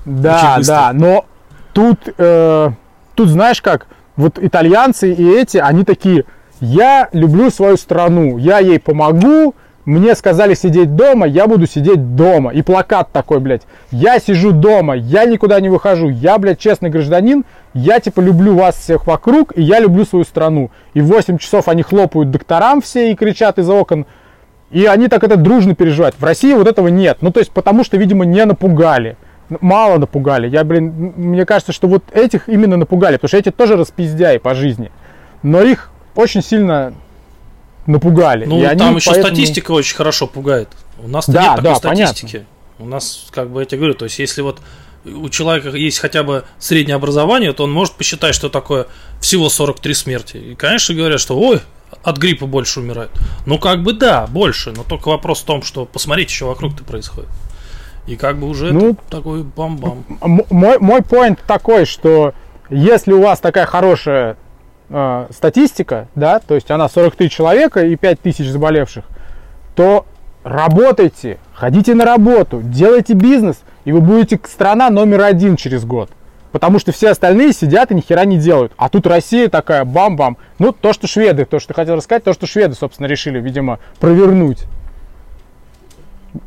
Да, 0.05 0.59
да, 0.65 0.91
но 0.93 1.25
тут, 1.73 1.99
э, 2.17 2.69
тут 3.13 3.29
знаешь 3.29 3.61
как, 3.61 3.87
вот 4.17 4.39
итальянцы 4.39 5.11
и 5.11 5.29
эти, 5.29 5.57
они 5.57 5.83
такие, 5.83 6.25
я 6.59 7.09
люблю 7.11 7.49
свою 7.49 7.77
страну, 7.77 8.37
я 8.37 8.59
ей 8.59 8.79
помогу, 8.79 9.55
мне 9.85 10.15
сказали 10.15 10.55
сидеть 10.55 10.95
дома, 10.95 11.27
я 11.27 11.47
буду 11.47 11.67
сидеть 11.67 12.15
дома. 12.15 12.51
И 12.51 12.63
плакат 12.63 13.11
такой, 13.11 13.39
блядь, 13.39 13.61
я 13.91 14.19
сижу 14.19 14.51
дома, 14.51 14.95
я 14.95 15.25
никуда 15.25 15.59
не 15.59 15.69
выхожу, 15.69 16.09
я, 16.09 16.37
блядь, 16.39 16.59
честный 16.59 16.89
гражданин, 16.89 17.45
я, 17.73 17.99
типа, 17.99 18.19
люблю 18.19 18.55
вас 18.55 18.75
всех 18.77 19.05
вокруг, 19.05 19.55
и 19.55 19.61
я 19.61 19.79
люблю 19.79 20.05
свою 20.05 20.25
страну. 20.25 20.71
И 20.95 21.01
в 21.01 21.07
8 21.07 21.37
часов 21.37 21.67
они 21.67 21.83
хлопают 21.83 22.31
докторам 22.31 22.81
все 22.81 23.11
и 23.11 23.15
кричат 23.15 23.59
из 23.59 23.69
окон, 23.69 24.07
и 24.71 24.85
они 24.85 25.07
так 25.07 25.23
это 25.23 25.35
дружно 25.35 25.75
переживают. 25.75 26.15
В 26.17 26.23
России 26.23 26.53
вот 26.53 26.67
этого 26.67 26.87
нет. 26.87 27.19
Ну, 27.21 27.31
то 27.31 27.39
есть, 27.39 27.51
потому 27.51 27.83
что, 27.83 27.97
видимо, 27.97 28.25
не 28.25 28.43
напугали 28.43 29.17
мало 29.49 29.97
напугали. 29.97 30.47
Я, 30.47 30.63
блин, 30.63 31.13
мне 31.15 31.45
кажется, 31.45 31.71
что 31.71 31.87
вот 31.87 32.03
этих 32.11 32.49
именно 32.49 32.77
напугали, 32.77 33.15
потому 33.15 33.29
что 33.29 33.37
эти 33.37 33.51
тоже 33.51 33.75
распиздяи 33.75 34.37
по 34.37 34.55
жизни. 34.55 34.91
Но 35.43 35.61
их 35.61 35.89
очень 36.15 36.43
сильно 36.43 36.93
напугали. 37.85 38.45
Ну, 38.45 38.59
и 38.59 38.75
там 38.75 38.89
они 38.89 38.95
еще 38.97 39.11
поэтому... 39.11 39.35
статистика 39.35 39.71
очень 39.71 39.95
хорошо 39.95 40.27
пугает. 40.27 40.69
У 40.99 41.07
нас 41.07 41.29
да, 41.29 41.41
нет 41.41 41.49
такой 41.57 41.63
да, 41.63 41.75
статистики. 41.75 42.31
Понятно. 42.31 42.49
У 42.77 42.85
нас, 42.85 43.27
как 43.31 43.49
бы, 43.49 43.61
я 43.61 43.65
тебе 43.65 43.79
говорю, 43.79 43.93
то 43.93 44.05
есть, 44.05 44.19
если 44.19 44.41
вот 44.41 44.59
у 45.05 45.29
человека 45.29 45.69
есть 45.69 45.99
хотя 45.99 46.23
бы 46.23 46.45
среднее 46.57 46.95
образование, 46.95 47.53
то 47.53 47.63
он 47.63 47.71
может 47.71 47.93
посчитать, 47.93 48.33
что 48.33 48.49
такое 48.49 48.87
всего 49.21 49.49
43 49.49 49.93
смерти. 49.93 50.37
И, 50.37 50.55
конечно, 50.55 50.95
говорят, 50.95 51.19
что 51.19 51.39
ой, 51.39 51.61
от 52.03 52.17
гриппа 52.17 52.47
больше 52.47 52.79
умирают. 52.79 53.11
Ну, 53.45 53.59
как 53.59 53.83
бы 53.83 53.93
да, 53.93 54.27
больше, 54.27 54.71
но 54.71 54.83
только 54.83 55.09
вопрос 55.09 55.41
в 55.41 55.45
том, 55.45 55.61
что 55.63 55.85
посмотрите, 55.85 56.33
что 56.33 56.47
вокруг-то 56.47 56.83
происходит. 56.83 57.29
И 58.07 58.15
как 58.15 58.37
бы 58.37 58.47
уже 58.47 58.71
ну, 58.71 58.95
такой 59.09 59.43
бам-бам. 59.43 60.03
Мой, 60.21 60.77
мой 60.79 60.99
point 61.01 61.39
такой, 61.47 61.85
что 61.85 62.33
если 62.69 63.13
у 63.13 63.21
вас 63.21 63.39
такая 63.39 63.65
хорошая 63.65 64.37
э, 64.89 65.27
статистика, 65.31 66.07
да, 66.13 66.39
то 66.39 66.55
есть 66.55 66.69
она 66.69 66.87
43 66.87 67.29
человека 67.29 67.83
и 67.85 67.95
5 67.95 68.21
тысяч 68.21 68.47
заболевших, 68.49 69.05
то 69.75 70.05
работайте, 70.43 71.39
ходите 71.53 71.95
на 71.95 72.05
работу, 72.05 72.61
делайте 72.61 73.13
бизнес, 73.13 73.57
и 73.85 73.91
вы 73.91 74.01
будете 74.01 74.39
страна 74.45 74.89
номер 74.89 75.21
один 75.21 75.55
через 75.55 75.83
год. 75.83 76.11
Потому 76.51 76.79
что 76.79 76.93
все 76.93 77.09
остальные 77.09 77.51
сидят 77.51 77.91
и 77.91 77.95
ни 77.95 78.01
хера 78.01 78.23
не 78.23 78.37
делают. 78.37 78.71
А 78.77 78.87
тут 78.87 79.05
Россия 79.07 79.49
такая, 79.49 79.83
бам-бам. 79.83 80.37
Ну, 80.57 80.71
то, 80.71 80.93
что 80.93 81.05
шведы, 81.05 81.43
то, 81.43 81.59
что 81.59 81.69
ты 81.69 81.73
хотел 81.73 81.97
рассказать, 81.97 82.23
то, 82.23 82.31
что 82.31 82.47
шведы, 82.47 82.75
собственно, 82.75 83.07
решили, 83.07 83.41
видимо, 83.41 83.79
провернуть. 83.99 84.59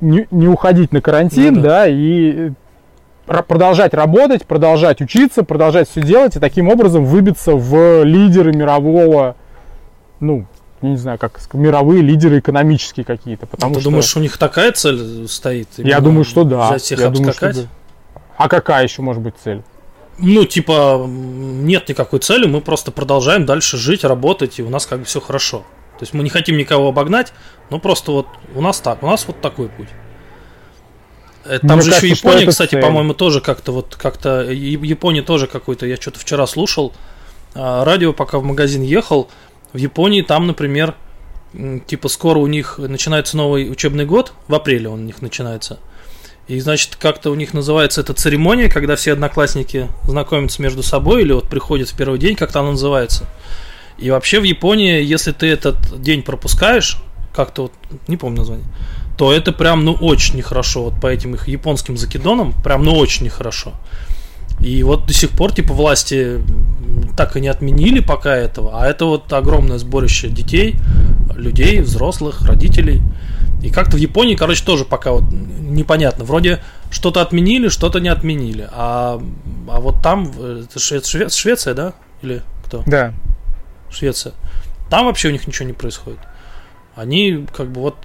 Не, 0.01 0.27
не 0.31 0.49
уходить 0.49 0.93
на 0.93 1.01
карантин, 1.01 1.55
ну, 1.55 1.63
да. 1.63 1.69
да, 1.69 1.89
и 1.89 2.53
продолжать 3.27 3.95
работать, 3.95 4.47
продолжать 4.47 5.01
учиться, 5.01 5.43
продолжать 5.43 5.89
все 5.89 6.03
делать 6.03 6.37
и 6.37 6.41
таким 6.41 6.69
образом 6.69 7.05
выбиться 7.05 7.53
в 7.55 8.03
лидеры 8.05 8.53
мирового, 8.53 9.37
ну, 10.21 10.47
не 10.81 10.97
знаю, 10.97 11.19
как 11.19 11.41
мировые 11.53 12.03
лидеры 12.03 12.39
экономические 12.39 13.05
какие-то. 13.05 13.47
Потому 13.47 13.75
Ты 13.75 13.81
что... 13.81 13.91
думаешь, 13.91 14.17
у 14.17 14.21
них 14.21 14.39
такая 14.39 14.73
цель 14.73 15.29
стоит? 15.29 15.69
Я 15.77 16.01
думаю, 16.01 16.25
что 16.25 16.45
да. 16.45 16.69
Взять 16.69 16.83
всех 16.83 17.01
Я 17.01 17.11
думаю, 17.11 17.33
что 17.33 17.53
да. 17.53 17.61
А 18.37 18.49
какая 18.49 18.85
еще 18.85 19.03
может 19.03 19.23
быть 19.23 19.35
цель? 19.43 19.63
Ну, 20.19 20.45
типа, 20.45 21.05
нет 21.07 21.89
никакой 21.89 22.19
цели, 22.21 22.47
мы 22.47 22.61
просто 22.61 22.91
продолжаем 22.91 23.47
дальше 23.47 23.77
жить, 23.77 24.05
работать, 24.05 24.59
и 24.59 24.63
у 24.63 24.69
нас 24.69 24.87
как 24.87 25.01
бы 25.01 25.05
все 25.05 25.21
хорошо. 25.21 25.65
То 25.99 26.05
есть 26.05 26.15
мы 26.15 26.23
не 26.23 26.31
хотим 26.31 26.57
никого 26.57 26.89
обогнать, 26.89 27.33
но 27.71 27.79
просто 27.79 28.13
вот 28.13 28.27
у 28.55 28.61
нас 28.61 28.81
так, 28.81 29.03
у 29.03 29.07
нас 29.07 29.27
вот 29.27 29.41
такой 29.41 29.69
путь. 29.69 29.89
Э, 31.45 31.59
там 31.59 31.79
Мне 31.79 31.83
же 31.83 31.91
кажется, 31.91 32.07
еще 32.07 32.17
Япония, 32.17 32.47
кстати, 32.47 32.81
по-моему, 32.81 33.15
тоже 33.15 33.41
как-то 33.41 33.73
вот 33.73 33.97
как-то 33.97 34.43
Япония 34.51 35.23
тоже 35.23 35.47
какой-то. 35.47 35.87
Я 35.87 35.97
что-то 35.97 36.21
вчера 36.21 36.47
слушал 36.47 36.93
а, 37.55 37.85
радио, 37.85 38.13
пока 38.13 38.39
в 38.39 38.45
магазин 38.45 38.83
ехал. 38.83 39.29
В 39.73 39.79
Японии 39.79 40.23
там, 40.23 40.47
например, 40.47 40.95
типа 41.87 42.09
скоро 42.09 42.39
у 42.39 42.47
них 42.47 42.79
начинается 42.79 43.37
новый 43.37 43.71
учебный 43.71 44.05
год, 44.05 44.33
в 44.47 44.55
апреле 44.55 44.89
он 44.89 45.01
у 45.01 45.05
них 45.05 45.23
начинается. 45.23 45.79
И, 46.47 46.59
значит, 46.61 46.97
как-то 46.97 47.31
у 47.31 47.35
них 47.35 47.53
называется 47.53 48.01
эта 48.01 48.15
церемония, 48.15 48.71
когда 48.71 48.97
все 48.97 49.13
одноклассники 49.13 49.89
знакомятся 50.05 50.63
между 50.63 50.83
собой 50.83 51.23
или 51.23 51.33
вот 51.33 51.49
приходят 51.49 51.91
в 51.91 51.97
первый 51.97 52.19
день, 52.19 52.37
как 52.37 52.53
там 52.53 52.67
называется. 52.67 53.27
И 53.99 54.11
вообще 54.11 54.41
в 54.41 54.45
Японии, 54.45 55.03
если 55.03 55.33
ты 55.33 55.47
этот 55.49 56.01
день 56.01 56.23
пропускаешь, 56.23 56.99
как-то 57.35 57.63
вот, 57.63 57.73
не 58.07 58.17
помню 58.17 58.39
название, 58.39 58.67
то 59.17 59.33
это 59.33 59.53
прям, 59.53 59.85
ну, 59.85 59.93
очень 59.93 60.37
нехорошо. 60.37 60.85
Вот 60.85 61.01
по 61.01 61.09
этим 61.09 61.35
их 61.35 61.49
японским 61.49 61.97
закидонам, 61.97 62.53
прям, 62.63 62.85
ну, 62.85 62.95
очень 62.95 63.25
нехорошо. 63.25 63.73
И 64.61 64.83
вот 64.83 65.07
до 65.07 65.13
сих 65.13 65.31
пор, 65.31 65.53
типа, 65.53 65.73
власти 65.73 66.39
так 67.17 67.37
и 67.37 67.41
не 67.41 67.49
отменили 67.49 68.01
пока 68.01 68.35
этого. 68.35 68.81
А 68.81 68.87
это 68.87 69.05
вот 69.05 69.33
огромное 69.33 69.79
сборище 69.79 70.29
детей, 70.29 70.77
людей, 71.35 71.81
взрослых, 71.81 72.43
родителей. 72.43 73.03
И 73.63 73.71
как-то 73.71 73.97
в 73.97 74.01
Японии, 74.01 74.37
короче, 74.37 74.65
тоже 74.65 74.85
пока 74.85 75.13
вот 75.13 75.25
непонятно. 75.33 76.25
Вроде 76.25 76.61
что-то 76.91 77.21
отменили, 77.21 77.69
что-то 77.69 78.01
не 78.01 78.09
отменили. 78.09 78.69
А, 78.73 79.21
а 79.69 79.81
вот 79.81 80.03
там, 80.03 80.29
это 80.31 80.79
Шве- 80.79 81.03
Шве- 81.03 81.29
Швеция, 81.37 81.75
да? 81.75 81.93
Или 82.23 82.43
кто? 82.65 82.83
Да. 82.87 83.15
Швеция. 83.91 84.35
Там 84.91 85.07
вообще 85.07 85.29
у 85.29 85.33
них 85.33 85.47
ничего 85.47 85.67
не 85.67 85.75
происходит. 85.75 86.21
Они 86.95 87.47
как 87.55 87.71
бы 87.71 87.81
вот 87.81 87.97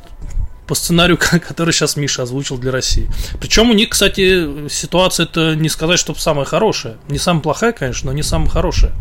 по 0.68 0.76
сценарию, 0.76 1.18
который 1.48 1.74
сейчас 1.74 1.96
Миша 1.96 2.24
озвучил 2.24 2.58
для 2.58 2.72
России. 2.72 3.10
Причем 3.40 3.70
у 3.70 3.74
них, 3.74 3.90
кстати, 3.90 4.68
ситуация 4.70 5.26
это 5.26 5.56
не 5.56 5.70
сказать, 5.70 6.00
чтобы 6.00 6.20
самая 6.20 6.46
хорошая. 6.46 6.98
Не 7.10 7.18
самая 7.18 7.42
плохая, 7.42 7.74
конечно, 7.74 8.08
но 8.08 8.14
не 8.14 8.24
самая 8.24 8.50
хорошая. 8.50 8.94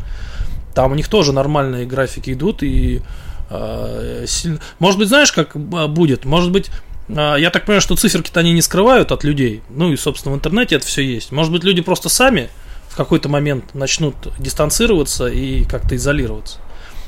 Там 0.74 0.92
у 0.92 0.94
них 0.94 1.08
тоже 1.08 1.32
нормальные 1.32 1.86
графики 1.86 2.32
идут 2.32 2.62
и 2.62 3.02
э, 3.50 4.24
сильно... 4.26 4.58
Может 4.78 4.98
быть, 4.98 5.08
знаешь, 5.08 5.32
как 5.32 5.56
будет? 5.56 6.24
Может 6.24 6.50
быть, 6.50 6.70
э, 7.08 7.36
я 7.38 7.50
так 7.50 7.66
понимаю, 7.66 7.82
что 7.82 7.96
циферки-то 7.96 8.40
они 8.40 8.52
не 8.52 8.62
скрывают 8.62 9.12
от 9.12 9.22
людей. 9.24 9.62
Ну 9.68 9.92
и, 9.92 9.96
собственно, 9.96 10.34
в 10.34 10.38
интернете 10.38 10.76
это 10.76 10.86
все 10.86 11.02
есть. 11.02 11.30
Может 11.30 11.52
быть, 11.52 11.64
люди 11.64 11.82
просто 11.82 12.08
сами 12.08 12.48
в 12.88 12.96
какой-то 12.96 13.28
момент 13.28 13.74
начнут 13.74 14.14
дистанцироваться 14.38 15.26
и 15.26 15.64
как-то 15.64 15.96
изолироваться. 15.96 16.58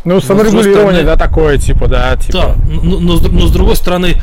Ну, 0.04 0.20
саморегулирование, 0.20 1.02
стороны, 1.02 1.04
да, 1.04 1.16
такое, 1.16 1.58
типа, 1.58 1.88
да, 1.88 2.16
типа. 2.16 2.32
Да, 2.38 2.54
но, 2.66 2.98
но, 3.00 3.18
но 3.18 3.46
с 3.46 3.50
другой 3.50 3.74
стороны, 3.74 4.16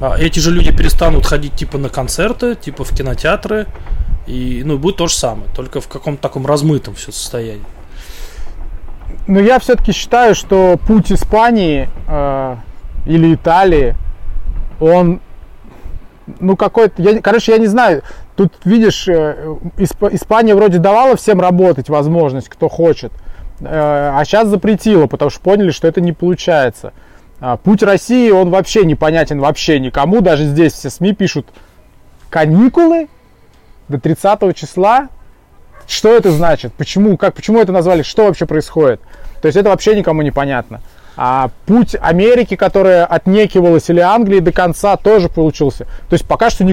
а, 0.00 0.16
эти 0.18 0.40
же 0.40 0.50
люди 0.50 0.72
перестанут 0.72 1.24
ходить, 1.24 1.54
типа, 1.54 1.78
на 1.78 1.88
концерты, 1.88 2.56
типа, 2.56 2.84
в 2.84 2.90
кинотеатры, 2.94 3.66
и, 4.26 4.62
ну, 4.64 4.78
будет 4.78 4.96
то 4.96 5.06
же 5.06 5.14
самое, 5.14 5.48
только 5.54 5.80
в 5.80 5.88
каком-то 5.88 6.20
таком 6.20 6.46
размытом 6.46 6.94
все 6.94 7.12
состоянии. 7.12 7.64
Ну, 9.26 9.40
я 9.40 9.60
все-таки 9.60 9.92
считаю, 9.92 10.34
что 10.34 10.78
путь 10.86 11.12
Испании 11.12 11.88
э, 12.08 12.56
или 13.06 13.34
Италии, 13.34 13.94
он, 14.80 15.20
ну, 16.40 16.56
какой-то, 16.56 17.00
я, 17.02 17.20
короче, 17.20 17.52
я 17.52 17.58
не 17.58 17.66
знаю, 17.66 18.02
тут, 18.34 18.54
видишь, 18.64 19.06
э, 19.06 19.54
Исп, 19.76 20.02
Испания 20.10 20.54
вроде 20.54 20.78
давала 20.78 21.16
всем 21.16 21.40
работать 21.40 21.88
возможность, 21.88 22.48
кто 22.48 22.68
хочет, 22.68 23.12
а 23.62 24.22
сейчас 24.24 24.48
запретила, 24.48 25.06
потому 25.06 25.30
что 25.30 25.40
поняли, 25.40 25.70
что 25.70 25.88
это 25.88 26.00
не 26.00 26.12
получается. 26.12 26.92
А, 27.40 27.56
путь 27.56 27.82
России, 27.82 28.30
он 28.30 28.50
вообще 28.50 28.84
непонятен 28.84 29.40
вообще 29.40 29.80
никому. 29.80 30.20
Даже 30.20 30.44
здесь 30.44 30.74
все 30.74 30.90
СМИ 30.90 31.14
пишут 31.14 31.46
каникулы 32.28 33.08
до 33.88 33.98
30 33.98 34.54
числа. 34.54 35.08
Что 35.86 36.14
это 36.16 36.30
значит? 36.30 36.72
Почему, 36.74 37.16
как, 37.16 37.34
почему 37.34 37.60
это 37.60 37.72
назвали? 37.72 38.02
Что 38.02 38.26
вообще 38.26 38.46
происходит? 38.46 39.00
То 39.42 39.46
есть 39.46 39.56
это 39.56 39.70
вообще 39.70 39.96
никому 39.96 40.22
не 40.22 40.30
понятно. 40.30 40.80
А 41.16 41.50
путь 41.66 41.96
Америки, 42.00 42.56
которая 42.56 43.04
отнекивалась, 43.04 43.90
или 43.90 44.00
Англии 44.00 44.40
до 44.40 44.52
конца, 44.52 44.96
тоже 44.96 45.28
получился. 45.28 45.84
То 46.08 46.14
есть 46.14 46.26
пока 46.26 46.50
что, 46.50 46.64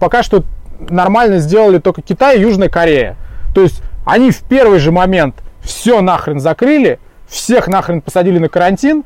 пока 0.00 0.22
что 0.22 0.44
нормально 0.88 1.38
сделали 1.38 1.78
только 1.78 2.00
Китай 2.00 2.38
и 2.38 2.40
Южная 2.40 2.68
Корея. 2.68 3.16
То 3.54 3.60
есть 3.60 3.82
они 4.04 4.30
в 4.30 4.40
первый 4.42 4.78
же 4.78 4.90
момент 4.90 5.36
все 5.62 6.00
нахрен 6.00 6.40
закрыли, 6.40 6.98
всех 7.28 7.68
нахрен 7.68 8.00
посадили 8.00 8.38
на 8.38 8.48
карантин, 8.48 9.04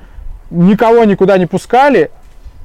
никого 0.50 1.04
никуда 1.04 1.38
не 1.38 1.46
пускали, 1.46 2.10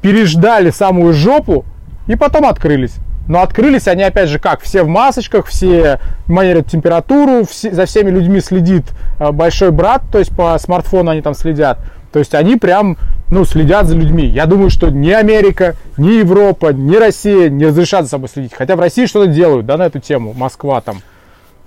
переждали 0.01 0.71
самую 0.71 1.13
жопу 1.13 1.65
и 2.07 2.15
потом 2.15 2.45
открылись. 2.45 2.95
Но 3.27 3.41
открылись 3.41 3.87
они 3.87 4.03
опять 4.03 4.29
же 4.29 4.39
как? 4.39 4.61
Все 4.61 4.83
в 4.83 4.87
масочках, 4.87 5.45
все 5.45 5.99
меряют 6.27 6.67
температуру, 6.67 7.45
все, 7.45 7.71
за 7.71 7.85
всеми 7.85 8.09
людьми 8.09 8.41
следит 8.41 8.85
э, 9.19 9.31
большой 9.31 9.71
брат, 9.71 10.01
то 10.11 10.19
есть 10.19 10.35
по 10.35 10.57
смартфону 10.57 11.11
они 11.11 11.21
там 11.21 11.33
следят. 11.33 11.79
То 12.11 12.19
есть 12.19 12.33
они 12.33 12.57
прям, 12.57 12.97
ну, 13.29 13.45
следят 13.45 13.87
за 13.87 13.95
людьми. 13.95 14.25
Я 14.25 14.45
думаю, 14.45 14.69
что 14.69 14.89
ни 14.89 15.11
Америка, 15.11 15.75
ни 15.97 16.09
Европа, 16.13 16.73
ни 16.73 16.95
Россия 16.97 17.49
не 17.49 17.67
разрешат 17.67 18.03
за 18.03 18.09
собой 18.09 18.27
следить. 18.27 18.53
Хотя 18.53 18.75
в 18.75 18.79
России 18.79 19.05
что-то 19.05 19.27
делают, 19.27 19.65
да, 19.65 19.77
на 19.77 19.83
эту 19.83 19.99
тему, 19.99 20.33
Москва 20.33 20.81
там. 20.81 21.01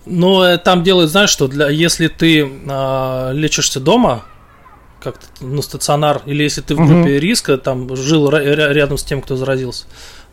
Но 0.07 0.45
э, 0.45 0.59
там 0.59 0.83
делают, 0.83 1.11
знаешь, 1.11 1.31
что 1.31 1.49
для, 1.49 1.69
если 1.69 2.09
ты 2.09 2.41
э, 2.43 3.31
лечишься 3.33 3.81
дома, 3.81 4.25
как 5.03 5.21
ну, 5.41 5.61
стационар, 5.63 6.23
или 6.27 6.43
если 6.43 6.63
ты 6.63 6.75
в 6.75 6.79
группе 6.79 7.13
угу. 7.13 7.21
риска, 7.21 7.59
там 7.59 7.95
жил 7.95 8.31
рядом 8.31 8.97
с 8.97 9.05
тем, 9.05 9.21
кто 9.21 9.37
заразился, 9.37 9.85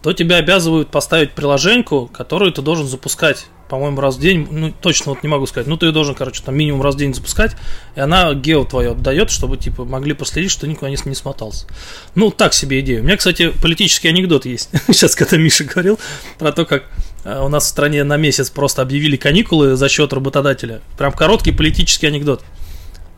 то 0.01 0.13
тебя 0.13 0.37
обязывают 0.37 0.89
поставить 0.89 1.33
приложеньку, 1.33 2.09
которую 2.11 2.51
ты 2.51 2.61
должен 2.61 2.87
запускать, 2.87 3.45
по-моему, 3.69 4.01
раз 4.01 4.15
в 4.15 4.19
день. 4.19 4.47
Ну, 4.49 4.73
точно 4.81 5.11
вот 5.11 5.23
не 5.23 5.29
могу 5.29 5.45
сказать. 5.45 5.67
Ну, 5.67 5.77
ты 5.77 5.85
ее 5.85 5.91
должен, 5.91 6.15
короче, 6.15 6.41
там 6.43 6.55
минимум 6.55 6.81
раз 6.81 6.95
в 6.95 6.97
день 6.97 7.13
запускать, 7.13 7.55
и 7.95 7.99
она 7.99 8.33
гео 8.33 8.63
твое 8.65 8.91
отдает, 8.91 9.29
чтобы, 9.29 9.57
типа, 9.57 9.85
могли 9.85 10.13
проследить, 10.13 10.51
что 10.51 10.67
никуда 10.67 10.89
не, 10.89 10.97
не 11.05 11.15
смотался. 11.15 11.67
Ну, 12.15 12.31
так 12.31 12.53
себе 12.53 12.79
идея. 12.79 13.01
У 13.01 13.03
меня, 13.03 13.17
кстати, 13.17 13.53
политический 13.61 14.07
анекдот 14.07 14.45
есть. 14.45 14.69
Сейчас, 14.87 15.15
когда 15.15 15.37
Миша 15.37 15.65
говорил 15.65 15.99
про 16.39 16.51
то, 16.51 16.65
как 16.65 16.85
у 17.23 17.47
нас 17.49 17.65
в 17.65 17.67
стране 17.67 18.03
на 18.03 18.17
месяц 18.17 18.49
просто 18.49 18.81
объявили 18.81 19.15
каникулы 19.15 19.75
за 19.75 19.89
счет 19.89 20.13
работодателя. 20.13 20.81
Прям 20.97 21.11
короткий 21.11 21.51
политический 21.51 22.07
анекдот. 22.07 22.43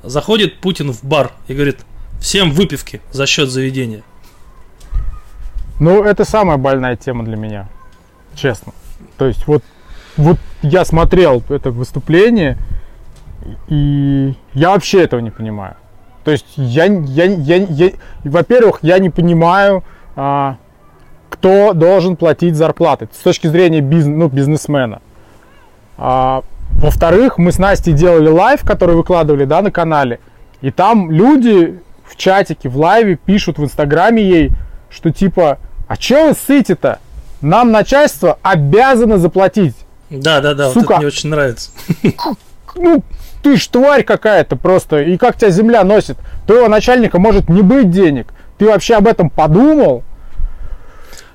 Заходит 0.04 0.60
Путин 0.60 0.92
в 0.92 1.04
бар 1.04 1.32
и 1.48 1.54
говорит, 1.54 1.80
всем 2.20 2.52
выпивки 2.52 3.02
за 3.12 3.26
счет 3.26 3.50
заведения. 3.50 4.04
Ну, 5.80 6.04
это 6.04 6.26
самая 6.26 6.58
больная 6.58 6.96
тема 6.96 7.24
для 7.24 7.36
меня, 7.36 7.70
честно. 8.36 8.74
То 9.18 9.26
есть 9.26 9.48
вот, 9.48 9.64
вот 10.18 10.38
я 10.62 10.86
смотрел 10.86 11.44
это 11.50 11.72
выступление, 11.72 12.58
и 13.68 14.34
я 14.54 14.72
вообще 14.72 15.04
этого 15.04 15.20
не 15.20 15.32
понимаю. 15.32 15.76
То 16.24 16.32
есть 16.32 16.46
я, 16.56 16.86
я, 16.86 17.26
я, 17.26 17.56
я 17.58 17.92
во-первых, 18.24 18.80
я 18.82 19.00
не 19.00 19.10
понимаю, 19.10 19.84
а, 20.16 20.58
кто 21.34 21.74
должен 21.74 22.16
платить 22.16 22.56
зарплаты 22.56 23.10
с 23.12 23.24
точки 23.24 23.48
зрения 23.48 23.82
бизнес, 23.82 24.16
ну, 24.16 24.28
бизнесмена. 24.28 25.02
А, 25.98 26.44
во-вторых, 26.74 27.40
мы 27.40 27.52
с 27.52 27.58
Настей 27.58 27.94
делали 27.94 28.30
лайв, 28.30 28.62
который 28.64 28.96
выкладывали 28.96 29.46
да, 29.46 29.64
на 29.64 29.72
канале, 29.72 30.20
и 30.62 30.70
там 30.70 31.10
люди 31.10 31.80
в 32.06 32.16
чатике, 32.18 32.70
в 32.70 32.78
лайве 32.78 33.16
пишут 33.16 33.58
в 33.58 33.64
инстаграме 33.64 34.22
ей, 34.22 34.52
что 34.92 35.10
типа, 35.10 35.58
а 35.88 35.98
че 35.98 36.28
вы 36.28 36.36
ссыте-то? 36.36 37.00
Нам 37.42 37.72
начальство 37.72 38.38
обязано 38.44 39.18
заплатить. 39.18 39.76
Да, 40.12 40.40
да, 40.40 40.54
да, 40.54 40.70
Сука. 40.70 40.80
вот 40.80 40.86
это 40.86 40.98
мне 40.98 41.08
очень 41.08 41.30
нравится. 41.30 41.72
Ну, 42.76 43.04
ты 43.42 43.58
ж 43.58 43.68
тварь 43.68 44.04
какая-то 44.04 44.56
просто, 44.56 45.02
и 45.02 45.18
как 45.18 45.38
тебя 45.38 45.50
земля 45.50 45.84
носит. 45.84 46.18
Твоего 46.48 46.68
начальника 46.68 47.20
может 47.20 47.50
не 47.50 47.62
быть 47.62 47.92
денег. 47.92 48.34
Ты 48.58 48.66
вообще 48.66 48.96
об 48.96 49.08
этом 49.08 49.30
подумал? 49.30 50.04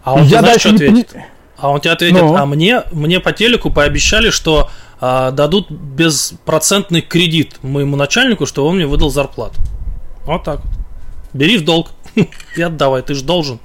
А 0.09 0.14
он 0.14 0.22
я 0.22 0.38
знаешь, 0.40 0.61
что 0.61 0.70
ответит? 0.70 1.14
Не... 1.14 1.26
А 1.59 1.68
он 1.68 1.80
тебе 1.80 1.92
ответит, 1.92 2.22
ну. 2.22 2.34
а 2.34 2.46
мне, 2.46 2.82
мне 2.92 3.20
по 3.20 3.32
телеку 3.32 3.70
пообещали, 3.70 4.30
что 4.30 4.70
а, 5.00 5.32
дадут 5.32 5.70
безпроцентный 5.70 7.02
кредит 7.02 7.59
моему 7.62 7.94
начальнику, 7.94 8.46
чтобы 8.46 8.68
он 8.68 8.76
мне 8.76 8.86
выдал 8.86 9.11
зарплату. 9.11 9.56
Вот 10.24 10.44
так 10.44 10.64
вот. 10.64 10.72
Бери 11.34 11.59
в 11.59 11.64
долг 11.64 11.88
и 12.56 12.62
отдавай, 12.62 13.02
ты 13.02 13.14
же 13.14 13.22
должен. 13.22 13.61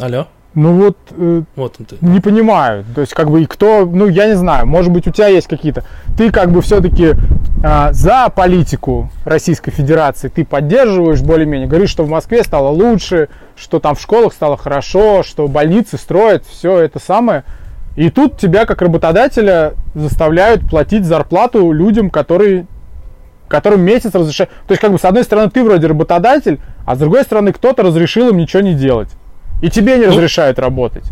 Алло. 0.00 0.28
Ну 0.54 0.84
вот, 0.84 0.96
э, 1.10 1.42
Вот 1.56 1.76
он 1.78 1.84
ты. 1.84 1.96
не 2.00 2.20
понимаю. 2.20 2.86
То 2.94 3.02
есть, 3.02 3.12
как 3.12 3.30
бы, 3.30 3.42
и 3.42 3.46
кто, 3.46 3.84
ну, 3.84 4.08
я 4.08 4.28
не 4.28 4.34
знаю, 4.34 4.66
может 4.66 4.90
быть, 4.90 5.06
у 5.06 5.10
тебя 5.10 5.28
есть 5.28 5.46
какие-то. 5.46 5.84
Ты 6.16 6.32
как 6.32 6.52
бы 6.52 6.62
все-таки 6.62 7.16
за 7.62 8.28
политику 8.34 9.10
Российской 9.24 9.70
Федерации, 9.70 10.28
ты 10.28 10.44
поддерживаешь 10.44 11.20
более-менее, 11.20 11.68
говоришь, 11.68 11.90
что 11.90 12.04
в 12.04 12.08
Москве 12.08 12.42
стало 12.42 12.68
лучше, 12.68 13.28
что 13.54 13.80
там 13.80 13.94
в 13.94 14.00
школах 14.00 14.32
стало 14.32 14.56
хорошо, 14.56 15.22
что 15.22 15.46
больницы 15.46 15.98
строят, 15.98 16.44
все 16.46 16.78
это 16.78 16.98
самое. 16.98 17.44
И 17.96 18.08
тут 18.08 18.38
тебя, 18.38 18.64
как 18.64 18.80
работодателя, 18.80 19.74
заставляют 19.94 20.68
платить 20.70 21.04
зарплату 21.04 21.70
людям, 21.72 22.08
которые 22.08 22.66
которым 23.50 23.82
месяц 23.82 24.14
разрешают. 24.14 24.50
То 24.66 24.72
есть, 24.72 24.80
как 24.80 24.92
бы, 24.92 24.98
с 24.98 25.04
одной 25.04 25.24
стороны, 25.24 25.50
ты 25.50 25.64
вроде 25.64 25.88
работодатель, 25.88 26.60
а 26.86 26.94
с 26.94 26.98
другой 26.98 27.24
стороны, 27.24 27.52
кто-то 27.52 27.82
разрешил 27.82 28.30
им 28.30 28.36
ничего 28.36 28.62
не 28.62 28.74
делать. 28.74 29.10
И 29.60 29.68
тебе 29.68 29.98
не 29.98 30.06
Ну, 30.06 30.12
разрешают 30.12 30.58
работать. 30.58 31.04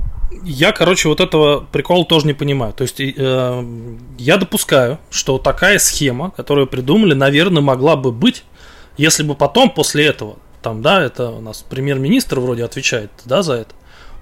Я, 0.44 0.72
короче, 0.72 1.08
вот 1.08 1.20
этого 1.20 1.60
прикола 1.72 2.04
тоже 2.04 2.26
не 2.26 2.34
понимаю. 2.34 2.72
То 2.72 2.82
есть 2.82 3.00
э, 3.00 3.64
я 4.18 4.36
допускаю, 4.36 4.98
что 5.10 5.38
такая 5.38 5.78
схема, 5.78 6.30
которую 6.30 6.66
придумали, 6.66 7.14
наверное, 7.14 7.62
могла 7.62 7.96
бы 7.96 8.12
быть, 8.12 8.44
если 8.98 9.22
бы 9.22 9.34
потом, 9.34 9.70
после 9.70 10.06
этого, 10.06 10.36
там, 10.60 10.82
да, 10.82 11.02
это 11.02 11.30
у 11.30 11.40
нас 11.40 11.64
премьер-министр 11.68 12.40
вроде 12.40 12.64
отвечает, 12.64 13.10
да, 13.24 13.42
за 13.42 13.54
это. 13.54 13.74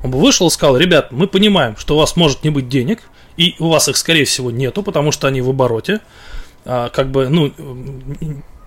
Он 0.04 0.10
бы 0.10 0.20
вышел 0.20 0.46
и 0.46 0.50
сказал, 0.50 0.76
ребят, 0.76 1.10
мы 1.10 1.26
понимаем, 1.26 1.76
что 1.76 1.96
у 1.96 1.98
вас 1.98 2.14
может 2.14 2.44
не 2.44 2.50
быть 2.50 2.68
денег, 2.68 3.00
и 3.36 3.56
у 3.58 3.68
вас 3.68 3.88
их, 3.88 3.96
скорее 3.96 4.24
всего, 4.24 4.50
нету, 4.50 4.82
потому 4.82 5.12
что 5.12 5.26
они 5.26 5.40
в 5.40 5.50
обороте. 5.50 6.00
А, 6.64 6.88
как 6.88 7.10
бы, 7.10 7.28
ну, 7.28 7.52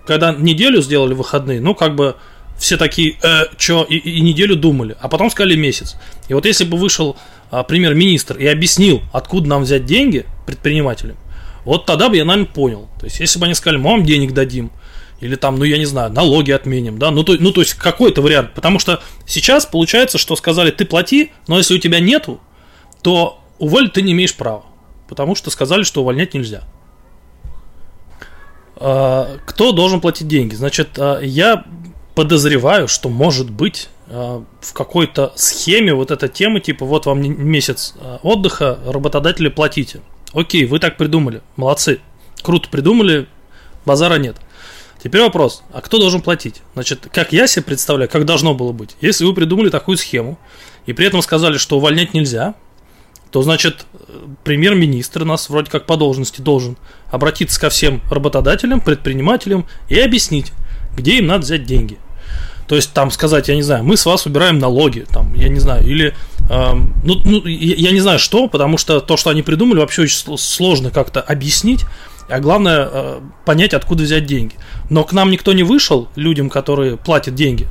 когда 0.06 0.32
неделю 0.32 0.82
сделали 0.82 1.14
выходные, 1.14 1.60
ну, 1.60 1.74
как 1.74 1.94
бы 1.94 2.16
все 2.60 2.76
такие, 2.76 3.16
э, 3.22 3.46
чё, 3.56 3.84
и, 3.84 3.96
и 3.96 4.20
неделю 4.20 4.54
думали, 4.54 4.94
а 5.00 5.08
потом 5.08 5.30
сказали 5.30 5.56
месяц. 5.56 5.96
И 6.28 6.34
вот 6.34 6.44
если 6.44 6.64
бы 6.64 6.76
вышел 6.76 7.16
а, 7.50 7.62
премьер-министр 7.64 8.36
и 8.36 8.46
объяснил, 8.46 9.02
откуда 9.12 9.48
нам 9.48 9.62
взять 9.62 9.86
деньги 9.86 10.26
предпринимателям, 10.46 11.16
вот 11.64 11.86
тогда 11.86 12.10
бы 12.10 12.16
я, 12.16 12.24
наверное, 12.24 12.52
понял. 12.52 12.88
То 13.00 13.06
есть, 13.06 13.18
если 13.18 13.38
бы 13.38 13.46
они 13.46 13.54
сказали, 13.54 13.78
мы 13.78 13.90
вам 13.90 14.04
денег 14.04 14.32
дадим, 14.32 14.70
или 15.20 15.36
там, 15.36 15.58
ну, 15.58 15.64
я 15.64 15.78
не 15.78 15.86
знаю, 15.86 16.12
налоги 16.12 16.50
отменим, 16.50 16.98
да, 16.98 17.10
ну, 17.10 17.24
то, 17.24 17.34
ну, 17.40 17.50
то 17.50 17.62
есть, 17.62 17.74
какой-то 17.74 18.20
вариант. 18.20 18.52
Потому 18.54 18.78
что 18.78 19.02
сейчас 19.26 19.64
получается, 19.64 20.18
что 20.18 20.36
сказали, 20.36 20.70
ты 20.70 20.84
плати, 20.84 21.32
но 21.48 21.56
если 21.56 21.74
у 21.74 21.78
тебя 21.78 21.98
нету, 21.98 22.40
то 23.02 23.40
уволить 23.58 23.94
ты 23.94 24.02
не 24.02 24.12
имеешь 24.12 24.34
права. 24.34 24.64
Потому 25.08 25.34
что 25.34 25.50
сказали, 25.50 25.82
что 25.82 26.02
увольнять 26.02 26.34
нельзя. 26.34 26.62
А, 28.76 29.38
Кто 29.46 29.72
должен 29.72 30.00
платить 30.00 30.28
деньги? 30.28 30.54
Значит, 30.54 30.90
а, 30.98 31.20
я 31.20 31.64
подозреваю, 32.20 32.86
что 32.86 33.08
может 33.08 33.48
быть 33.48 33.88
а, 34.06 34.44
в 34.60 34.74
какой-то 34.74 35.32
схеме 35.36 35.94
вот 35.94 36.10
эта 36.10 36.28
тема, 36.28 36.60
типа 36.60 36.84
вот 36.84 37.06
вам 37.06 37.22
месяц 37.22 37.94
а, 37.96 38.20
отдыха, 38.22 38.78
работодатели 38.84 39.48
платите. 39.48 40.02
Окей, 40.34 40.66
вы 40.66 40.80
так 40.80 40.98
придумали, 40.98 41.40
молодцы. 41.56 42.00
Круто 42.42 42.68
придумали, 42.68 43.26
базара 43.86 44.16
нет. 44.16 44.36
Теперь 45.02 45.22
вопрос, 45.22 45.62
а 45.72 45.80
кто 45.80 45.96
должен 45.96 46.20
платить? 46.20 46.60
Значит, 46.74 47.08
как 47.10 47.32
я 47.32 47.46
себе 47.46 47.62
представляю, 47.62 48.10
как 48.10 48.26
должно 48.26 48.52
было 48.52 48.72
быть? 48.72 48.96
Если 49.00 49.24
вы 49.24 49.32
придумали 49.32 49.70
такую 49.70 49.96
схему, 49.96 50.38
и 50.84 50.92
при 50.92 51.06
этом 51.06 51.22
сказали, 51.22 51.56
что 51.56 51.78
увольнять 51.78 52.12
нельзя, 52.12 52.54
то 53.30 53.40
значит 53.40 53.86
э, 53.94 54.26
премьер-министр 54.44 55.24
нас 55.24 55.48
вроде 55.48 55.70
как 55.70 55.86
по 55.86 55.96
должности 55.96 56.42
должен 56.42 56.76
обратиться 57.10 57.58
ко 57.58 57.70
всем 57.70 58.02
работодателям, 58.10 58.82
предпринимателям 58.82 59.64
и 59.88 59.98
объяснить, 59.98 60.52
где 60.94 61.16
им 61.16 61.28
надо 61.28 61.44
взять 61.44 61.64
деньги. 61.64 61.96
То 62.70 62.76
есть 62.76 62.92
там 62.92 63.10
сказать, 63.10 63.48
я 63.48 63.56
не 63.56 63.62
знаю, 63.62 63.82
мы 63.82 63.96
с 63.96 64.06
вас 64.06 64.26
убираем 64.26 64.60
налоги, 64.60 65.04
там, 65.12 65.34
я 65.34 65.48
не 65.48 65.58
знаю, 65.58 65.84
или, 65.84 66.14
эм, 66.48 66.94
ну, 67.02 67.20
ну, 67.24 67.44
я, 67.44 67.74
я 67.74 67.90
не 67.90 67.98
знаю 67.98 68.20
что, 68.20 68.46
потому 68.46 68.78
что 68.78 69.00
то, 69.00 69.16
что 69.16 69.30
они 69.30 69.42
придумали, 69.42 69.80
вообще 69.80 70.02
очень 70.02 70.14
сл- 70.16 70.38
сложно 70.38 70.92
как-то 70.92 71.20
объяснить, 71.20 71.84
а 72.28 72.38
главное 72.38 72.88
э, 72.88 73.20
понять, 73.44 73.74
откуда 73.74 74.04
взять 74.04 74.24
деньги. 74.24 74.54
Но 74.88 75.02
к 75.02 75.12
нам 75.12 75.32
никто 75.32 75.52
не 75.52 75.64
вышел, 75.64 76.10
людям, 76.14 76.48
которые 76.48 76.96
платят 76.96 77.34
деньги, 77.34 77.66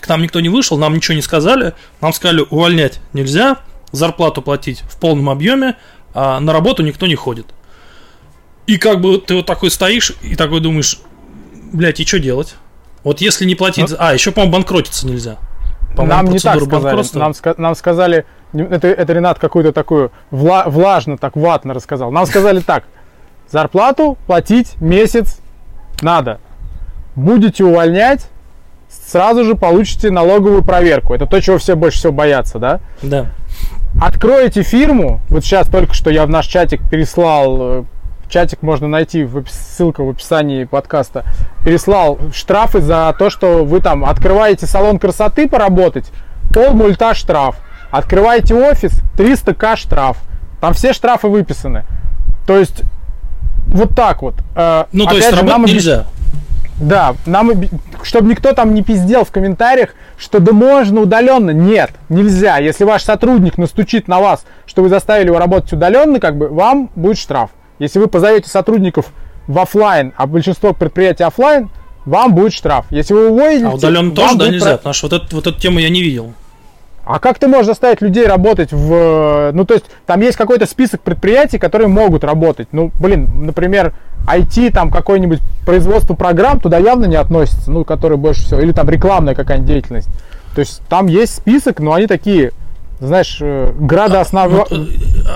к 0.00 0.08
нам 0.08 0.22
никто 0.22 0.38
не 0.38 0.50
вышел, 0.50 0.78
нам 0.78 0.94
ничего 0.94 1.16
не 1.16 1.22
сказали, 1.22 1.74
нам 2.00 2.12
сказали, 2.12 2.44
увольнять 2.48 3.00
нельзя, 3.12 3.56
зарплату 3.90 4.40
платить 4.40 4.84
в 4.88 5.00
полном 5.00 5.30
объеме, 5.30 5.74
а 6.14 6.38
на 6.38 6.52
работу 6.52 6.84
никто 6.84 7.08
не 7.08 7.16
ходит. 7.16 7.46
И 8.68 8.78
как 8.78 9.00
бы 9.00 9.18
ты 9.18 9.34
вот 9.34 9.46
такой 9.46 9.72
стоишь 9.72 10.12
и 10.22 10.36
такой 10.36 10.60
думаешь, 10.60 11.00
блядь, 11.72 11.98
и 11.98 12.06
что 12.06 12.20
делать? 12.20 12.54
Вот 13.08 13.22
если 13.22 13.46
не 13.46 13.54
платить... 13.54 13.88
за- 13.88 13.96
А, 13.98 14.12
еще, 14.12 14.32
по-моему, 14.32 14.52
банкротиться 14.52 15.06
нельзя. 15.06 15.36
По-моему, 15.96 16.14
Нам 16.24 16.26
не 16.26 16.38
так 16.38 16.60
сказали. 16.62 17.02
Нам, 17.14 17.32
нам 17.56 17.74
сказали, 17.74 18.26
это, 18.52 18.88
это 18.88 19.12
Ренат 19.14 19.38
какую-то 19.38 19.72
такую 19.72 20.12
вла- 20.30 20.68
влажно, 20.68 21.16
так 21.16 21.34
ватно 21.34 21.72
рассказал. 21.72 22.10
Нам 22.10 22.26
сказали 22.26 22.60
так, 22.60 22.84
зарплату 23.50 24.18
платить 24.26 24.78
месяц 24.82 25.38
надо. 26.02 26.38
Будете 27.16 27.64
увольнять, 27.64 28.28
сразу 28.90 29.42
же 29.46 29.54
получите 29.54 30.10
налоговую 30.10 30.62
проверку. 30.62 31.14
Это 31.14 31.24
то, 31.24 31.40
чего 31.40 31.56
все 31.56 31.76
больше 31.76 31.96
всего 32.00 32.12
боятся, 32.12 32.58
да? 32.58 32.80
Да. 33.00 33.28
Откроете 33.98 34.62
фирму, 34.62 35.22
вот 35.30 35.44
сейчас 35.44 35.66
только 35.66 35.94
что 35.94 36.10
я 36.10 36.26
в 36.26 36.28
наш 36.28 36.46
чатик 36.46 36.86
переслал, 36.90 37.58
э, 37.60 37.84
чатик 38.28 38.60
можно 38.60 38.86
найти, 38.86 39.24
в 39.24 39.46
ссылка 39.48 40.04
в 40.04 40.10
описании 40.10 40.64
подкаста, 40.64 41.24
переслал 41.68 42.18
штрафы 42.32 42.80
за 42.80 43.14
то, 43.18 43.28
что 43.28 43.62
вы 43.62 43.82
там 43.82 44.02
открываете 44.06 44.64
салон 44.66 44.98
красоты 44.98 45.46
поработать, 45.46 46.06
пол 46.54 46.70
мульта 46.72 47.12
штраф. 47.14 47.56
Открываете 47.90 48.54
офис, 48.54 48.92
300к 49.18 49.76
штраф. 49.76 50.16
Там 50.62 50.72
все 50.72 50.94
штрафы 50.94 51.28
выписаны. 51.28 51.84
То 52.46 52.56
есть, 52.56 52.84
вот 53.66 53.94
так 53.94 54.22
вот. 54.22 54.36
Э, 54.56 54.84
Ну, 54.92 55.04
то 55.04 55.10
опять 55.10 55.24
есть 55.24 55.36
же, 55.36 55.44
нам 55.44 55.64
нельзя. 55.66 56.06
да, 56.78 57.14
нам, 57.26 57.50
чтобы 58.02 58.30
никто 58.30 58.54
там 58.54 58.72
не 58.72 58.82
пиздел 58.82 59.24
в 59.26 59.30
комментариях, 59.30 59.90
что 60.16 60.40
да 60.40 60.52
можно 60.52 61.02
удаленно. 61.02 61.50
Нет, 61.50 61.90
нельзя. 62.08 62.56
Если 62.56 62.84
ваш 62.84 63.02
сотрудник 63.02 63.58
настучит 63.58 64.08
на 64.08 64.20
вас, 64.20 64.46
что 64.64 64.80
вы 64.80 64.88
заставили 64.88 65.26
его 65.26 65.38
работать 65.38 65.70
удаленно, 65.74 66.18
как 66.18 66.38
бы 66.38 66.48
вам 66.48 66.88
будет 66.96 67.18
штраф. 67.18 67.50
Если 67.78 67.98
вы 67.98 68.06
позовете 68.06 68.48
сотрудников 68.48 69.12
в 69.48 69.58
офлайн, 69.58 70.12
а 70.16 70.26
большинство 70.28 70.72
предприятий 70.72 71.24
офлайн, 71.24 71.68
вам 72.04 72.34
будет 72.34 72.52
штраф. 72.52 72.86
Если 72.90 73.12
вы 73.14 73.30
уволите, 73.30 73.66
А 73.66 73.70
удаленно 73.70 74.08
вам 74.08 74.14
тоже, 74.14 74.36
да, 74.38 74.48
нельзя? 74.48 74.66
про- 74.66 74.76
Потому 74.76 74.92
что 74.94 75.08
вот, 75.08 75.12
эту- 75.24 75.36
вот 75.36 75.46
эту 75.48 75.58
тему 75.60 75.78
я 75.80 75.88
не 75.90 76.02
видел. 76.02 76.32
А 77.04 77.18
как 77.20 77.38
ты 77.38 77.48
можешь 77.48 77.66
заставить 77.66 78.02
людей 78.02 78.26
работать 78.26 78.70
в... 78.70 79.50
Ну, 79.54 79.64
то 79.64 79.72
есть, 79.74 79.86
там 80.06 80.20
есть 80.20 80.36
какой-то 80.36 80.66
список 80.66 81.00
предприятий, 81.00 81.58
которые 81.58 81.88
могут 81.88 82.22
работать. 82.22 82.68
Ну, 82.72 82.90
блин, 83.00 83.46
например, 83.46 83.94
IT, 84.26 84.72
там, 84.72 84.90
какое-нибудь 84.90 85.40
производство 85.64 86.12
программ 86.14 86.60
туда 86.60 86.76
явно 86.76 87.06
не 87.06 87.16
относится, 87.16 87.70
ну, 87.70 87.84
которые 87.84 88.18
больше 88.18 88.42
всего... 88.42 88.60
Или 88.60 88.72
там 88.72 88.90
рекламная 88.90 89.34
какая-нибудь 89.34 89.68
деятельность. 89.68 90.08
То 90.54 90.60
есть, 90.60 90.82
там 90.90 91.06
есть 91.06 91.34
список, 91.34 91.80
но 91.80 91.94
они 91.94 92.06
такие, 92.06 92.52
знаешь, 93.00 93.38
э, 93.40 93.72
градооснов... 93.78 94.52
Вот, 94.52 94.72
э, 94.72 94.84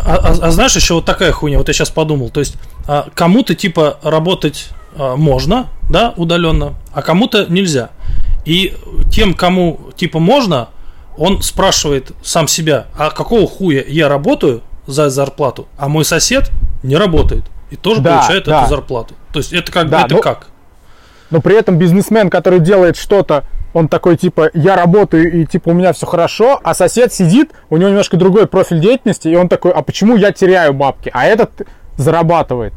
а, 0.05 0.17
а- 0.17 0.47
а 0.49 0.51
знаешь, 0.51 0.77
еще 0.77 0.93
вот 0.95 1.07
такая 1.07 1.33
хуйня, 1.33 1.57
вот 1.57 1.69
я 1.69 1.75
сейчас 1.75 1.89
подумал. 1.89 2.29
То 2.29 2.41
есть, 2.41 2.57
а, 2.57 2.72
кому-то 3.15 3.55
типа 3.55 3.99
работать 4.03 4.71
а, 4.97 5.17
можно, 5.17 5.69
да, 5.91 6.13
удаленно, 6.17 6.75
а 6.93 7.03
кому-то 7.03 7.47
нельзя. 7.47 7.91
И 8.45 8.75
тем, 9.11 9.35
кому 9.35 9.81
типа 9.97 10.19
можно, 10.19 10.69
он 11.17 11.43
спрашивает 11.43 12.13
сам 12.23 12.49
себя, 12.49 12.87
а 12.97 13.11
какого 13.11 13.47
хуя 13.47 13.85
я 13.87 14.09
работаю 14.09 14.63
за 14.87 15.11
зарплату, 15.11 15.69
а 15.77 15.89
мой 15.89 16.05
сосед 16.05 16.51
не 16.83 16.97
работает 16.97 17.45
и 17.71 17.77
тоже 17.77 18.01
Да, 18.01 18.19
получает 18.19 18.45
да. 18.45 18.61
эту 18.61 18.71
зарплату. 18.71 19.15
То 19.33 19.39
есть 19.39 19.53
это 19.53 19.73
как 19.73 19.89
Да, 19.89 20.05
это 20.05 20.17
ну, 20.17 20.21
как? 20.21 20.49
Но 21.31 21.41
при 21.41 21.57
этом 21.57 21.79
бизнесмен, 21.79 22.29
который 22.29 22.61
делает 22.61 22.97
что-то, 22.97 23.45
он 23.73 23.89
такой, 23.89 24.19
типа, 24.19 24.51
я 24.53 24.77
работаю, 24.77 25.33
и, 25.33 25.47
типа, 25.47 25.71
у 25.71 25.73
меня 25.73 25.95
все 25.95 26.05
хорошо, 26.05 26.61
а 26.63 26.75
сосед 26.75 27.11
сидит, 27.15 27.53
у 27.71 27.79
него 27.79 27.89
немножко 27.89 28.19
другой 28.19 28.47
профиль 28.47 28.81
деятельности, 28.81 29.29
и 29.29 29.35
он 29.35 29.49
такой, 29.49 29.73
а 29.73 29.81
почему 29.81 30.17
я 30.17 30.31
теряю 30.33 30.75
бабки, 30.75 31.11
а 31.15 31.25
этот 31.25 31.63
зарабатывает? 31.97 32.75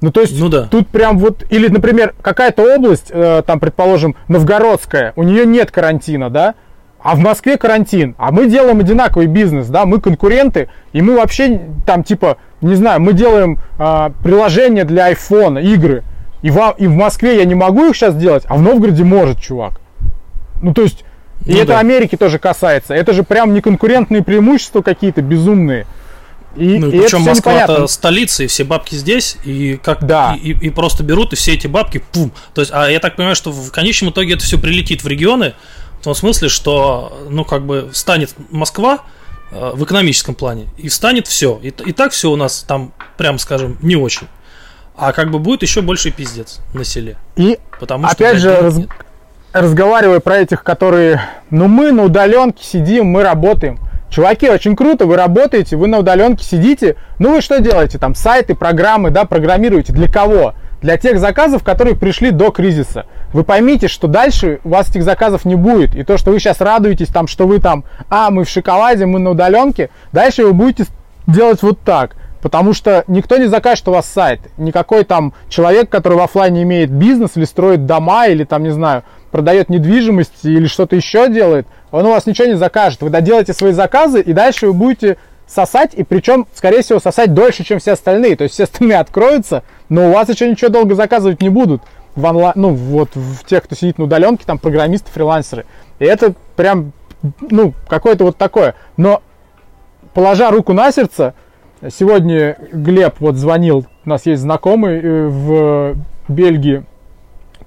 Ну, 0.00 0.10
то 0.10 0.20
есть, 0.20 0.38
Ну 0.38 0.48
да. 0.48 0.66
тут 0.70 0.88
прям 0.88 1.18
вот, 1.18 1.44
или, 1.48 1.68
например, 1.68 2.14
какая-то 2.20 2.76
область, 2.76 3.06
э, 3.10 3.42
там, 3.46 3.58
предположим, 3.58 4.16
Новгородская, 4.28 5.12
у 5.16 5.22
нее 5.22 5.46
нет 5.46 5.70
карантина, 5.70 6.28
да, 6.28 6.54
а 7.04 7.14
в 7.16 7.18
Москве 7.18 7.58
карантин, 7.58 8.14
а 8.18 8.32
мы 8.32 8.46
делаем 8.46 8.80
одинаковый 8.80 9.26
бизнес, 9.26 9.68
да, 9.68 9.84
мы 9.84 10.00
конкуренты, 10.00 10.68
и 10.92 11.02
мы 11.02 11.16
вообще 11.16 11.60
там 11.86 12.02
типа, 12.02 12.38
не 12.62 12.74
знаю, 12.74 13.00
мы 13.00 13.12
делаем 13.12 13.58
а, 13.78 14.12
приложение 14.22 14.84
для 14.84 15.06
айфона, 15.06 15.58
игры, 15.58 16.02
и, 16.40 16.50
вам, 16.50 16.74
и 16.78 16.86
в 16.86 16.92
Москве 16.94 17.36
я 17.36 17.44
не 17.44 17.54
могу 17.54 17.86
их 17.86 17.96
сейчас 17.96 18.16
делать, 18.16 18.44
а 18.48 18.56
в 18.56 18.62
Новгороде 18.62 19.04
может, 19.04 19.38
чувак. 19.38 19.80
Ну, 20.62 20.72
то 20.72 20.82
есть, 20.82 21.04
и 21.44 21.52
Ну 21.52 21.58
это 21.58 21.68
да. 21.68 21.78
Америки 21.78 22.16
тоже 22.16 22.38
касается, 22.38 22.94
это 22.94 23.12
же 23.12 23.22
прям 23.22 23.52
не 23.52 23.60
конкурентные 23.60 24.22
преимущества 24.22 24.80
какие-то 24.80 25.20
безумные. 25.20 25.86
И, 26.56 26.78
ну, 26.78 26.88
и 26.88 27.00
причем 27.00 27.22
Москва-то 27.22 27.86
столица, 27.86 28.44
и 28.44 28.46
все 28.46 28.64
бабки 28.64 28.94
здесь, 28.94 29.36
и 29.44 29.76
как 29.82 30.06
да. 30.06 30.36
и, 30.40 30.50
и, 30.52 30.66
и 30.66 30.70
просто 30.70 31.02
берут, 31.02 31.32
и 31.32 31.36
все 31.36 31.54
эти 31.54 31.66
бабки, 31.66 32.02
пум. 32.12 32.32
То 32.54 32.60
есть, 32.60 32.72
а 32.72 32.88
я 32.88 33.00
так 33.00 33.16
понимаю, 33.16 33.36
что 33.36 33.50
в 33.50 33.70
конечном 33.70 34.10
итоге 34.10 34.34
это 34.34 34.44
все 34.44 34.58
прилетит 34.58 35.02
в 35.02 35.08
регионы, 35.08 35.54
в 36.00 36.04
том 36.04 36.14
смысле, 36.14 36.48
что, 36.48 37.26
ну, 37.30 37.44
как 37.44 37.64
бы 37.64 37.90
станет 37.92 38.34
Москва 38.50 39.00
э, 39.50 39.72
в 39.74 39.84
экономическом 39.84 40.34
плане, 40.34 40.66
и 40.76 40.88
встанет 40.88 41.26
все. 41.26 41.58
И, 41.62 41.68
и 41.68 41.92
так 41.92 42.12
все 42.12 42.30
у 42.30 42.36
нас 42.36 42.62
там, 42.62 42.92
прям 43.16 43.38
скажем, 43.38 43.78
не 43.80 43.96
очень. 43.96 44.28
А 44.96 45.12
как 45.12 45.30
бы 45.30 45.38
будет 45.38 45.62
еще 45.62 45.82
больше 45.82 46.10
пиздец 46.10 46.60
на 46.72 46.84
селе. 46.84 47.16
И 47.36 47.58
потому 47.80 48.06
что, 48.06 48.14
опять 48.14 48.38
же, 48.38 48.54
раз, 48.60 48.80
разговаривая 49.52 50.20
про 50.20 50.38
этих, 50.38 50.62
которые, 50.62 51.22
ну 51.50 51.68
мы 51.68 51.92
на 51.92 52.02
удаленке 52.02 52.62
сидим, 52.62 53.06
мы 53.06 53.22
работаем. 53.22 53.78
Чуваки, 54.10 54.48
очень 54.48 54.76
круто, 54.76 55.06
вы 55.06 55.16
работаете, 55.16 55.76
вы 55.76 55.88
на 55.88 55.98
удаленке 55.98 56.44
сидите. 56.44 56.96
Ну 57.18 57.32
вы 57.32 57.40
что 57.40 57.60
делаете? 57.60 57.98
Там 57.98 58.14
сайты, 58.14 58.54
программы, 58.54 59.10
да, 59.10 59.24
программируете. 59.24 59.92
Для 59.92 60.08
кого? 60.08 60.54
Для 60.82 60.98
тех 60.98 61.18
заказов, 61.18 61.64
которые 61.64 61.96
пришли 61.96 62.30
до 62.30 62.50
кризиса. 62.50 63.06
Вы 63.32 63.42
поймите, 63.42 63.88
что 63.88 64.06
дальше 64.06 64.60
у 64.64 64.68
вас 64.68 64.90
этих 64.90 65.02
заказов 65.02 65.44
не 65.44 65.56
будет. 65.56 65.96
И 65.96 66.04
то, 66.04 66.18
что 66.18 66.30
вы 66.30 66.38
сейчас 66.38 66.60
радуетесь, 66.60 67.08
там, 67.08 67.26
что 67.26 67.46
вы 67.46 67.58
там, 67.58 67.84
а, 68.08 68.30
мы 68.30 68.44
в 68.44 68.48
шоколаде, 68.48 69.06
мы 69.06 69.18
на 69.18 69.30
удаленке, 69.30 69.90
дальше 70.12 70.44
вы 70.44 70.52
будете 70.52 70.86
делать 71.26 71.62
вот 71.62 71.80
так. 71.80 72.16
Потому 72.42 72.74
что 72.74 73.04
никто 73.06 73.38
не 73.38 73.46
закажет 73.46 73.88
у 73.88 73.92
вас 73.92 74.06
сайт. 74.06 74.40
Никакой 74.58 75.04
там 75.04 75.32
человек, 75.48 75.88
который 75.88 76.18
в 76.18 76.20
офлайне 76.20 76.62
имеет 76.62 76.90
бизнес 76.90 77.30
или 77.36 77.46
строит 77.46 77.86
дома, 77.86 78.26
или 78.26 78.44
там, 78.44 78.62
не 78.62 78.70
знаю, 78.70 79.02
продает 79.34 79.68
недвижимость 79.68 80.44
или 80.44 80.68
что-то 80.68 80.94
еще 80.94 81.28
делает, 81.28 81.66
он 81.90 82.06
у 82.06 82.10
вас 82.10 82.24
ничего 82.24 82.46
не 82.46 82.54
закажет. 82.54 83.02
Вы 83.02 83.10
доделаете 83.10 83.52
свои 83.52 83.72
заказы, 83.72 84.20
и 84.20 84.32
дальше 84.32 84.68
вы 84.68 84.74
будете 84.74 85.16
сосать, 85.48 85.92
и 85.92 86.04
причем, 86.04 86.46
скорее 86.54 86.82
всего, 86.82 87.00
сосать 87.00 87.34
дольше, 87.34 87.64
чем 87.64 87.80
все 87.80 87.94
остальные. 87.94 88.36
То 88.36 88.44
есть 88.44 88.54
все 88.54 88.62
остальные 88.62 88.98
откроются, 88.98 89.64
но 89.88 90.08
у 90.08 90.12
вас 90.12 90.28
еще 90.28 90.48
ничего 90.48 90.70
долго 90.70 90.94
заказывать 90.94 91.42
не 91.42 91.48
будут. 91.48 91.82
В 92.14 92.24
онлайн, 92.24 92.52
ну, 92.54 92.74
вот 92.74 93.08
в 93.16 93.44
тех, 93.44 93.64
кто 93.64 93.74
сидит 93.74 93.98
на 93.98 94.04
удаленке, 94.04 94.44
там 94.46 94.60
программисты, 94.60 95.10
фрилансеры. 95.10 95.66
И 95.98 96.04
это 96.04 96.34
прям, 96.54 96.92
ну, 97.40 97.74
какое-то 97.88 98.22
вот 98.22 98.36
такое. 98.36 98.76
Но, 98.96 99.20
положа 100.12 100.48
руку 100.52 100.74
на 100.74 100.92
сердце, 100.92 101.34
сегодня 101.90 102.56
Глеб 102.72 103.16
вот 103.18 103.34
звонил, 103.34 103.84
у 104.04 104.08
нас 104.08 104.26
есть 104.26 104.42
знакомый 104.42 105.00
э, 105.02 105.26
в 105.26 105.96
Бельгии, 106.28 106.84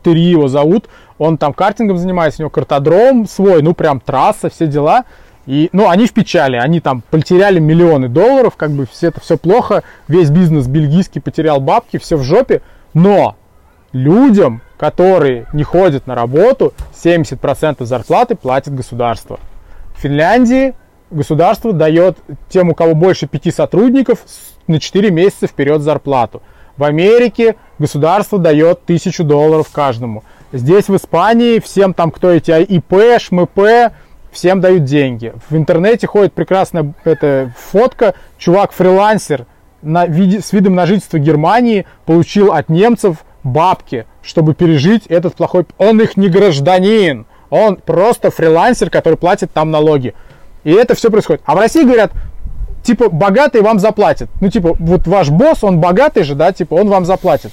Тери 0.04 0.22
его 0.22 0.48
зовут, 0.48 0.90
он 1.18 1.38
там 1.38 1.54
картингом 1.54 1.98
занимается, 1.98 2.42
у 2.42 2.44
него 2.44 2.50
картодром 2.50 3.28
свой, 3.28 3.62
ну 3.62 3.74
прям 3.74 4.00
трасса, 4.00 4.50
все 4.50 4.68
дела. 4.68 5.06
И, 5.46 5.70
ну, 5.72 5.88
они 5.88 6.08
в 6.08 6.14
печали, 6.14 6.58
они 6.58 6.82
там 6.82 7.02
потеряли 7.10 7.60
миллионы 7.60 8.10
долларов, 8.10 8.58
как 8.58 8.72
бы 8.72 8.86
все 8.86 9.08
это 9.08 9.22
все 9.22 9.38
плохо, 9.38 9.84
весь 10.10 10.30
бизнес 10.30 10.68
бельгийский 10.68 11.22
потерял 11.22 11.62
бабки, 11.62 11.98
все 11.98 12.18
в 12.18 12.24
жопе, 12.24 12.62
но 12.94 13.38
людям, 13.94 14.62
которые 14.78 15.48
не 15.54 15.64
ходят 15.64 16.06
на 16.06 16.16
работу, 16.16 16.74
70% 16.94 17.86
зарплаты 17.86 18.36
платит 18.36 18.76
государство. 18.76 19.40
В 19.96 20.02
Финляндии 20.02 20.76
государство 21.12 21.72
дает 21.72 22.18
тем, 22.50 22.70
у 22.70 22.76
кого 22.76 22.94
больше 22.94 23.26
пяти 23.26 23.52
сотрудников, 23.52 24.20
на 24.68 24.82
4 24.82 25.12
месяца 25.12 25.48
вперед 25.48 25.82
зарплату. 25.82 26.42
В 26.78 26.84
Америке 26.84 27.56
государство 27.80 28.38
дает 28.38 28.86
тысячу 28.86 29.24
долларов 29.24 29.70
каждому. 29.72 30.24
Здесь 30.52 30.88
в 30.88 30.96
Испании 30.96 31.60
всем 31.60 31.94
там, 31.94 32.12
кто 32.12 32.32
эти 32.32 32.52
ИП, 32.52 33.20
ШМП, 33.20 33.92
всем 34.32 34.62
дают 34.62 34.84
деньги. 34.84 35.34
В 35.50 35.56
интернете 35.56 36.08
ходит 36.08 36.34
прекрасная 36.34 36.94
эта 37.04 37.52
фотка. 37.58 38.14
Чувак-фрилансер 38.38 39.48
на 39.82 40.06
с 40.06 40.54
видом 40.54 40.76
на 40.76 40.86
жительство 40.86 41.18
Германии 41.18 41.86
получил 42.06 42.52
от 42.52 42.70
немцев 42.70 43.26
бабки, 43.44 44.06
чтобы 44.22 44.54
пережить 44.54 45.08
этот 45.08 45.36
плохой... 45.36 45.66
Он 45.78 46.00
их 46.02 46.18
не 46.18 46.30
гражданин, 46.30 47.26
он 47.50 47.78
просто 47.78 48.30
фрилансер, 48.30 48.90
который 48.90 49.18
платит 49.18 49.52
там 49.52 49.72
налоги. 49.72 50.14
И 50.64 50.72
это 50.72 50.96
все 50.96 51.10
происходит. 51.10 51.42
А 51.46 51.56
в 51.56 51.60
России 51.60 51.84
говорят, 51.84 52.12
типа, 52.88 53.10
богатый 53.10 53.62
вам 53.62 53.80
заплатит. 53.80 54.30
Ну, 54.40 54.50
типа, 54.50 54.76
вот 54.80 55.08
ваш 55.08 55.30
босс, 55.30 55.64
он 55.64 55.80
богатый 55.80 56.24
же, 56.24 56.36
да, 56.36 56.54
типа, 56.54 56.76
он 56.76 56.88
вам 56.88 57.06
заплатит. 57.06 57.52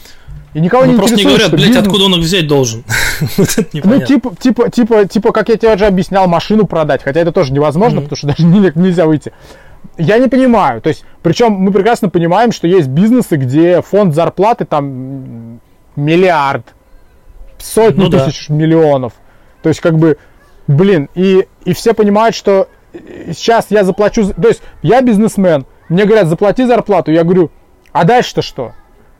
И 0.54 0.60
никого 0.60 0.84
ну, 0.84 0.92
не 0.92 0.96
просто 0.96 1.16
не 1.16 1.24
говорят, 1.24 1.50
блядь, 1.50 1.66
бизнес... 1.66 1.84
откуда 1.84 2.04
он 2.04 2.14
их 2.14 2.20
взять 2.20 2.46
должен. 2.46 2.84
ну, 3.36 4.00
типа, 4.00 4.36
типа, 4.36 4.70
типа, 4.70 5.04
типа, 5.06 5.32
как 5.32 5.48
я 5.48 5.56
тебе 5.56 5.74
уже 5.74 5.86
объяснял, 5.86 6.28
машину 6.28 6.66
продать. 6.66 7.02
Хотя 7.02 7.18
это 7.18 7.32
тоже 7.32 7.52
невозможно, 7.52 8.00
потому 8.00 8.16
что 8.16 8.26
даже 8.36 8.44
нельзя 8.44 9.06
выйти. 9.06 9.32
Я 9.98 10.18
не 10.18 10.28
понимаю. 10.28 10.80
То 10.80 10.88
есть, 10.88 11.04
причем 11.22 11.52
мы 11.54 11.72
прекрасно 11.72 12.08
понимаем, 12.08 12.52
что 12.52 12.68
есть 12.68 12.86
бизнесы, 12.86 13.34
где 13.34 13.82
фонд 13.82 14.14
зарплаты 14.14 14.64
там 14.64 15.60
миллиард, 15.96 16.66
сотни 17.58 18.04
ну, 18.04 18.10
тысяч 18.10 18.46
да. 18.48 18.54
миллионов. 18.54 19.14
То 19.62 19.70
есть, 19.70 19.80
как 19.80 19.98
бы, 19.98 20.18
блин, 20.68 21.08
и, 21.16 21.48
и 21.64 21.74
все 21.74 21.92
понимают, 21.92 22.36
что 22.36 22.68
сейчас 23.32 23.66
я 23.70 23.84
заплачу... 23.84 24.32
То 24.32 24.48
есть, 24.48 24.62
я 24.82 25.00
бизнесмен, 25.02 25.66
мне 25.88 26.04
говорят, 26.04 26.28
заплати 26.28 26.66
зарплату. 26.66 27.12
Я 27.12 27.24
говорю, 27.24 27.50
а 27.92 28.04
дальше-то 28.04 28.42
что? 28.42 28.72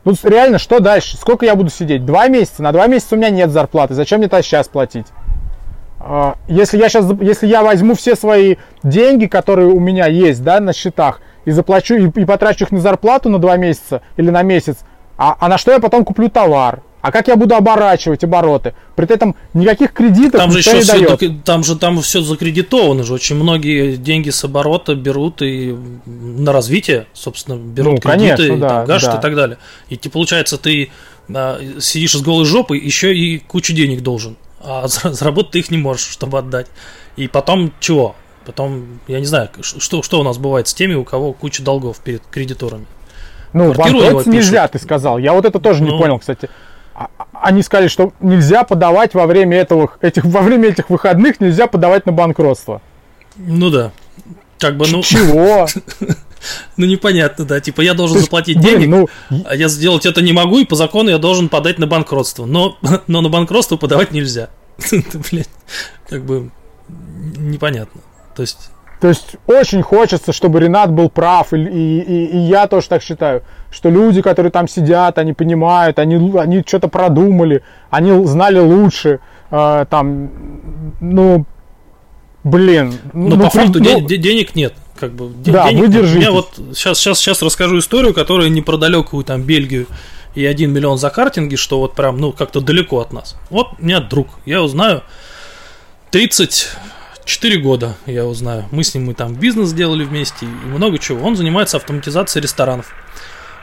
Ну, 0.03 0.13
реально, 0.23 0.59
что 0.59 0.79
дальше? 0.79 1.17
Сколько 1.17 1.45
я 1.45 1.55
буду 1.55 1.69
сидеть? 1.69 2.05
Два 2.05 2.27
месяца? 2.27 2.61
На 2.61 2.71
два 2.71 2.87
месяца 2.87 3.15
у 3.15 3.17
меня 3.17 3.29
нет 3.29 3.49
зарплаты. 3.49 3.93
Зачем 3.95 4.19
мне 4.19 4.27
тогда 4.27 4.43
сейчас 4.43 4.67
платить? 4.67 5.07
А, 5.99 6.35
если 6.47 6.77
я 6.77 6.89
сейчас, 6.89 7.05
если 7.19 7.47
я 7.47 7.63
возьму 7.63 7.95
все 7.95 8.15
свои 8.15 8.57
деньги, 8.83 9.25
которые 9.25 9.69
у 9.69 9.79
меня 9.79 10.05
есть, 10.05 10.43
да, 10.43 10.59
на 10.59 10.73
счетах, 10.73 11.21
и 11.45 11.51
заплачу, 11.51 11.95
и, 11.95 12.21
и 12.21 12.25
потрачу 12.25 12.65
их 12.65 12.71
на 12.71 12.79
зарплату 12.79 13.29
на 13.29 13.39
два 13.39 13.57
месяца 13.57 14.01
или 14.15 14.29
на 14.29 14.43
месяц, 14.43 14.79
а, 15.17 15.35
а 15.39 15.47
на 15.47 15.57
что 15.57 15.71
я 15.71 15.79
потом 15.79 16.05
куплю 16.05 16.29
товар? 16.29 16.81
А 17.05 17.11
как 17.11 17.27
я 17.27 17.35
буду 17.35 17.53
оборачивать 17.53 18.23
обороты? 18.23 18.73
При 18.95 19.07
этом 19.07 19.35
никаких 19.53 19.93
кредитов 19.93 20.41
там 20.41 20.51
же 20.51 20.57
еще 20.57 20.73
не 20.73 20.81
все, 20.81 21.17
дает. 21.17 21.43
Там 21.43 21.63
же 21.63 21.75
там 21.75 22.01
все 22.01 22.21
закредитовано 22.21 23.03
же. 23.03 23.13
Очень 23.13 23.35
многие 23.35 23.95
деньги 23.95 24.31
с 24.31 24.43
оборота 24.43 24.95
берут 24.95 25.43
и 25.43 25.77
на 26.07 26.51
развитие, 26.51 27.05
собственно, 27.13 27.57
берут 27.57 28.03
ну, 28.03 28.11
кредиты, 28.11 28.47
конечно, 28.47 28.57
да, 28.57 28.85
там, 28.87 28.99
да. 28.99 29.17
и 29.19 29.21
так 29.21 29.35
далее. 29.35 29.57
И 29.89 29.97
ты, 29.97 30.09
получается, 30.09 30.57
ты 30.57 30.89
а, 31.31 31.59
сидишь 31.79 32.13
с 32.13 32.21
голой 32.23 32.45
жопой, 32.45 32.79
еще 32.79 33.15
и 33.15 33.37
кучу 33.37 33.73
денег 33.73 34.01
должен. 34.01 34.35
А 34.59 34.87
заработать 34.87 35.51
ты 35.51 35.59
их 35.59 35.69
не 35.69 35.77
можешь, 35.77 36.07
чтобы 36.07 36.39
отдать. 36.39 36.65
И 37.17 37.27
потом 37.27 37.71
чего? 37.79 38.15
Потом, 38.47 38.99
я 39.07 39.19
не 39.19 39.27
знаю, 39.27 39.49
что, 39.61 40.01
что 40.01 40.19
у 40.19 40.23
нас 40.23 40.39
бывает 40.39 40.67
с 40.67 40.73
теми, 40.73 40.95
у 40.95 41.03
кого 41.03 41.33
куча 41.33 41.61
долгов 41.61 41.99
перед 41.99 42.23
кредиторами. 42.31 42.87
Ну, 43.53 43.75
банкротиться 43.75 44.27
нельзя, 44.27 44.67
ты 44.67 44.79
сказал. 44.79 45.19
Я 45.19 45.33
вот 45.33 45.45
это 45.45 45.59
тоже 45.59 45.83
ну, 45.83 45.91
не 45.91 45.99
понял, 45.99 46.17
кстати. 46.17 46.49
Они 47.41 47.61
сказали, 47.61 47.87
что 47.87 48.13
нельзя 48.19 48.63
подавать 48.63 49.13
во 49.13 49.25
время 49.25 49.57
этого, 49.57 49.91
этих, 50.01 50.25
во 50.25 50.41
время 50.41 50.69
этих 50.69 50.89
выходных 50.89 51.39
нельзя 51.39 51.67
подавать 51.67 52.05
на 52.05 52.11
банкротство. 52.11 52.81
Ну 53.37 53.69
да. 53.69 53.91
Как 54.59 54.77
бы, 54.77 54.87
ну... 54.87 55.01
Чего? 55.01 55.67
Ну 56.77 56.85
непонятно, 56.85 57.43
да. 57.43 57.59
Типа 57.59 57.81
я 57.81 57.95
должен 57.95 58.19
заплатить 58.19 58.59
денег, 58.59 58.87
ну... 58.87 59.09
а 59.45 59.55
я 59.55 59.67
сделать 59.67 60.05
это 60.05 60.21
не 60.21 60.31
могу, 60.31 60.59
и 60.59 60.65
по 60.65 60.75
закону 60.75 61.09
я 61.09 61.17
должен 61.17 61.49
подать 61.49 61.79
на 61.79 61.87
банкротство. 61.87 62.45
Но, 62.45 62.77
но 63.07 63.21
на 63.21 63.29
банкротство 63.29 63.77
подавать 63.77 64.11
нельзя. 64.11 64.49
Блять, 65.31 65.49
как 66.07 66.23
бы 66.23 66.51
непонятно. 66.87 68.01
То 68.35 68.43
есть 68.43 68.69
то 69.05 69.09
есть 69.09 69.35
очень 69.45 69.83
хочется, 69.83 70.33
чтобы 70.33 70.59
Ренат 70.59 70.91
был 70.91 71.11
прав, 71.11 71.53
и, 71.53 71.57
и, 71.57 72.25
и 72.25 72.37
я 72.37 72.65
тоже 72.65 72.87
так 72.89 73.03
считаю, 73.03 73.43
что 73.69 73.91
люди, 73.91 74.23
которые 74.23 74.51
там 74.51 74.67
сидят, 74.67 75.19
они 75.19 75.33
понимают, 75.33 75.99
они, 75.99 76.15
они 76.39 76.63
что-то 76.65 76.87
продумали, 76.87 77.61
они 77.91 78.25
знали 78.25 78.57
лучше, 78.57 79.19
э, 79.51 79.85
там, 79.91 80.31
ну, 81.01 81.45
блин. 82.43 82.95
Но 83.13 83.35
ну, 83.35 83.43
по 83.43 83.51
факту 83.51 83.73
ну, 83.77 84.01
де- 84.01 84.17
денег 84.17 84.55
нет. 84.55 84.73
Как 84.99 85.13
бы, 85.13 85.29
да, 85.45 85.69
денег 85.69 85.81
вы 85.81 85.87
держитесь. 85.89 86.23
Я 86.23 86.31
вот 86.31 86.59
сейчас, 86.73 86.97
сейчас, 86.97 87.19
сейчас 87.19 87.43
расскажу 87.43 87.77
историю, 87.77 88.15
которая 88.15 88.49
не 88.49 88.63
про 88.63 88.77
далекую 88.77 89.23
там 89.23 89.43
Бельгию 89.43 89.85
и 90.33 90.43
1 90.43 90.73
миллион 90.73 90.97
за 90.97 91.11
картинги, 91.11 91.57
что 91.57 91.77
вот 91.77 91.93
прям, 91.93 92.17
ну, 92.17 92.31
как-то 92.31 92.59
далеко 92.59 93.01
от 93.01 93.13
нас. 93.13 93.35
Вот 93.51 93.67
у 93.77 93.85
меня 93.85 93.99
друг, 93.99 94.29
я 94.47 94.63
узнаю, 94.63 95.03
30 96.09 96.69
4 97.25 97.57
года, 97.57 97.97
я 98.05 98.25
узнаю. 98.25 98.65
Мы 98.71 98.83
с 98.83 98.93
ним 98.93 99.05
мы 99.05 99.13
там 99.13 99.35
бизнес 99.35 99.69
сделали 99.69 100.03
вместе 100.03 100.45
и 100.45 100.67
много 100.67 100.99
чего. 100.99 101.25
Он 101.25 101.35
занимается 101.35 101.77
автоматизацией 101.77 102.43
ресторанов. 102.43 102.93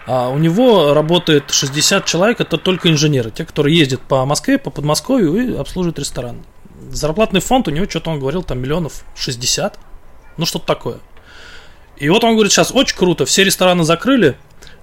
А 0.07 0.29
у 0.31 0.39
него 0.39 0.95
работает 0.95 1.51
60 1.51 2.05
человек, 2.05 2.41
это 2.41 2.59
только 2.59 2.91
инженеры, 2.91 3.31
те, 3.31 3.45
которые 3.45 3.79
ездят 3.79 4.01
по 4.01 4.25
Москве, 4.27 4.59
по 4.59 4.71
Подмосковью 4.71 5.37
и 5.37 5.57
обслуживают 5.57 6.01
ресторан. 6.01 6.43
Зарплатный 6.91 7.41
фонд 7.41 7.69
у 7.69 7.71
него, 7.71 7.89
что-то 7.89 8.11
он 8.11 8.19
говорил, 8.19 8.43
там 8.43 8.59
миллионов 8.61 9.05
60, 9.15 9.79
ну 10.37 10.45
что-то 10.45 10.67
такое. 10.67 10.99
И 11.99 12.09
вот 12.09 12.25
он 12.25 12.35
говорит, 12.35 12.51
сейчас 12.51 12.73
очень 12.73 12.97
круто, 12.97 13.27
все 13.27 13.45
рестораны 13.45 13.85
закрыли, 13.85 14.37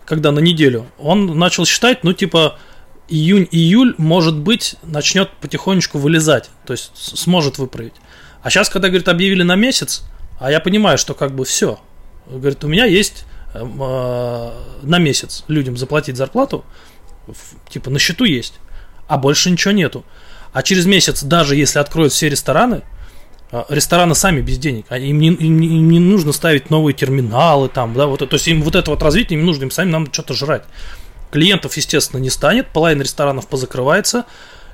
когда 0.05 0.31
на 0.31 0.39
неделю. 0.39 0.85
Он 0.97 1.37
начал 1.37 1.65
считать, 1.65 2.05
ну 2.05 2.13
типа 2.13 2.57
июнь-июль, 3.09 3.95
может 3.97 4.37
быть, 4.37 4.75
начнет 4.83 5.29
потихонечку 5.41 5.97
вылезать, 5.97 6.49
то 6.65 6.71
есть 6.71 6.91
сможет 6.95 7.57
выправить. 7.57 7.93
А 8.41 8.49
сейчас, 8.49 8.69
когда, 8.69 8.87
говорит, 8.87 9.07
объявили 9.07 9.43
на 9.43 9.55
месяц, 9.55 10.03
а 10.39 10.51
я 10.51 10.59
понимаю, 10.59 10.97
что 10.97 11.13
как 11.13 11.33
бы 11.33 11.45
все. 11.45 11.79
Говорит, 12.27 12.63
у 12.63 12.67
меня 12.67 12.85
есть 12.85 13.25
э, 13.53 13.63
на 13.63 14.97
месяц 14.97 15.43
людям 15.47 15.77
заплатить 15.77 16.15
зарплату, 16.15 16.63
типа 17.69 17.89
на 17.89 17.99
счету 17.99 18.23
есть, 18.23 18.55
а 19.07 19.17
больше 19.17 19.51
ничего 19.51 19.73
нету. 19.73 20.05
А 20.53 20.63
через 20.63 20.85
месяц, 20.85 21.23
даже 21.23 21.55
если 21.55 21.79
откроют 21.79 22.13
все 22.13 22.29
рестораны, 22.29 22.83
э, 23.51 23.63
рестораны 23.69 24.15
сами 24.15 24.41
без 24.41 24.57
денег, 24.57 24.85
а 24.89 24.97
им 24.97 25.19
не, 25.19 25.27
им, 25.27 25.61
им 25.61 25.89
не 25.89 25.99
нужно 25.99 26.31
ставить 26.31 26.69
новые 26.69 26.93
терминалы 26.93 27.67
там, 27.67 27.93
да, 27.93 28.07
вот, 28.07 28.19
то 28.19 28.33
есть 28.33 28.47
им 28.47 28.61
вот 28.61 28.75
это 28.75 28.91
вот 28.91 29.03
развитие 29.03 29.37
им 29.39 29.45
нужно, 29.45 29.63
им 29.63 29.71
самим 29.71 29.91
надо 29.91 30.13
что-то 30.13 30.33
жрать. 30.33 30.63
Клиентов, 31.31 31.75
естественно, 31.77 32.19
не 32.19 32.29
станет, 32.29 32.69
половина 32.69 33.03
ресторанов 33.03 33.47
позакрывается, 33.47 34.25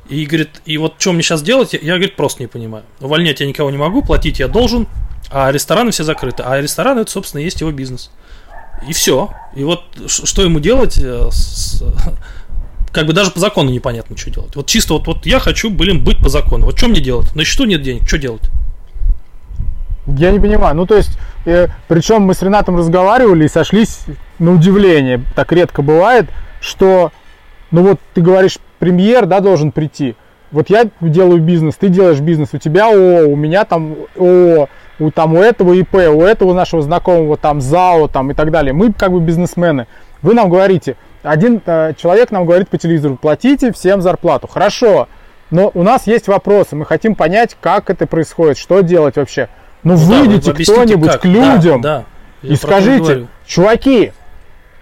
и 0.10 0.26
говорит, 0.26 0.62
и 0.66 0.78
вот 0.78 0.96
что 0.98 1.14
мне 1.14 1.24
сейчас 1.24 1.42
делать, 1.42 1.74
я, 1.74 1.94
говорит, 1.96 2.16
просто 2.16 2.44
не 2.44 2.48
понимаю. 2.48 2.84
Увольнять 3.00 3.40
я 3.40 3.48
никого 3.48 3.72
не 3.72 3.78
могу, 3.78 4.04
платить 4.04 4.40
я 4.40 4.48
должен, 4.48 4.88
а 5.32 5.52
рестораны 5.52 5.92
все 5.92 6.04
закрыты. 6.04 6.44
А 6.44 6.62
рестораны, 6.62 7.00
это, 7.02 7.12
собственно, 7.12 7.42
есть 7.42 7.62
его 7.62 7.72
бизнес. 7.72 8.12
И 8.88 8.94
все. 8.94 9.32
И 9.56 9.64
вот 9.64 9.84
что 10.08 10.44
ему 10.44 10.60
делать, 10.60 10.98
э, 10.98 11.30
с, 11.32 11.84
как 12.92 13.08
бы 13.08 13.14
даже 13.14 13.32
по 13.32 13.40
закону 13.40 13.72
непонятно, 13.72 14.16
что 14.16 14.30
делать. 14.30 14.56
Вот 14.56 14.68
чисто 14.68 14.94
вот, 14.94 15.08
вот 15.08 15.26
я 15.26 15.40
хочу, 15.40 15.72
блин, 15.72 16.04
быть 16.04 16.20
по 16.20 16.30
закону. 16.30 16.66
Вот 16.66 16.78
что 16.78 16.88
мне 16.88 17.02
делать? 17.02 17.34
На 17.36 17.44
счету 17.44 17.66
нет 17.66 17.82
денег, 17.82 18.08
что 18.08 18.20
делать? 18.20 18.44
Я 20.06 20.32
не 20.32 20.40
понимаю. 20.40 20.76
Ну, 20.76 20.86
то 20.86 20.96
есть, 20.96 21.18
э, 21.46 21.68
причем 21.88 22.22
мы 22.22 22.36
с 22.36 22.44
Ренатом 22.44 22.78
разговаривали 22.78 23.46
и 23.46 23.50
сошлись 23.50 24.02
на 24.38 24.52
удивление. 24.52 25.24
Так 25.36 25.52
редко 25.52 25.82
бывает, 25.82 26.28
что, 26.62 27.12
ну 27.72 27.82
вот 27.82 28.00
ты 28.14 28.22
говоришь, 28.22 28.60
премьер, 28.80 29.26
да, 29.26 29.40
должен 29.40 29.72
прийти. 29.72 30.16
Вот 30.52 30.70
я 30.70 30.88
делаю 31.02 31.42
бизнес, 31.42 31.76
ты 31.76 31.90
делаешь 31.90 32.20
бизнес, 32.20 32.50
у 32.54 32.58
тебя 32.58 32.88
ООО, 32.88 33.28
у 33.28 33.36
меня 33.36 33.66
там 33.66 33.96
ООО, 34.16 34.70
у, 35.00 35.12
там, 35.12 35.34
у 35.34 35.42
этого 35.42 35.74
ИП, 35.74 35.96
у 35.96 36.22
этого 36.22 36.54
нашего 36.54 36.82
знакомого 36.82 37.36
там 37.36 37.60
ЗАО 37.62 38.08
там, 38.08 38.32
и 38.32 38.34
так 38.34 38.52
далее. 38.52 38.72
Мы 38.72 38.94
как 38.94 39.12
бы 39.12 39.20
бизнесмены. 39.20 39.88
Вы 40.22 40.34
нам 40.34 40.50
говорите, 40.50 40.96
один 41.24 41.62
э, 41.66 41.94
человек 41.98 42.32
нам 42.32 42.46
говорит 42.46 42.70
по 42.70 42.78
телевизору, 42.78 43.18
платите 43.18 43.74
всем 43.74 44.02
зарплату. 44.02 44.48
Хорошо, 44.48 45.10
но 45.52 45.72
у 45.74 45.84
нас 45.84 46.08
есть 46.08 46.28
вопросы, 46.28 46.76
мы 46.76 46.86
хотим 46.86 47.16
понять, 47.16 47.58
как 47.60 47.90
это 47.90 48.08
происходит, 48.08 48.58
что 48.58 48.82
делать 48.82 49.18
вообще. 49.18 49.50
Ну, 49.84 49.94
ну 49.94 49.98
выйдите 49.98 50.54
да, 50.54 50.64
кто-нибудь 50.64 51.20
к 51.20 51.26
людям 51.26 51.82
да, 51.82 52.06
да. 52.42 52.48
и 52.48 52.56
скажите, 52.56 53.28
чуваки, 53.46 54.14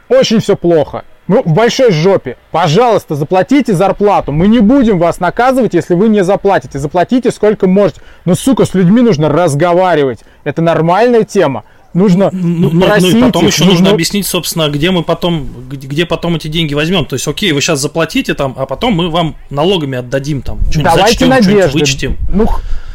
очень 0.07 0.39
все 0.39 0.55
плохо 0.55 1.03
ну, 1.27 1.41
в 1.43 1.53
большой 1.53 1.91
жопе. 1.91 2.37
Пожалуйста, 2.51 3.15
заплатите 3.15 3.73
зарплату. 3.73 4.31
Мы 4.31 4.47
не 4.47 4.59
будем 4.59 4.99
вас 4.99 5.19
наказывать, 5.19 5.73
если 5.73 5.95
вы 5.95 6.09
не 6.09 6.23
заплатите. 6.23 6.79
Заплатите 6.79 7.31
сколько 7.31 7.67
можете. 7.67 8.01
Но, 8.25 8.35
сука, 8.35 8.65
с 8.65 8.73
людьми 8.73 9.01
нужно 9.01 9.29
разговаривать. 9.29 10.19
Это 10.43 10.61
нормальная 10.61 11.23
тема. 11.23 11.63
Нужно 11.93 12.31
ну, 12.31 12.81
просить 12.81 13.13
ну, 13.13 13.19
ну 13.19 13.25
и 13.27 13.29
потом 13.29 13.43
их, 13.43 13.53
еще 13.53 13.65
нужно... 13.65 13.79
нужно 13.79 13.93
объяснить, 13.93 14.25
собственно, 14.25 14.67
где 14.67 14.89
мы 14.89 15.03
потом, 15.03 15.47
где 15.69 16.07
потом 16.07 16.35
эти 16.35 16.47
деньги 16.47 16.73
возьмем. 16.73 17.05
То 17.05 17.13
есть, 17.13 17.27
окей, 17.27 17.51
вы 17.51 17.61
сейчас 17.61 17.79
заплатите 17.79 18.33
там, 18.33 18.55
а 18.57 18.65
потом 18.65 18.93
мы 18.93 19.09
вам 19.09 19.35
налогами 19.51 19.99
отдадим 19.99 20.41
там. 20.41 20.59
Давайте 20.75 21.27
надежду. 21.27 21.77
Вычтем. 21.77 22.17
Ну, 22.29 22.47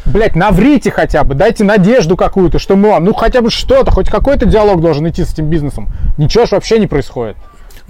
блядь, 0.05 0.35
наврите 0.35 0.91
хотя 0.91 1.23
бы, 1.23 1.33
дайте 1.33 1.63
надежду 1.63 2.17
какую-то, 2.17 2.59
что 2.59 2.75
мы 2.75 2.89
вам, 2.89 3.05
ну 3.05 3.13
хотя 3.13 3.41
бы 3.41 3.49
что-то, 3.49 3.89
хоть 3.89 4.09
какой-то 4.09 4.45
диалог 4.45 4.81
должен 4.81 5.07
идти 5.07 5.23
с 5.23 5.33
этим 5.33 5.49
бизнесом. 5.49 5.87
Ничего 6.17 6.45
ж 6.45 6.51
вообще 6.51 6.77
не 6.77 6.87
происходит. 6.87 7.37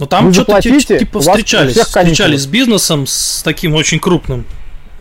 Но 0.00 0.06
там 0.06 0.32
что-то 0.32 0.62
типа 0.62 1.20
встречались, 1.20 1.76
встречались 1.76 2.42
с 2.42 2.46
бизнесом, 2.46 3.06
с 3.06 3.42
таким 3.42 3.74
очень 3.74 4.00
крупным. 4.00 4.46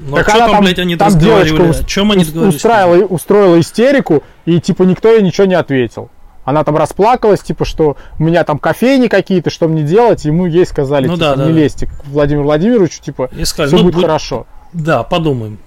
Но 0.01 0.17
так 0.17 0.29
что 0.29 0.39
там, 0.39 0.51
там, 0.51 0.63
блядь, 0.63 0.79
они 0.79 0.97
там 0.97 1.07
разговаривали? 1.07 1.71
О 1.71 1.83
чем 1.85 2.11
они 2.11 2.25
устраивала, 2.25 3.05
устроила 3.05 3.59
истерику, 3.61 4.23
и 4.45 4.59
типа 4.59 4.83
никто 4.83 5.09
ей 5.09 5.21
ничего 5.21 5.47
не 5.47 5.55
ответил. 5.55 6.09
Она 6.43 6.65
там 6.65 6.75
расплакалась, 6.75 7.39
типа, 7.39 7.63
что 7.63 7.95
у 8.17 8.23
меня 8.23 8.43
там 8.43 8.59
кофейни 8.59 9.07
какие-то, 9.07 9.49
что 9.49 9.69
мне 9.69 9.83
делать, 9.83 10.25
ему 10.25 10.47
ей 10.47 10.65
сказали, 10.65 11.07
ну, 11.07 11.15
типа, 11.15 11.35
да, 11.37 11.45
не 11.45 11.53
да. 11.53 11.59
лезьте 11.59 11.85
к 11.87 12.05
Владимиру 12.05 12.43
Владимировичу, 12.43 13.01
типа, 13.01 13.29
сказали, 13.45 13.67
все 13.67 13.77
ну, 13.77 13.83
будет 13.83 13.95
будь... 13.95 14.03
хорошо. 14.03 14.47
Да, 14.73 15.03
подумаем. 15.03 15.59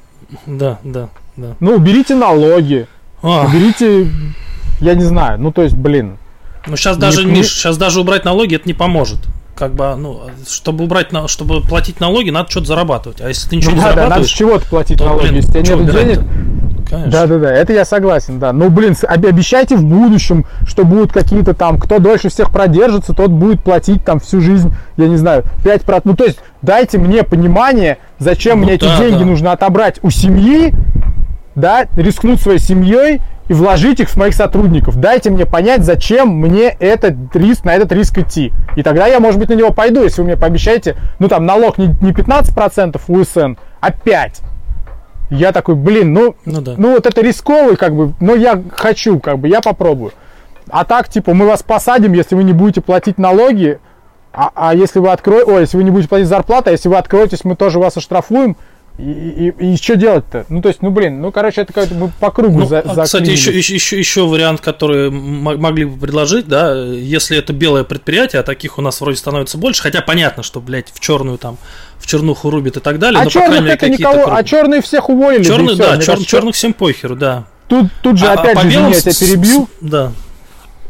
Да, 0.44 0.78
да, 0.82 1.08
да. 1.36 1.56
Ну, 1.60 1.76
уберите 1.76 2.14
налоги, 2.14 2.86
а. 3.22 3.46
уберите, 3.46 4.08
я 4.80 4.94
не 4.94 5.04
знаю, 5.04 5.38
ну, 5.40 5.52
то 5.52 5.62
есть, 5.62 5.76
блин, 5.76 6.18
ну 6.66 6.76
сейчас 6.76 6.96
даже, 6.96 7.24
не, 7.24 7.32
Миш, 7.32 7.48
сейчас 7.48 7.76
даже 7.76 8.00
убрать 8.00 8.24
налоги 8.24 8.56
это 8.56 8.66
не 8.66 8.74
поможет. 8.74 9.18
Как 9.54 9.74
бы, 9.74 9.94
ну, 9.96 10.22
чтобы 10.48 10.84
убрать, 10.84 11.08
чтобы 11.26 11.60
платить 11.60 12.00
налоги, 12.00 12.30
надо 12.30 12.50
что-то 12.50 12.66
зарабатывать. 12.66 13.20
А 13.20 13.28
если 13.28 13.48
ты 13.48 13.56
ничего 13.56 13.72
ну, 13.72 13.76
не 13.76 13.82
да, 13.82 13.90
зарабатываешь... 13.90 14.08
Да, 14.10 14.16
надо 14.16 14.28
с 14.28 14.30
чего-то 14.30 14.66
платить 14.66 14.98
то, 14.98 15.04
налоги. 15.04 15.22
Блин, 15.24 15.36
если 15.36 15.58
у 15.58 15.62
тебя 15.62 15.76
нет 15.76 15.92
денег... 15.92 16.20
Конечно. 16.88 17.10
Да, 17.10 17.26
да, 17.26 17.38
да, 17.38 17.52
это 17.52 17.72
я 17.72 17.86
согласен, 17.86 18.38
да. 18.38 18.52
Ну, 18.52 18.68
блин, 18.68 18.94
обещайте 19.08 19.76
в 19.76 19.84
будущем, 19.84 20.44
что 20.66 20.84
будут 20.84 21.10
какие-то 21.10 21.54
там, 21.54 21.78
кто 21.78 21.98
дольше 21.98 22.28
всех 22.28 22.50
продержится, 22.50 23.14
тот 23.14 23.30
будет 23.30 23.62
платить 23.62 24.04
там 24.04 24.20
всю 24.20 24.42
жизнь, 24.42 24.74
я 24.98 25.08
не 25.08 25.16
знаю, 25.16 25.44
5%. 25.64 26.02
Ну, 26.04 26.14
то 26.14 26.24
есть, 26.24 26.40
дайте 26.60 26.98
мне 26.98 27.22
понимание, 27.22 27.96
зачем 28.18 28.60
ну, 28.60 28.66
мне 28.66 28.76
да, 28.76 28.86
эти 28.86 28.98
деньги 28.98 29.20
да. 29.20 29.24
нужно 29.24 29.52
отобрать 29.52 30.00
у 30.02 30.10
семьи, 30.10 30.74
да, 31.54 31.86
рискнуть 31.96 32.42
своей 32.42 32.58
семьей 32.58 33.20
и 33.52 33.54
вложить 33.54 34.00
их 34.00 34.08
в 34.08 34.16
моих 34.16 34.34
сотрудников. 34.34 34.96
Дайте 34.96 35.28
мне 35.28 35.44
понять, 35.44 35.84
зачем 35.84 36.30
мне 36.30 36.68
этот 36.80 37.14
риск, 37.36 37.64
на 37.64 37.74
этот 37.74 37.92
риск 37.92 38.16
идти. 38.16 38.50
И 38.76 38.82
тогда 38.82 39.06
я, 39.06 39.20
может 39.20 39.38
быть, 39.38 39.50
на 39.50 39.52
него 39.52 39.72
пойду, 39.72 40.02
если 40.02 40.22
вы 40.22 40.28
мне 40.28 40.36
пообещаете, 40.38 40.96
ну 41.18 41.28
там 41.28 41.44
налог 41.44 41.76
не, 41.76 41.88
не 42.00 42.12
15% 42.12 42.98
УСН, 43.08 43.58
а 43.80 43.90
5%. 43.90 44.42
Я 45.28 45.52
такой, 45.52 45.74
блин, 45.74 46.14
ну, 46.14 46.34
ну, 46.46 46.60
да. 46.62 46.74
ну 46.78 46.92
вот 46.92 47.06
это 47.06 47.20
рисковый, 47.20 47.76
как 47.76 47.94
бы, 47.94 48.14
но 48.20 48.34
я 48.34 48.62
хочу, 48.74 49.18
как 49.18 49.38
бы, 49.38 49.48
я 49.48 49.60
попробую. 49.60 50.12
А 50.70 50.84
так, 50.84 51.10
типа, 51.10 51.34
мы 51.34 51.46
вас 51.46 51.62
посадим, 51.62 52.14
если 52.14 52.34
вы 52.34 52.44
не 52.44 52.54
будете 52.54 52.80
платить 52.80 53.18
налоги, 53.18 53.80
а, 54.32 54.50
а 54.54 54.74
если 54.74 54.98
вы 54.98 55.10
откроете, 55.10 55.50
ой, 55.50 55.60
если 55.62 55.76
вы 55.76 55.84
не 55.84 55.90
будете 55.90 56.08
платить 56.08 56.28
зарплату, 56.28 56.70
а 56.70 56.72
если 56.72 56.88
вы 56.88 56.96
откроетесь, 56.96 57.44
мы 57.44 57.54
тоже 57.54 57.78
вас 57.78 57.96
оштрафуем, 57.98 58.56
и, 58.98 59.52
и, 59.58 59.72
и 59.72 59.76
что 59.76 59.96
делать-то? 59.96 60.44
Ну, 60.50 60.60
то 60.60 60.68
есть, 60.68 60.82
ну, 60.82 60.90
блин, 60.90 61.20
ну, 61.22 61.32
короче, 61.32 61.62
это 61.62 61.72
как-то 61.72 61.94
мы 61.94 62.12
по 62.20 62.30
кругу 62.30 62.60
ну, 62.60 62.66
за, 62.66 62.80
а, 62.80 63.04
Кстати, 63.04 63.30
еще, 63.30 63.50
еще, 63.50 63.74
еще, 63.74 63.98
еще 63.98 64.26
вариант, 64.26 64.60
который 64.60 65.10
могли 65.10 65.86
бы 65.86 65.98
предложить, 65.98 66.46
да, 66.46 66.74
если 66.74 67.38
это 67.38 67.54
белое 67.54 67.84
предприятие, 67.84 68.40
а 68.40 68.42
таких 68.42 68.78
у 68.78 68.82
нас 68.82 69.00
вроде 69.00 69.16
становится 69.16 69.56
больше, 69.56 69.82
хотя 69.82 70.02
понятно, 70.02 70.42
что, 70.42 70.60
блядь, 70.60 70.92
в 70.92 71.00
черную 71.00 71.38
там, 71.38 71.56
в 71.98 72.06
чернуху 72.06 72.50
рубит 72.50 72.76
и 72.76 72.80
так 72.80 72.98
далее, 72.98 73.20
а 73.20 73.24
но, 73.24 73.30
черных 73.30 73.60
мере, 73.62 73.72
это 73.72 73.88
никого, 73.88 74.14
крупные. 74.14 74.38
А 74.38 74.44
черные 74.44 74.82
всех 74.82 75.08
уволили. 75.08 75.42
Черные, 75.42 75.76
да, 75.76 75.96
чер, 75.96 76.06
кажется, 76.06 76.26
черных 76.26 76.54
всем 76.54 76.74
похеру, 76.74 77.16
да. 77.16 77.44
Тут, 77.68 77.86
тут 78.02 78.18
же, 78.18 78.26
а, 78.26 78.34
опять 78.34 78.58
а 78.58 78.60
же, 78.60 78.68
извини, 78.68 78.92
я 78.92 79.00
тебя 79.00 79.12
перебью. 79.14 79.68
Да. 79.80 80.12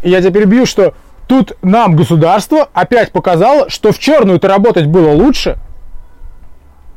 Я 0.03 0.21
тебя 0.21 0.33
перебью, 0.33 0.67
что 0.67 0.95
тут 1.29 1.53
нам 1.63 1.95
государство 1.95 2.69
опять 2.73 3.13
показало, 3.13 3.71
что 3.71 3.93
в 3.93 3.99
черную-то 4.01 4.49
работать 4.49 4.87
было 4.87 5.13
лучше, 5.13 5.57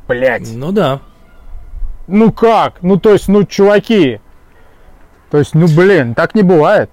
Блять. 0.08 0.50
Ну 0.54 0.72
да. 0.72 1.02
Ну 2.08 2.32
как? 2.32 2.82
Ну 2.82 3.00
то 3.00 3.14
есть, 3.14 3.28
ну 3.28 3.44
чуваки. 3.44 4.20
То 5.32 5.40
есть, 5.40 5.54
ну 5.54 5.68
блин, 5.68 6.16
так 6.16 6.36
не 6.36 6.44
бывает. 6.44 6.90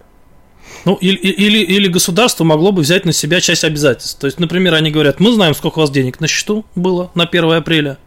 Ну, 0.84 0.94
или, 0.94 1.16
или, 1.16 1.58
или 1.58 1.88
государство 1.88 2.44
могло 2.44 2.72
бы 2.72 2.82
взять 2.82 3.04
на 3.04 3.12
себя 3.12 3.40
часть 3.40 3.64
обязательств. 3.64 4.18
То 4.18 4.26
есть, 4.26 4.40
например, 4.40 4.74
они 4.74 4.90
говорят, 4.90 5.20
мы 5.20 5.32
знаем, 5.32 5.54
сколько 5.54 5.78
у 5.78 5.80
вас 5.82 5.90
денег 5.90 6.20
на 6.20 6.26
счету 6.26 6.64
было 6.74 7.10
на 7.14 7.24
1 7.24 7.52
апреля, 7.52 7.98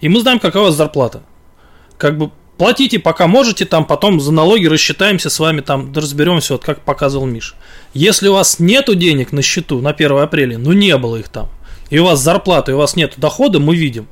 и 0.00 0.08
мы 0.08 0.20
знаем, 0.20 0.38
какая 0.38 0.62
у 0.62 0.66
вас 0.66 0.74
зарплата. 0.74 1.22
Как 1.98 2.18
бы 2.18 2.30
платите, 2.58 2.98
пока 2.98 3.26
можете, 3.26 3.64
там 3.64 3.86
потом 3.86 4.20
за 4.20 4.32
налоги 4.32 4.66
рассчитаемся 4.66 5.30
с 5.30 5.38
вами, 5.38 5.60
там 5.60 5.92
разберемся, 5.94 6.54
вот 6.54 6.64
как 6.64 6.80
показывал 6.80 7.26
Миш. 7.26 7.54
Если 7.94 8.28
у 8.28 8.34
вас 8.34 8.58
нету 8.58 8.94
денег 8.94 9.32
на 9.32 9.42
счету 9.42 9.80
на 9.80 9.90
1 9.90 10.18
апреля, 10.18 10.58
ну 10.58 10.72
не 10.72 10.96
было 10.98 11.16
их 11.16 11.28
там, 11.28 11.48
и 11.88 11.98
у 11.98 12.04
вас 12.04 12.20
зарплата, 12.20 12.72
и 12.72 12.74
у 12.74 12.78
вас 12.78 12.94
нет 12.94 13.14
дохода, 13.16 13.58
мы 13.58 13.74
видим 13.74 14.06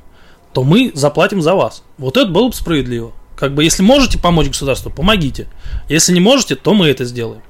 то 0.53 0.63
мы 0.63 0.91
заплатим 0.93 1.41
за 1.41 1.55
вас. 1.55 1.83
Вот 1.97 2.17
это 2.17 2.29
было 2.29 2.47
бы 2.47 2.53
справедливо. 2.53 3.11
Как 3.35 3.53
бы, 3.53 3.63
если 3.63 3.81
можете 3.81 4.19
помочь 4.19 4.47
государству, 4.47 4.91
помогите. 4.91 5.47
Если 5.89 6.13
не 6.13 6.19
можете, 6.19 6.55
то 6.55 6.73
мы 6.73 6.87
это 6.87 7.05
сделаем. 7.05 7.41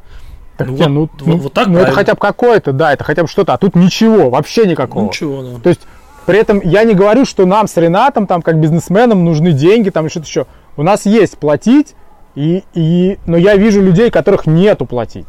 Так, 0.58 0.68
ну, 0.68 0.76
не, 0.76 0.88
вот, 1.00 1.10
ну, 1.20 1.34
вот, 1.34 1.42
вот 1.42 1.54
так 1.54 1.68
ну 1.68 1.80
это 1.80 1.92
хотя 1.92 2.14
бы 2.14 2.20
какое-то, 2.20 2.72
да, 2.72 2.94
это 2.94 3.04
хотя 3.04 3.24
бы 3.24 3.28
что-то, 3.28 3.54
а 3.54 3.58
тут 3.58 3.76
ничего, 3.76 4.30
вообще 4.30 4.68
никакого. 4.68 5.08
Ничего, 5.08 5.42
да. 5.42 5.60
То 5.60 5.70
есть, 5.70 5.82
при 6.26 6.38
этом 6.38 6.62
я 6.62 6.84
не 6.84 6.94
говорю, 6.94 7.26
что 7.26 7.46
нам 7.46 7.68
с 7.68 7.76
Ренатом, 7.78 8.28
там, 8.28 8.42
как 8.42 8.60
бизнесменам, 8.60 9.26
нужны 9.26 9.54
деньги, 9.54 9.90
там, 9.90 10.06
и 10.06 10.10
что-то 10.10 10.28
еще. 10.28 10.46
У 10.78 10.84
нас 10.84 11.06
есть 11.06 11.38
платить, 11.38 11.96
и, 12.36 12.64
и, 12.74 13.18
но 13.26 13.38
я 13.38 13.56
вижу 13.56 13.82
людей, 13.82 14.12
которых 14.12 14.46
нету 14.46 14.86
платить 14.86 15.28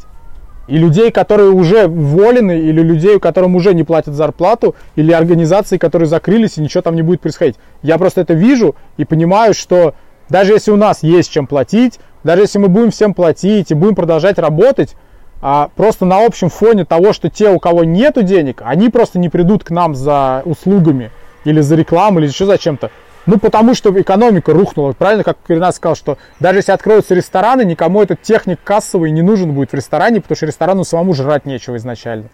и 0.69 0.79
людей, 0.79 1.11
которые 1.11 1.51
уже 1.51 1.87
уволены, 1.87 2.59
или 2.59 2.81
людей, 2.81 3.19
которым 3.19 3.57
уже 3.57 3.75
не 3.75 3.85
платят 3.85 4.15
зарплату, 4.15 4.75
или 4.97 5.13
организации, 5.13 5.79
которые 5.79 6.09
закрылись, 6.09 6.59
и 6.59 6.61
ничего 6.61 6.83
там 6.83 6.95
не 6.95 7.03
будет 7.03 7.21
происходить. 7.21 7.57
Я 7.83 7.99
просто 7.99 8.21
это 8.21 8.35
вижу 8.35 8.77
и 8.97 9.05
понимаю, 9.05 9.55
что 9.55 9.95
даже 10.29 10.53
если 10.53 10.71
у 10.71 10.77
нас 10.77 11.03
есть 11.03 11.31
чем 11.31 11.47
платить, 11.47 11.99
даже 12.25 12.43
если 12.43 12.59
мы 12.59 12.69
будем 12.69 12.91
всем 12.91 13.15
платить 13.15 13.71
и 13.71 13.75
будем 13.75 13.95
продолжать 13.95 14.39
работать, 14.39 14.95
а 15.41 15.71
просто 15.75 16.05
на 16.05 16.25
общем 16.25 16.49
фоне 16.49 16.85
того, 16.85 17.13
что 17.13 17.29
те, 17.29 17.51
у 17.51 17.59
кого 17.59 17.83
нет 17.83 18.25
денег, 18.25 18.63
они 18.65 18.89
просто 18.89 19.19
не 19.19 19.29
придут 19.29 19.65
к 19.65 19.71
нам 19.71 19.95
за 19.95 20.43
услугами 20.45 21.11
или 21.45 21.61
за 21.61 21.75
рекламу, 21.75 22.21
или 22.21 22.29
еще 22.29 22.47
за 22.47 22.59
чем-то. 22.59 22.91
Ну, 23.27 23.39
потому 23.39 23.75
что 23.75 23.93
экономика 24.01 24.53
рухнула. 24.53 24.93
Правильно, 24.93 25.23
как 25.23 25.39
Ренат 25.49 25.77
сказал, 25.77 25.95
что 25.95 26.19
даже 26.41 26.59
если 26.59 26.73
откроются 26.73 27.15
рестораны, 27.15 27.65
никому 27.65 28.03
этот 28.03 28.23
техник 28.23 28.59
кассовый 28.65 29.11
не 29.11 29.23
нужен 29.23 29.53
будет 29.53 29.71
в 29.71 29.75
ресторане, 29.75 30.21
потому 30.21 30.37
что 30.37 30.47
ресторану 30.47 30.85
самому 30.85 31.15
жрать 31.15 31.47
нечего 31.47 31.77
изначально. 31.77 32.29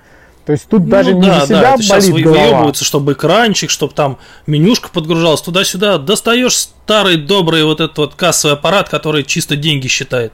То 0.46 0.52
есть 0.52 0.66
тут 0.66 0.84
ну, 0.84 0.88
даже 0.88 1.12
да, 1.12 1.18
не 1.18 1.26
за 1.26 1.46
себя 1.46 1.60
да, 1.60 1.70
болит 1.72 1.84
сейчас 1.84 2.08
голова. 2.08 2.72
чтобы 2.72 3.12
экранчик, 3.12 3.68
чтобы 3.68 3.92
там 3.92 4.16
менюшка 4.46 4.88
подгружалась 4.88 5.42
туда-сюда. 5.42 5.98
Достаешь 5.98 6.56
старый 6.56 7.18
добрый 7.18 7.64
вот 7.64 7.82
этот 7.82 7.98
вот 7.98 8.14
кассовый 8.14 8.56
аппарат, 8.56 8.88
который 8.88 9.24
чисто 9.24 9.56
деньги 9.56 9.88
считает. 9.88 10.32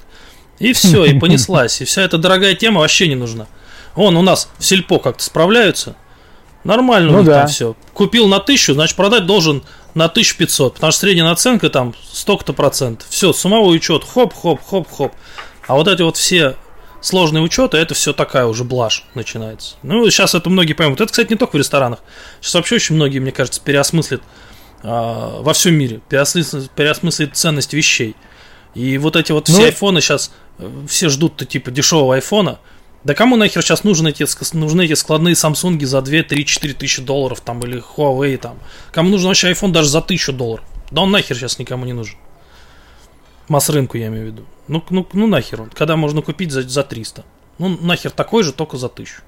И 0.60 0.72
все, 0.72 1.04
и 1.04 1.18
понеслась. 1.18 1.80
И 1.80 1.84
вся 1.84 2.02
эта 2.02 2.16
дорогая 2.18 2.54
тема 2.54 2.82
вообще 2.82 3.08
не 3.08 3.16
нужна. 3.16 3.48
Вон 3.96 4.16
у 4.16 4.22
нас 4.22 4.48
в 4.58 4.64
сельпо 4.64 5.00
как-то 5.00 5.24
справляются. 5.24 5.96
Нормально 6.62 7.10
ну 7.10 7.18
у 7.18 7.20
них 7.22 7.26
да. 7.26 7.40
там 7.40 7.48
все. 7.48 7.74
Купил 7.92 8.28
на 8.28 8.38
тысячу, 8.38 8.74
значит 8.74 8.94
продать 8.96 9.26
должен 9.26 9.64
на 9.94 10.06
1500, 10.06 10.74
потому 10.74 10.90
что 10.90 11.00
средняя 11.00 11.26
наценка 11.26 11.70
там 11.70 11.94
столько-то 12.12 12.52
процентов. 12.52 13.08
Все, 13.08 13.32
суммовой 13.32 13.76
учет, 13.76 14.04
хоп-хоп-хоп-хоп. 14.04 15.12
А 15.66 15.74
вот 15.74 15.88
эти 15.88 16.02
вот 16.02 16.16
все 16.16 16.56
сложные 17.00 17.42
учеты, 17.42 17.76
это 17.76 17.94
все 17.94 18.12
такая 18.12 18.46
уже 18.46 18.64
блажь 18.64 19.04
начинается. 19.14 19.76
Ну, 19.82 20.08
сейчас 20.10 20.34
это 20.34 20.50
многие 20.50 20.72
поймут. 20.72 21.00
Это, 21.00 21.10
кстати, 21.10 21.30
не 21.30 21.36
только 21.36 21.52
в 21.52 21.58
ресторанах. 21.58 22.00
Сейчас 22.40 22.54
вообще 22.54 22.76
очень 22.76 22.96
многие, 22.96 23.18
мне 23.18 23.30
кажется, 23.32 23.60
переосмыслят 23.60 24.22
а, 24.82 25.40
во 25.40 25.52
всем 25.52 25.74
мире, 25.74 26.00
переосмыслят, 26.08 26.70
переосмыслят 26.70 27.36
ценность 27.36 27.72
вещей. 27.72 28.16
И 28.74 28.98
вот 28.98 29.16
эти 29.16 29.32
вот 29.32 29.48
все 29.48 29.58
ну, 29.58 29.64
айфоны 29.64 30.00
сейчас, 30.00 30.32
э, 30.58 30.68
все 30.88 31.08
ждут-то 31.08 31.44
типа 31.44 31.70
дешевого 31.70 32.16
айфона. 32.16 32.58
Да 33.04 33.14
кому 33.14 33.36
нахер 33.36 33.62
сейчас 33.62 33.84
нужны 33.84 34.08
эти, 34.08 34.26
нужны 34.56 34.86
эти 34.86 34.94
складные 34.94 35.34
Samsung 35.34 35.84
за 35.84 36.00
2, 36.00 36.22
3, 36.22 36.46
4 36.46 36.74
тысячи 36.74 37.02
долларов 37.02 37.40
там 37.42 37.60
или 37.60 37.82
Huawei 37.96 38.38
там? 38.38 38.58
Кому 38.92 39.10
нужен 39.10 39.28
вообще 39.28 39.52
iPhone 39.52 39.72
даже 39.72 39.90
за 39.90 39.98
1000 39.98 40.32
долларов? 40.32 40.64
Да 40.90 41.02
он 41.02 41.10
нахер 41.10 41.36
сейчас 41.36 41.58
никому 41.58 41.84
не 41.84 41.92
нужен. 41.92 42.16
Масс-рынку 43.48 43.98
я 43.98 44.06
имею 44.06 44.24
в 44.24 44.26
виду. 44.28 44.44
Ну, 44.68 44.82
ну, 44.88 45.06
ну 45.12 45.26
нахер 45.26 45.62
он, 45.62 45.70
когда 45.70 45.96
можно 45.96 46.22
купить 46.22 46.50
за, 46.50 46.62
за 46.62 46.82
300. 46.82 47.24
Ну 47.58 47.76
нахер 47.82 48.10
такой 48.10 48.42
же, 48.42 48.52
только 48.52 48.78
за 48.78 48.86
1000. 48.86 49.22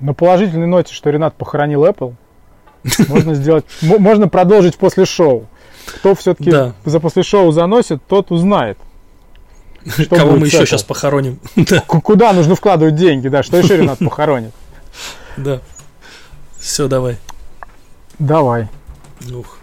На 0.00 0.12
положительной 0.12 0.66
ноте, 0.66 0.92
что 0.92 1.10
Ренат 1.10 1.36
похоронил 1.36 1.84
Apple, 1.84 2.14
можно 3.08 3.34
сделать, 3.34 3.64
можно 3.82 4.28
продолжить 4.28 4.76
после 4.76 5.06
шоу. 5.06 5.46
Кто 5.86 6.16
все-таки 6.16 6.52
за 6.84 7.00
после 7.00 7.22
шоу 7.22 7.52
заносит, 7.52 8.02
тот 8.08 8.32
узнает. 8.32 8.78
Кого 10.10 10.36
мы 10.36 10.46
еще 10.46 10.66
сейчас 10.66 10.82
похороним. 10.82 11.38
Куда 11.86 12.32
нужно 12.32 12.54
вкладывать 12.54 12.94
деньги, 12.96 13.28
да, 13.28 13.42
что 13.42 13.56
еще 13.56 13.76
Ренат 13.76 13.98
похоронит. 13.98 14.52
Да. 15.36 15.60
Все, 16.58 16.88
давай. 16.88 17.16
Давай. 18.18 18.68
Ух. 19.32 19.57